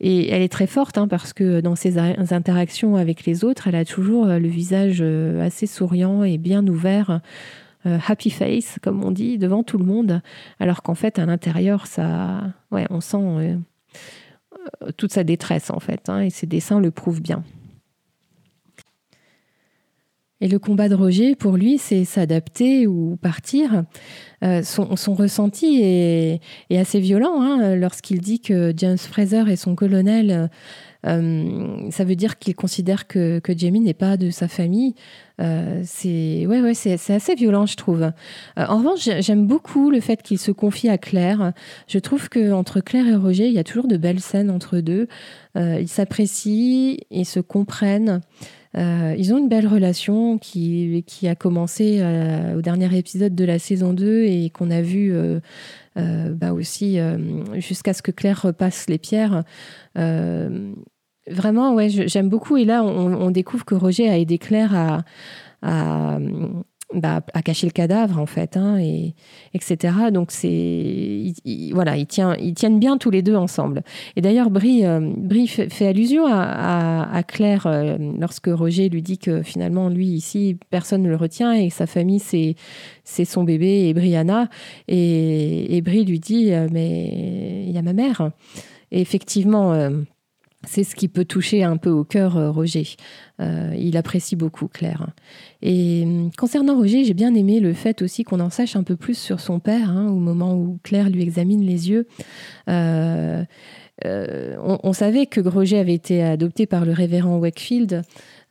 et 0.00 0.30
elle 0.30 0.42
est 0.42 0.52
très 0.52 0.66
forte 0.66 0.98
hein, 0.98 1.08
parce 1.08 1.32
que 1.32 1.60
dans 1.60 1.76
ses 1.76 1.98
interactions 1.98 2.96
avec 2.96 3.24
les 3.24 3.44
autres, 3.44 3.68
elle 3.68 3.76
a 3.76 3.84
toujours 3.84 4.26
euh, 4.26 4.38
le 4.38 4.48
visage 4.48 5.02
assez 5.40 5.66
souriant 5.66 6.24
et 6.24 6.38
bien 6.38 6.66
ouvert. 6.66 7.20
happy 7.84 8.30
face, 8.30 8.78
comme 8.82 9.04
on 9.04 9.10
dit, 9.10 9.38
devant 9.38 9.62
tout 9.62 9.78
le 9.78 9.84
monde, 9.84 10.22
alors 10.60 10.82
qu'en 10.82 10.94
fait, 10.94 11.18
à 11.18 11.26
l'intérieur, 11.26 11.86
ça, 11.86 12.42
ouais, 12.70 12.86
on 12.90 13.00
sent 13.00 13.58
toute 14.96 15.12
sa 15.12 15.24
détresse, 15.24 15.70
en 15.70 15.80
fait, 15.80 16.08
hein, 16.08 16.20
et 16.20 16.30
ses 16.30 16.46
dessins 16.46 16.80
le 16.80 16.90
prouvent 16.90 17.20
bien. 17.20 17.42
Et 20.42 20.48
le 20.48 20.58
combat 20.58 20.88
de 20.88 20.96
Roger, 20.96 21.36
pour 21.36 21.56
lui, 21.56 21.78
c'est 21.78 22.04
s'adapter 22.04 22.88
ou 22.88 23.16
partir. 23.22 23.84
Euh, 24.42 24.64
son, 24.64 25.14
ressenti 25.14 25.80
est, 25.80 26.40
assez 26.76 26.98
violent 26.98 27.40
hein, 27.40 27.76
lorsqu'il 27.76 28.20
dit 28.20 28.40
que 28.40 28.74
James 28.76 28.98
Fraser 28.98 29.44
est 29.48 29.54
son 29.54 29.76
colonel. 29.76 30.50
Euh, 31.06 31.90
ça 31.90 32.02
veut 32.02 32.16
dire 32.16 32.40
qu'il 32.40 32.56
considère 32.56 33.06
que, 33.06 33.40
Jamie 33.56 33.78
n'est 33.78 33.94
pas 33.94 34.16
de 34.16 34.30
sa 34.30 34.48
famille. 34.48 34.96
Euh, 35.40 35.80
c'est 35.84 36.44
ouais, 36.48 36.60
ouais, 36.60 36.74
c'est 36.74 37.14
assez 37.14 37.36
violent, 37.36 37.66
je 37.66 37.76
trouve. 37.76 38.10
en 38.56 38.78
revanche, 38.78 39.08
j'aime 39.20 39.46
beaucoup 39.46 39.90
le 39.90 40.00
fait 40.00 40.22
qu'il 40.22 40.40
se 40.40 40.50
confie 40.50 40.88
à 40.88 40.98
Claire. 40.98 41.52
Je 41.86 42.00
trouve 42.00 42.28
que 42.28 42.50
entre 42.50 42.80
Claire 42.80 43.06
et 43.06 43.14
Roger, 43.14 43.46
il 43.46 43.52
y 43.52 43.60
a 43.60 43.64
toujours 43.64 43.86
de 43.86 43.96
belles 43.96 44.18
scènes 44.18 44.50
entre 44.50 44.80
deux. 44.80 45.06
ils 45.54 45.86
s'apprécient, 45.86 46.96
ils 47.12 47.26
se 47.26 47.38
comprennent. 47.38 48.22
Euh, 48.76 49.14
ils 49.18 49.34
ont 49.34 49.38
une 49.38 49.48
belle 49.48 49.66
relation 49.66 50.38
qui, 50.38 51.04
qui 51.06 51.28
a 51.28 51.34
commencé 51.34 51.98
euh, 52.00 52.56
au 52.56 52.62
dernier 52.62 52.96
épisode 52.96 53.34
de 53.34 53.44
la 53.44 53.58
saison 53.58 53.92
2 53.92 54.24
et 54.24 54.50
qu'on 54.50 54.70
a 54.70 54.80
vu 54.80 55.12
euh, 55.12 55.40
bah 55.94 56.52
aussi 56.52 56.98
jusqu'à 57.54 57.92
ce 57.92 58.02
que 58.02 58.10
Claire 58.10 58.42
repasse 58.42 58.88
les 58.88 58.98
pierres. 58.98 59.44
vraiment, 59.94 61.74
ouais, 61.74 61.88
j'aime 61.88 62.28
beaucoup. 62.28 62.56
Et 62.56 62.64
là, 62.64 62.82
on, 62.82 63.30
découvre 63.30 63.64
que 63.64 63.74
Roger 63.74 64.08
a 64.08 64.18
aidé 64.18 64.38
Claire 64.38 64.74
à, 64.74 65.04
à, 65.62 66.18
bah, 66.94 67.22
à 67.34 67.42
cacher 67.42 67.66
le 67.66 67.72
cadavre 67.72 68.18
en 68.18 68.26
fait, 68.26 68.56
hein, 68.56 68.78
et 68.78 69.14
etc. 69.54 69.94
Donc 70.12 70.30
c'est 70.30 71.32
voilà, 71.72 71.96
ils, 71.96 72.06
tient, 72.06 72.34
ils 72.36 72.54
tiennent 72.54 72.78
bien 72.78 72.98
tous 72.98 73.10
les 73.10 73.22
deux 73.22 73.36
ensemble. 73.36 73.82
Et 74.16 74.20
d'ailleurs, 74.20 74.50
Brie, 74.50 74.84
euh, 74.84 75.10
fait, 75.46 75.86
allusion 75.86 76.26
à, 76.26 77.08
à, 77.12 77.22
Claire 77.22 77.66
euh, 77.66 77.96
lorsque 78.18 78.48
Roger 78.48 78.88
lui 78.88 79.02
dit 79.02 79.18
que 79.18 79.42
finalement 79.42 79.88
lui 79.88 80.06
ici 80.06 80.56
personne 80.70 81.02
ne 81.02 81.08
le 81.08 81.16
retient 81.16 81.52
et 81.52 81.70
sa 81.70 81.86
famille 81.86 82.18
c'est 82.18 82.54
c'est 83.04 83.24
son 83.24 83.44
bébé 83.44 83.88
et 83.88 83.94
Brianna 83.94 84.48
et, 84.88 85.76
et 85.76 85.80
Brie 85.80 86.04
lui 86.04 86.20
dit 86.20 86.52
euh, 86.52 86.68
mais 86.70 87.64
il 87.66 87.72
y 87.72 87.78
a 87.78 87.82
ma 87.82 87.92
mère. 87.92 88.30
Et 88.90 89.00
effectivement 89.00 89.72
c'est 90.66 90.84
ce 90.84 90.94
qui 90.94 91.08
peut 91.08 91.24
toucher 91.24 91.64
un 91.64 91.76
peu 91.76 91.90
au 91.90 92.04
cœur 92.04 92.36
euh, 92.36 92.50
Roger. 92.50 92.86
Euh, 93.40 93.74
il 93.76 93.96
apprécie 93.96 94.36
beaucoup 94.36 94.68
Claire. 94.68 95.08
Et 95.60 96.02
hum, 96.04 96.30
concernant 96.36 96.76
Roger, 96.76 97.04
j'ai 97.04 97.14
bien 97.14 97.34
aimé 97.34 97.60
le 97.60 97.72
fait 97.72 98.02
aussi 98.02 98.24
qu'on 98.24 98.40
en 98.40 98.50
sache 98.50 98.76
un 98.76 98.82
peu 98.82 98.96
plus 98.96 99.18
sur 99.18 99.40
son 99.40 99.58
père, 99.58 99.90
hein, 99.90 100.08
au 100.08 100.18
moment 100.18 100.54
où 100.54 100.78
Claire 100.82 101.10
lui 101.10 101.22
examine 101.22 101.62
les 101.62 101.90
yeux. 101.90 102.06
Euh, 102.68 103.44
on, 104.02 104.92
savait 104.92 105.26
que 105.26 105.40
Roger 105.40 105.78
avait 105.78 105.94
été 105.94 106.22
adopté 106.22 106.66
par 106.66 106.84
le 106.84 106.92
révérend 106.92 107.38
Wakefield. 107.38 108.02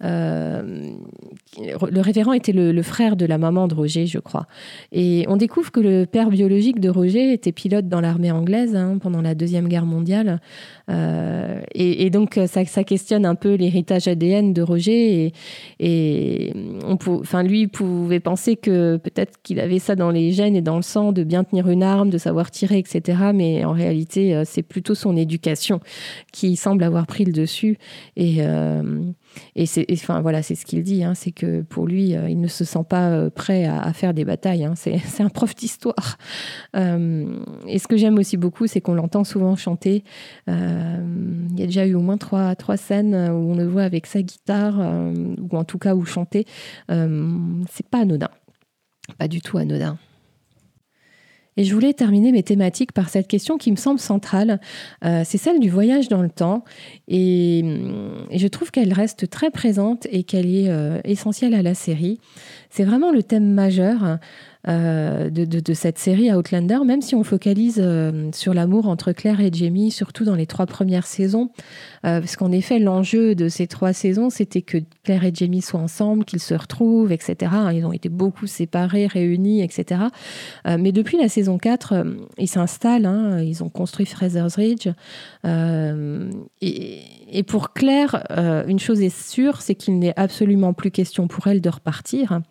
Le 0.02 2.02
révérend 2.02 2.34
était 2.34 2.52
le, 2.52 2.82
frère 2.82 3.16
de 3.16 3.26
la 3.26 3.38
maman 3.38 3.68
de 3.68 3.76
Roger, 3.76 4.08
je 4.08 4.20
crois. 4.20 4.48
Et 4.92 5.26
on 5.28 5.38
découvre 5.38 5.72
que 5.72 5.80
le 5.80 6.06
père 6.06 6.30
biologique 6.30 6.80
de 6.80 6.90
Roger 6.90 7.34
était 7.34 7.52
pilote 7.52 7.88
dans 7.88 8.02
l'armée 8.02 8.32
anglaise 8.32 8.76
hein, 8.76 8.98
pendant 9.00 9.22
la 9.22 9.36
Deuxième 9.36 9.68
Guerre 9.68 9.86
mondiale. 9.86 10.42
Euh, 10.90 11.62
et, 11.76 12.10
donc, 12.10 12.40
ça, 12.48 12.66
ça, 12.66 12.84
questionne 12.84 13.26
un 13.26 13.36
peu 13.36 13.54
l'héritage 13.54 14.08
ADN 14.08 14.54
de 14.54 14.62
Roger. 14.62 15.26
Et, 15.26 15.34
et 15.80 16.54
on 16.86 16.98
enfin, 17.08 17.44
lui 17.44 17.68
pouvait 17.68 18.20
penser 18.20 18.56
que 18.56 18.98
peut-être 18.98 19.42
qu'il 19.44 19.60
avait 19.60 19.80
ça 19.80 19.96
dans 19.96 20.12
les 20.12 20.32
gènes 20.32 20.56
et 20.56 20.62
dans 20.62 20.78
le 20.78 20.82
sang, 20.82 21.12
de 21.12 21.24
bien 21.24 21.44
tenir 21.44 21.70
une 21.70 21.84
arme, 21.84 22.10
de 22.10 22.18
savoir 22.18 22.52
tirer, 22.52 22.80
etc. 22.80 23.20
Mais 23.34 23.64
en 23.66 23.72
réalité, 23.72 24.36
euh, 24.36 24.44
c'est 24.46 24.64
plutôt 24.64 24.96
son 24.96 25.16
éducation 25.16 25.80
qui 26.32 26.56
semble 26.56 26.84
avoir 26.84 27.06
pris 27.06 27.26
le 27.26 27.34
dessus. 27.34 27.78
Et, 28.16 28.38
euh, 28.40 29.12
et 29.56 29.66
c'est, 29.66 29.86
enfin 29.94 30.22
voilà, 30.22 30.42
c'est 30.42 30.56
ce 30.56 30.66
qu'il 30.66 30.84
dit, 30.84 31.04
hein, 31.04 31.14
c'est 31.16 31.32
que 31.32 31.62
pour 31.62 31.88
lui, 31.88 32.10
il 32.12 32.40
ne 32.40 32.48
se 32.48 32.66
sent 32.66 32.84
pas 32.88 33.30
prêt 33.30 33.66
à, 33.66 33.92
faire 33.94 34.14
des 34.14 34.26
batailles. 34.26 34.66
Hein. 34.66 34.74
c'est, 34.76 35.00
un 35.20 35.30
prof 35.30 35.56
d'histoire. 35.56 36.18
et 36.74 37.80
ce 37.80 37.88
que 37.88 37.98
j'aime 37.98 38.18
aussi 38.18 38.38
beaucoup, 38.38 38.68
c'est 38.68 38.82
qu'on 38.82 38.94
l'entend 38.94 39.24
souvent 39.24 39.56
chanter. 39.56 40.04
Euh, 40.50 40.98
il 41.52 41.60
y 41.60 41.64
a 41.64 41.66
déjà 41.66 41.86
eu 41.86 41.94
au 41.94 42.02
moins 42.02 42.18
trois, 42.18 42.56
trois 42.56 42.78
scènes 42.78 43.16
où 43.16 43.52
on 43.52 43.56
le 43.56 43.68
voit 43.68 43.84
avec 43.84 44.06
sa 44.06 44.22
guitare, 44.22 44.80
euh, 44.80 45.14
ou 45.40 45.58
en 45.58 45.64
tout 45.64 45.78
cas 45.78 45.96
où 45.96 46.06
chanter. 46.06 46.46
Euh, 46.90 47.64
c'est 47.72 47.88
pas 47.88 48.00
anodin. 48.00 48.30
Pas 49.18 49.28
du 49.28 49.42
tout 49.42 49.58
anodin. 49.58 49.98
Et 51.62 51.64
je 51.64 51.76
voulais 51.76 51.94
terminer 51.94 52.32
mes 52.32 52.42
thématiques 52.42 52.92
par 52.92 53.10
cette 53.10 53.28
question 53.28 53.60
qui 53.60 53.70
me 53.70 53.76
semble 53.76 54.00
centrale. 54.00 54.60
c'est 55.04 55.38
celle 55.38 55.60
du 55.60 55.70
voyage 55.70 56.08
dans 56.08 56.24
le 56.24 56.30
temps. 56.32 56.64
Et, 57.08 57.60
et 58.32 58.40
je 58.40 58.48
trouve 58.48 58.72
qu'elle 58.72 58.94
reste 58.94 59.30
très 59.30 59.52
présente 59.52 60.08
et 60.10 60.24
qu'elle 60.24 60.48
est 60.48 60.72
essentielle 61.04 61.54
à 61.54 61.62
la 61.62 61.76
série. 61.76 62.20
C'est 62.72 62.84
vraiment 62.84 63.12
le 63.12 63.22
thème 63.22 63.54
majeur. 63.54 64.18
Euh, 64.68 65.30
de, 65.32 65.74
cette 65.74 65.98
série 65.98 66.32
Outlander, 66.32 66.80
même 66.86 67.02
si 67.02 67.16
on 67.16 67.24
focalise 67.24 67.80
euh, 67.80 68.30
sur 68.34 68.54
l'amour 68.54 68.88
entre 68.88 69.12
Claire 69.12 69.40
et 69.40 69.50
Jamie, 69.52 69.90
surtout 69.90 70.24
dans 70.24 70.36
les 70.36 70.46
trois 70.46 70.68
premières 70.68 71.08
saisons, 71.08 71.50
euh, 72.06 72.20
parce 72.20 72.36
qu'en 72.36 72.52
effet, 72.52 72.78
l'enjeu 72.78 73.34
de 73.34 73.48
ces 73.48 73.66
trois 73.66 73.94
saisons, 73.94 74.30
c'était 74.30 74.62
que 74.62 74.78
Claire 75.04 75.24
et 75.24 75.32
Jamie 75.34 75.62
soient 75.62 75.80
ensemble, 75.80 76.26
qu'ils 76.26 76.42
se 76.42 76.54
retrouvent, 76.54 77.12
etc. 77.12 77.52
Ils 77.74 77.86
ont 77.86 77.94
été 77.94 78.10
beaucoup 78.10 78.46
séparés, 78.46 79.08
réunis, 79.08 79.64
etc. 79.64 80.02
mais 80.66 80.92
depuis 80.92 81.18
la 81.18 81.30
saison 81.30 81.58
4, 81.58 82.06
ils 82.38 82.48
s'installent, 82.48 83.06
hein, 83.06 83.42
ils 83.42 83.64
ont 83.64 83.70
construit 83.70 84.06
Fraser's 84.06 84.56
Ridge. 84.56 84.90
Et, 86.62 87.00
et, 87.32 87.44
pour 87.44 87.74
Claire, 87.74 88.24
une 88.68 88.80
chose 88.80 89.02
est 89.02 89.16
sûre, 89.16 89.62
c'est 89.62 89.76
qu'il 89.76 89.98
n'est 90.00 90.18
absolument 90.18 90.74
plus 90.74 90.92
question 90.92 91.28
pour 91.28 91.48
elle 91.48 91.62
de 91.62 91.70
repartir. 91.70 92.42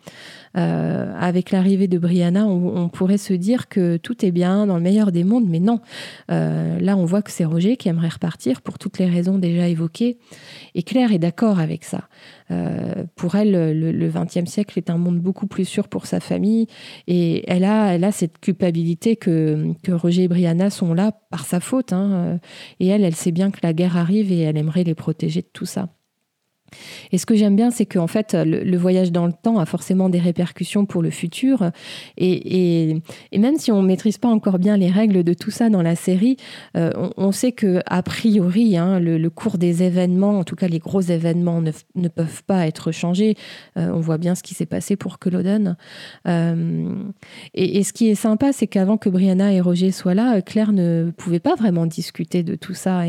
Euh, 0.57 1.13
avec 1.17 1.51
l'arrivée 1.51 1.87
de 1.87 1.97
Brianna, 1.97 2.45
on, 2.45 2.89
pourrait 2.89 3.17
se 3.17 3.33
dire 3.33 3.69
que 3.69 3.97
tout 3.97 4.25
est 4.25 4.31
bien 4.31 4.65
dans 4.65 4.75
le 4.75 4.81
meilleur 4.81 5.11
des 5.11 5.23
mondes, 5.23 5.47
mais 5.47 5.59
non. 5.59 5.79
Euh, 6.29 6.79
là, 6.79 6.97
on 6.97 7.05
voit 7.05 7.21
que 7.21 7.31
c'est 7.31 7.45
Roger 7.45 7.77
qui 7.77 7.89
aimerait 7.89 8.09
repartir 8.09 8.61
pour 8.61 8.77
toutes 8.77 8.99
les 8.99 9.05
raisons 9.05 9.37
déjà 9.37 9.67
évoquées. 9.67 10.17
Et 10.75 10.83
Claire 10.83 11.13
est 11.13 11.19
d'accord 11.19 11.59
avec 11.59 11.83
ça. 11.83 12.09
Euh, 12.49 13.05
pour 13.15 13.35
elle, 13.35 13.51
le 13.79 14.09
XXe 14.09 14.49
siècle 14.49 14.77
est 14.77 14.89
un 14.89 14.97
monde 14.97 15.19
beaucoup 15.19 15.47
plus 15.47 15.65
sûr 15.65 15.87
pour 15.87 16.05
sa 16.05 16.19
famille 16.19 16.67
et 17.07 17.49
elle 17.49 17.63
a, 17.63 18.11
cette 18.11 18.39
culpabilité 18.39 19.15
que, 19.15 19.73
que 19.83 19.91
Roger 19.93 20.23
et 20.23 20.27
Brianna 20.27 20.69
sont 20.69 20.93
là 20.93 21.13
par 21.29 21.45
sa 21.45 21.61
faute. 21.61 21.93
Hein. 21.93 22.39
Et 22.79 22.87
elle, 22.87 23.05
elle 23.05 23.15
sait 23.15 23.31
bien 23.31 23.51
que 23.51 23.59
la 23.63 23.73
guerre 23.73 23.95
arrive 23.95 24.31
et 24.31 24.41
elle 24.41 24.57
aimerait 24.57 24.83
les 24.83 24.95
protéger 24.95 25.41
de 25.41 25.49
tout 25.53 25.65
ça. 25.65 25.87
Et 27.11 27.17
ce 27.17 27.25
que 27.25 27.35
j'aime 27.35 27.55
bien, 27.55 27.71
c'est 27.71 27.85
qu'en 27.85 28.07
fait, 28.07 28.33
le, 28.33 28.77
voyage 28.77 29.11
dans 29.11 29.27
le 29.27 29.33
temps 29.33 29.59
a 29.59 29.65
forcément 29.65 30.09
des 30.09 30.19
répercussions 30.19 30.85
pour 30.85 31.01
le 31.01 31.09
futur. 31.09 31.71
Et, 32.17 33.01
même 33.37 33.57
si 33.57 33.71
on 33.71 33.81
ne 33.81 33.87
maîtrise 33.87 34.17
pas 34.17 34.29
encore 34.29 34.59
bien 34.59 34.77
les 34.77 34.89
règles 34.89 35.23
de 35.23 35.33
tout 35.33 35.51
ça 35.51 35.69
dans 35.69 35.81
la 35.81 35.95
série, 35.95 36.37
euh, 36.77 36.91
on, 37.17 37.31
sait 37.31 37.51
que 37.51 37.81
a 37.85 38.03
priori, 38.03 38.77
hein, 38.77 38.99
le, 38.99 39.29
cours 39.29 39.57
des 39.57 39.83
événements, 39.83 40.39
en 40.39 40.43
tout 40.43 40.55
cas 40.55 40.67
les 40.67 40.79
gros 40.79 41.01
événements, 41.01 41.61
ne, 41.61 42.07
peuvent 42.07 42.43
pas 42.43 42.67
être 42.67 42.91
changés. 42.91 43.35
Euh, 43.77 43.91
on 43.93 43.99
voit 43.99 44.17
bien 44.17 44.35
ce 44.35 44.43
qui 44.43 44.53
s'est 44.53 44.65
passé 44.65 44.95
pour 44.95 45.19
Culloden. 45.19 45.75
Euh, 46.27 46.95
et, 47.53 47.83
ce 47.83 47.93
qui 47.93 48.09
est 48.09 48.15
sympa, 48.15 48.53
c'est 48.53 48.67
qu'avant 48.67 48.97
que 48.97 49.09
Brianna 49.09 49.53
et 49.53 49.61
Roger 49.61 49.91
soient 49.91 50.13
là, 50.13 50.41
Claire 50.41 50.71
ne 50.71 51.11
pouvait 51.17 51.39
pas 51.39 51.55
vraiment 51.55 51.85
discuter 51.85 52.43
de 52.43 52.55
tout 52.55 52.73
ça. 52.73 53.03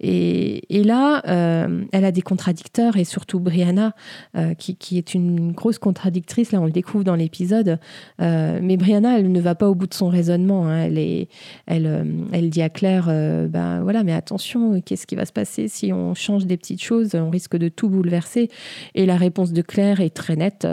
Et, 0.00 0.82
là, 0.84 1.22
euh, 1.26 1.84
elle 1.92 2.04
a 2.04 2.12
des 2.12 2.22
contradicteurs 2.22 2.96
et 2.96 3.04
surtout 3.04 3.40
Brianna, 3.40 3.94
euh, 4.36 4.54
qui, 4.54 4.98
est 4.98 5.14
une 5.14 5.52
grosse 5.52 5.78
contradictrice. 5.78 6.52
Là, 6.52 6.60
on 6.60 6.66
le 6.66 6.70
découvre 6.70 7.04
dans 7.04 7.16
l'épisode. 7.16 7.78
Euh, 8.20 8.60
mais 8.62 8.76
Brianna, 8.76 9.18
elle 9.18 9.32
ne 9.32 9.40
va 9.40 9.54
pas 9.54 9.68
au 9.68 9.74
bout 9.74 9.86
de 9.86 9.94
son 9.94 10.08
raisonnement. 10.08 10.68
Hein. 10.68 10.84
Elle, 10.84 10.98
est, 10.98 11.28
elle, 11.66 12.28
elle 12.32 12.50
dit 12.50 12.62
à 12.62 12.68
Claire, 12.68 13.06
ben 13.06 13.82
voilà, 13.82 14.04
mais 14.04 14.12
attention, 14.12 14.80
qu'est-ce 14.80 15.06
qui 15.06 15.16
va 15.16 15.24
se 15.24 15.32
passer 15.32 15.68
si 15.68 15.92
on 15.92 16.14
change 16.14 16.46
des 16.46 16.56
petites 16.56 16.82
choses 16.82 17.14
On 17.14 17.30
risque 17.30 17.56
de 17.56 17.68
tout 17.68 17.88
bouleverser? 17.88 18.50
Et 18.94 19.06
la 19.06 19.16
réponse 19.16 19.52
de 19.52 19.62
Claire 19.62 20.00
est 20.00 20.14
très 20.14 20.36
nette. 20.36 20.66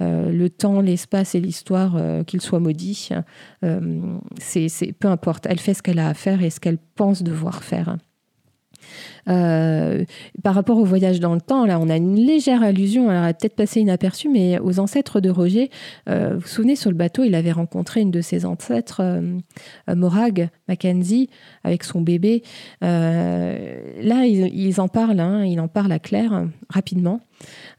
le 0.00 0.48
temps, 0.48 0.80
l'espace 0.80 1.34
et 1.34 1.40
l'histoire, 1.40 1.98
qu'ils 2.26 2.40
soient 2.40 2.60
maudits, 2.60 3.10
c'est 4.38 4.92
peu 4.98 5.08
importe. 5.08 5.46
Elle 5.48 5.58
fait 5.60 5.74
ce 5.74 5.82
qu'elle 5.82 5.98
a 5.98 6.08
à 6.08 6.14
faire 6.14 6.42
et 6.42 6.50
ce 6.50 6.60
qu'elle 6.60 6.78
pense 6.96 7.22
devoir 7.22 7.62
faire. 7.62 7.96
Euh, 9.28 10.04
par 10.42 10.54
rapport 10.54 10.78
au 10.78 10.84
voyage 10.84 11.20
dans 11.20 11.34
le 11.34 11.40
temps, 11.40 11.66
là, 11.66 11.78
on 11.80 11.88
a 11.88 11.96
une 11.96 12.16
légère 12.16 12.62
allusion, 12.62 13.08
alors 13.10 13.24
elle 13.24 13.34
peut-être 13.34 13.56
passé 13.56 13.80
inaperçue, 13.80 14.28
mais 14.28 14.58
aux 14.58 14.78
ancêtres 14.80 15.20
de 15.20 15.30
Roger. 15.30 15.70
Euh, 16.08 16.34
vous 16.34 16.40
vous 16.40 16.48
souvenez, 16.48 16.76
sur 16.76 16.90
le 16.90 16.96
bateau, 16.96 17.24
il 17.24 17.34
avait 17.34 17.52
rencontré 17.52 18.00
une 18.00 18.10
de 18.10 18.20
ses 18.20 18.44
ancêtres, 18.44 19.00
euh, 19.00 19.38
Morag 19.94 20.48
Mackenzie, 20.68 21.28
avec 21.64 21.84
son 21.84 22.00
bébé. 22.00 22.42
là, 22.80 24.24
ils, 24.26 24.80
en 24.80 24.88
parlent, 24.88 25.20
hein, 25.20 25.44
il 25.44 25.60
en 25.60 25.68
parle 25.68 25.92
à 25.92 25.98
Claire 25.98 26.46
rapidement. 26.68 27.20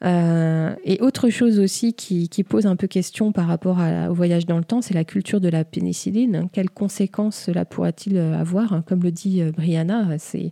Et 0.04 1.02
autre 1.02 1.30
chose 1.30 1.60
aussi 1.60 1.94
qui, 1.94 2.44
pose 2.44 2.66
un 2.66 2.76
peu 2.76 2.88
question 2.88 3.32
par 3.32 3.48
rapport 3.48 3.78
au 4.10 4.14
voyage 4.14 4.46
dans 4.46 4.58
le 4.58 4.64
temps, 4.64 4.82
c'est 4.82 4.94
la 4.94 5.04
culture 5.04 5.40
de 5.40 5.50
la 5.50 5.64
pénicilline. 5.64 6.50
Quelles 6.52 6.70
conséquences 6.70 7.38
cela 7.38 7.66
pourra-t-il 7.66 8.18
avoir 8.18 8.84
Comme 8.86 9.04
le 9.04 9.12
dit 9.12 9.44
Brianna, 9.56 10.18
c'est 10.18 10.52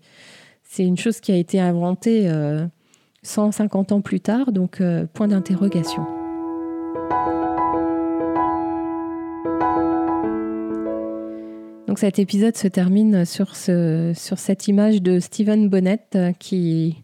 c'est 0.72 0.84
une 0.86 0.98
chose 0.98 1.20
qui 1.20 1.32
a 1.32 1.36
été 1.36 1.60
inventée 1.60 2.30
150 3.24 3.92
euh, 3.92 3.96
ans 3.96 4.02
plus 4.02 4.20
tard, 4.20 4.52
donc 4.52 4.82
euh, 4.82 5.08
point 5.12 5.28
d'interrogation. 5.28 6.06
Donc 11.88 11.98
cet 11.98 12.20
épisode 12.20 12.56
se 12.56 12.68
termine 12.68 13.26
sur, 13.26 13.56
ce, 13.56 14.14
sur 14.16 14.38
cette 14.38 14.68
image 14.68 15.02
de 15.02 15.20
Stephen 15.20 15.70
Bonnet 15.70 16.06
euh, 16.14 16.34
qui, 16.34 17.02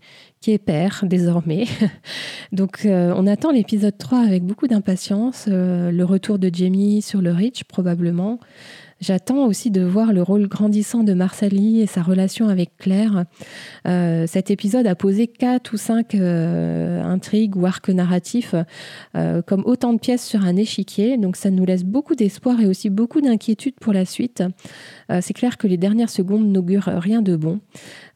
est 0.51 0.57
père 0.57 1.03
désormais. 1.03 1.65
Donc 2.51 2.81
on 2.85 3.27
attend 3.27 3.51
l'épisode 3.51 3.97
3 3.97 4.19
avec 4.19 4.43
beaucoup 4.43 4.67
d'impatience, 4.67 5.47
le 5.47 6.03
retour 6.03 6.39
de 6.39 6.49
Jamie 6.53 7.01
sur 7.01 7.21
le 7.21 7.31
Rich 7.31 7.63
probablement. 7.65 8.39
J'attends 9.01 9.45
aussi 9.45 9.71
de 9.71 9.81
voir 9.81 10.13
le 10.13 10.21
rôle 10.21 10.47
grandissant 10.47 11.03
de 11.03 11.13
Marsali 11.13 11.81
et 11.81 11.85
sa 11.85 12.01
relation 12.01 12.47
avec 12.47 12.77
Claire. 12.77 13.25
Euh, 13.87 14.25
cet 14.25 14.51
épisode 14.51 14.87
a 14.87 14.95
posé 14.95 15.27
quatre 15.27 15.73
ou 15.73 15.77
cinq 15.77 16.15
euh, 16.15 17.03
intrigues 17.03 17.57
ou 17.57 17.65
arcs 17.65 17.89
narratifs 17.89 18.55
euh, 19.15 19.41
comme 19.41 19.63
autant 19.65 19.91
de 19.91 19.99
pièces 19.99 20.25
sur 20.25 20.45
un 20.45 20.55
échiquier. 20.55 21.17
Donc 21.17 21.35
ça 21.35 21.49
nous 21.49 21.65
laisse 21.65 21.83
beaucoup 21.83 22.15
d'espoir 22.15 22.61
et 22.61 22.67
aussi 22.67 22.89
beaucoup 22.89 23.19
d'inquiétude 23.19 23.75
pour 23.81 23.91
la 23.91 24.05
suite. 24.05 24.43
C'est 25.21 25.33
clair 25.33 25.57
que 25.57 25.67
les 25.67 25.77
dernières 25.77 26.09
secondes 26.09 26.47
n'augurent 26.47 26.89
rien 26.97 27.21
de 27.21 27.35
bon. 27.35 27.59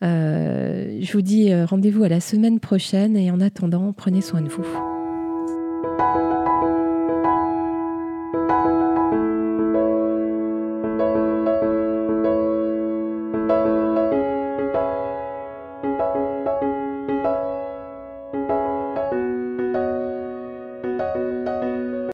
je 0.02 1.12
vous 1.12 1.22
dis 1.22 1.54
rendez-vous 1.54 2.04
à 2.04 2.10
la 2.10 2.20
semaine 2.20 2.60
prochaine 2.60 3.16
et 3.16 3.30
en 3.32 3.42
attendant, 3.42 3.94
prenez 3.94 4.22
soin 4.22 4.42
de 4.42 4.50
vous. 4.50 4.66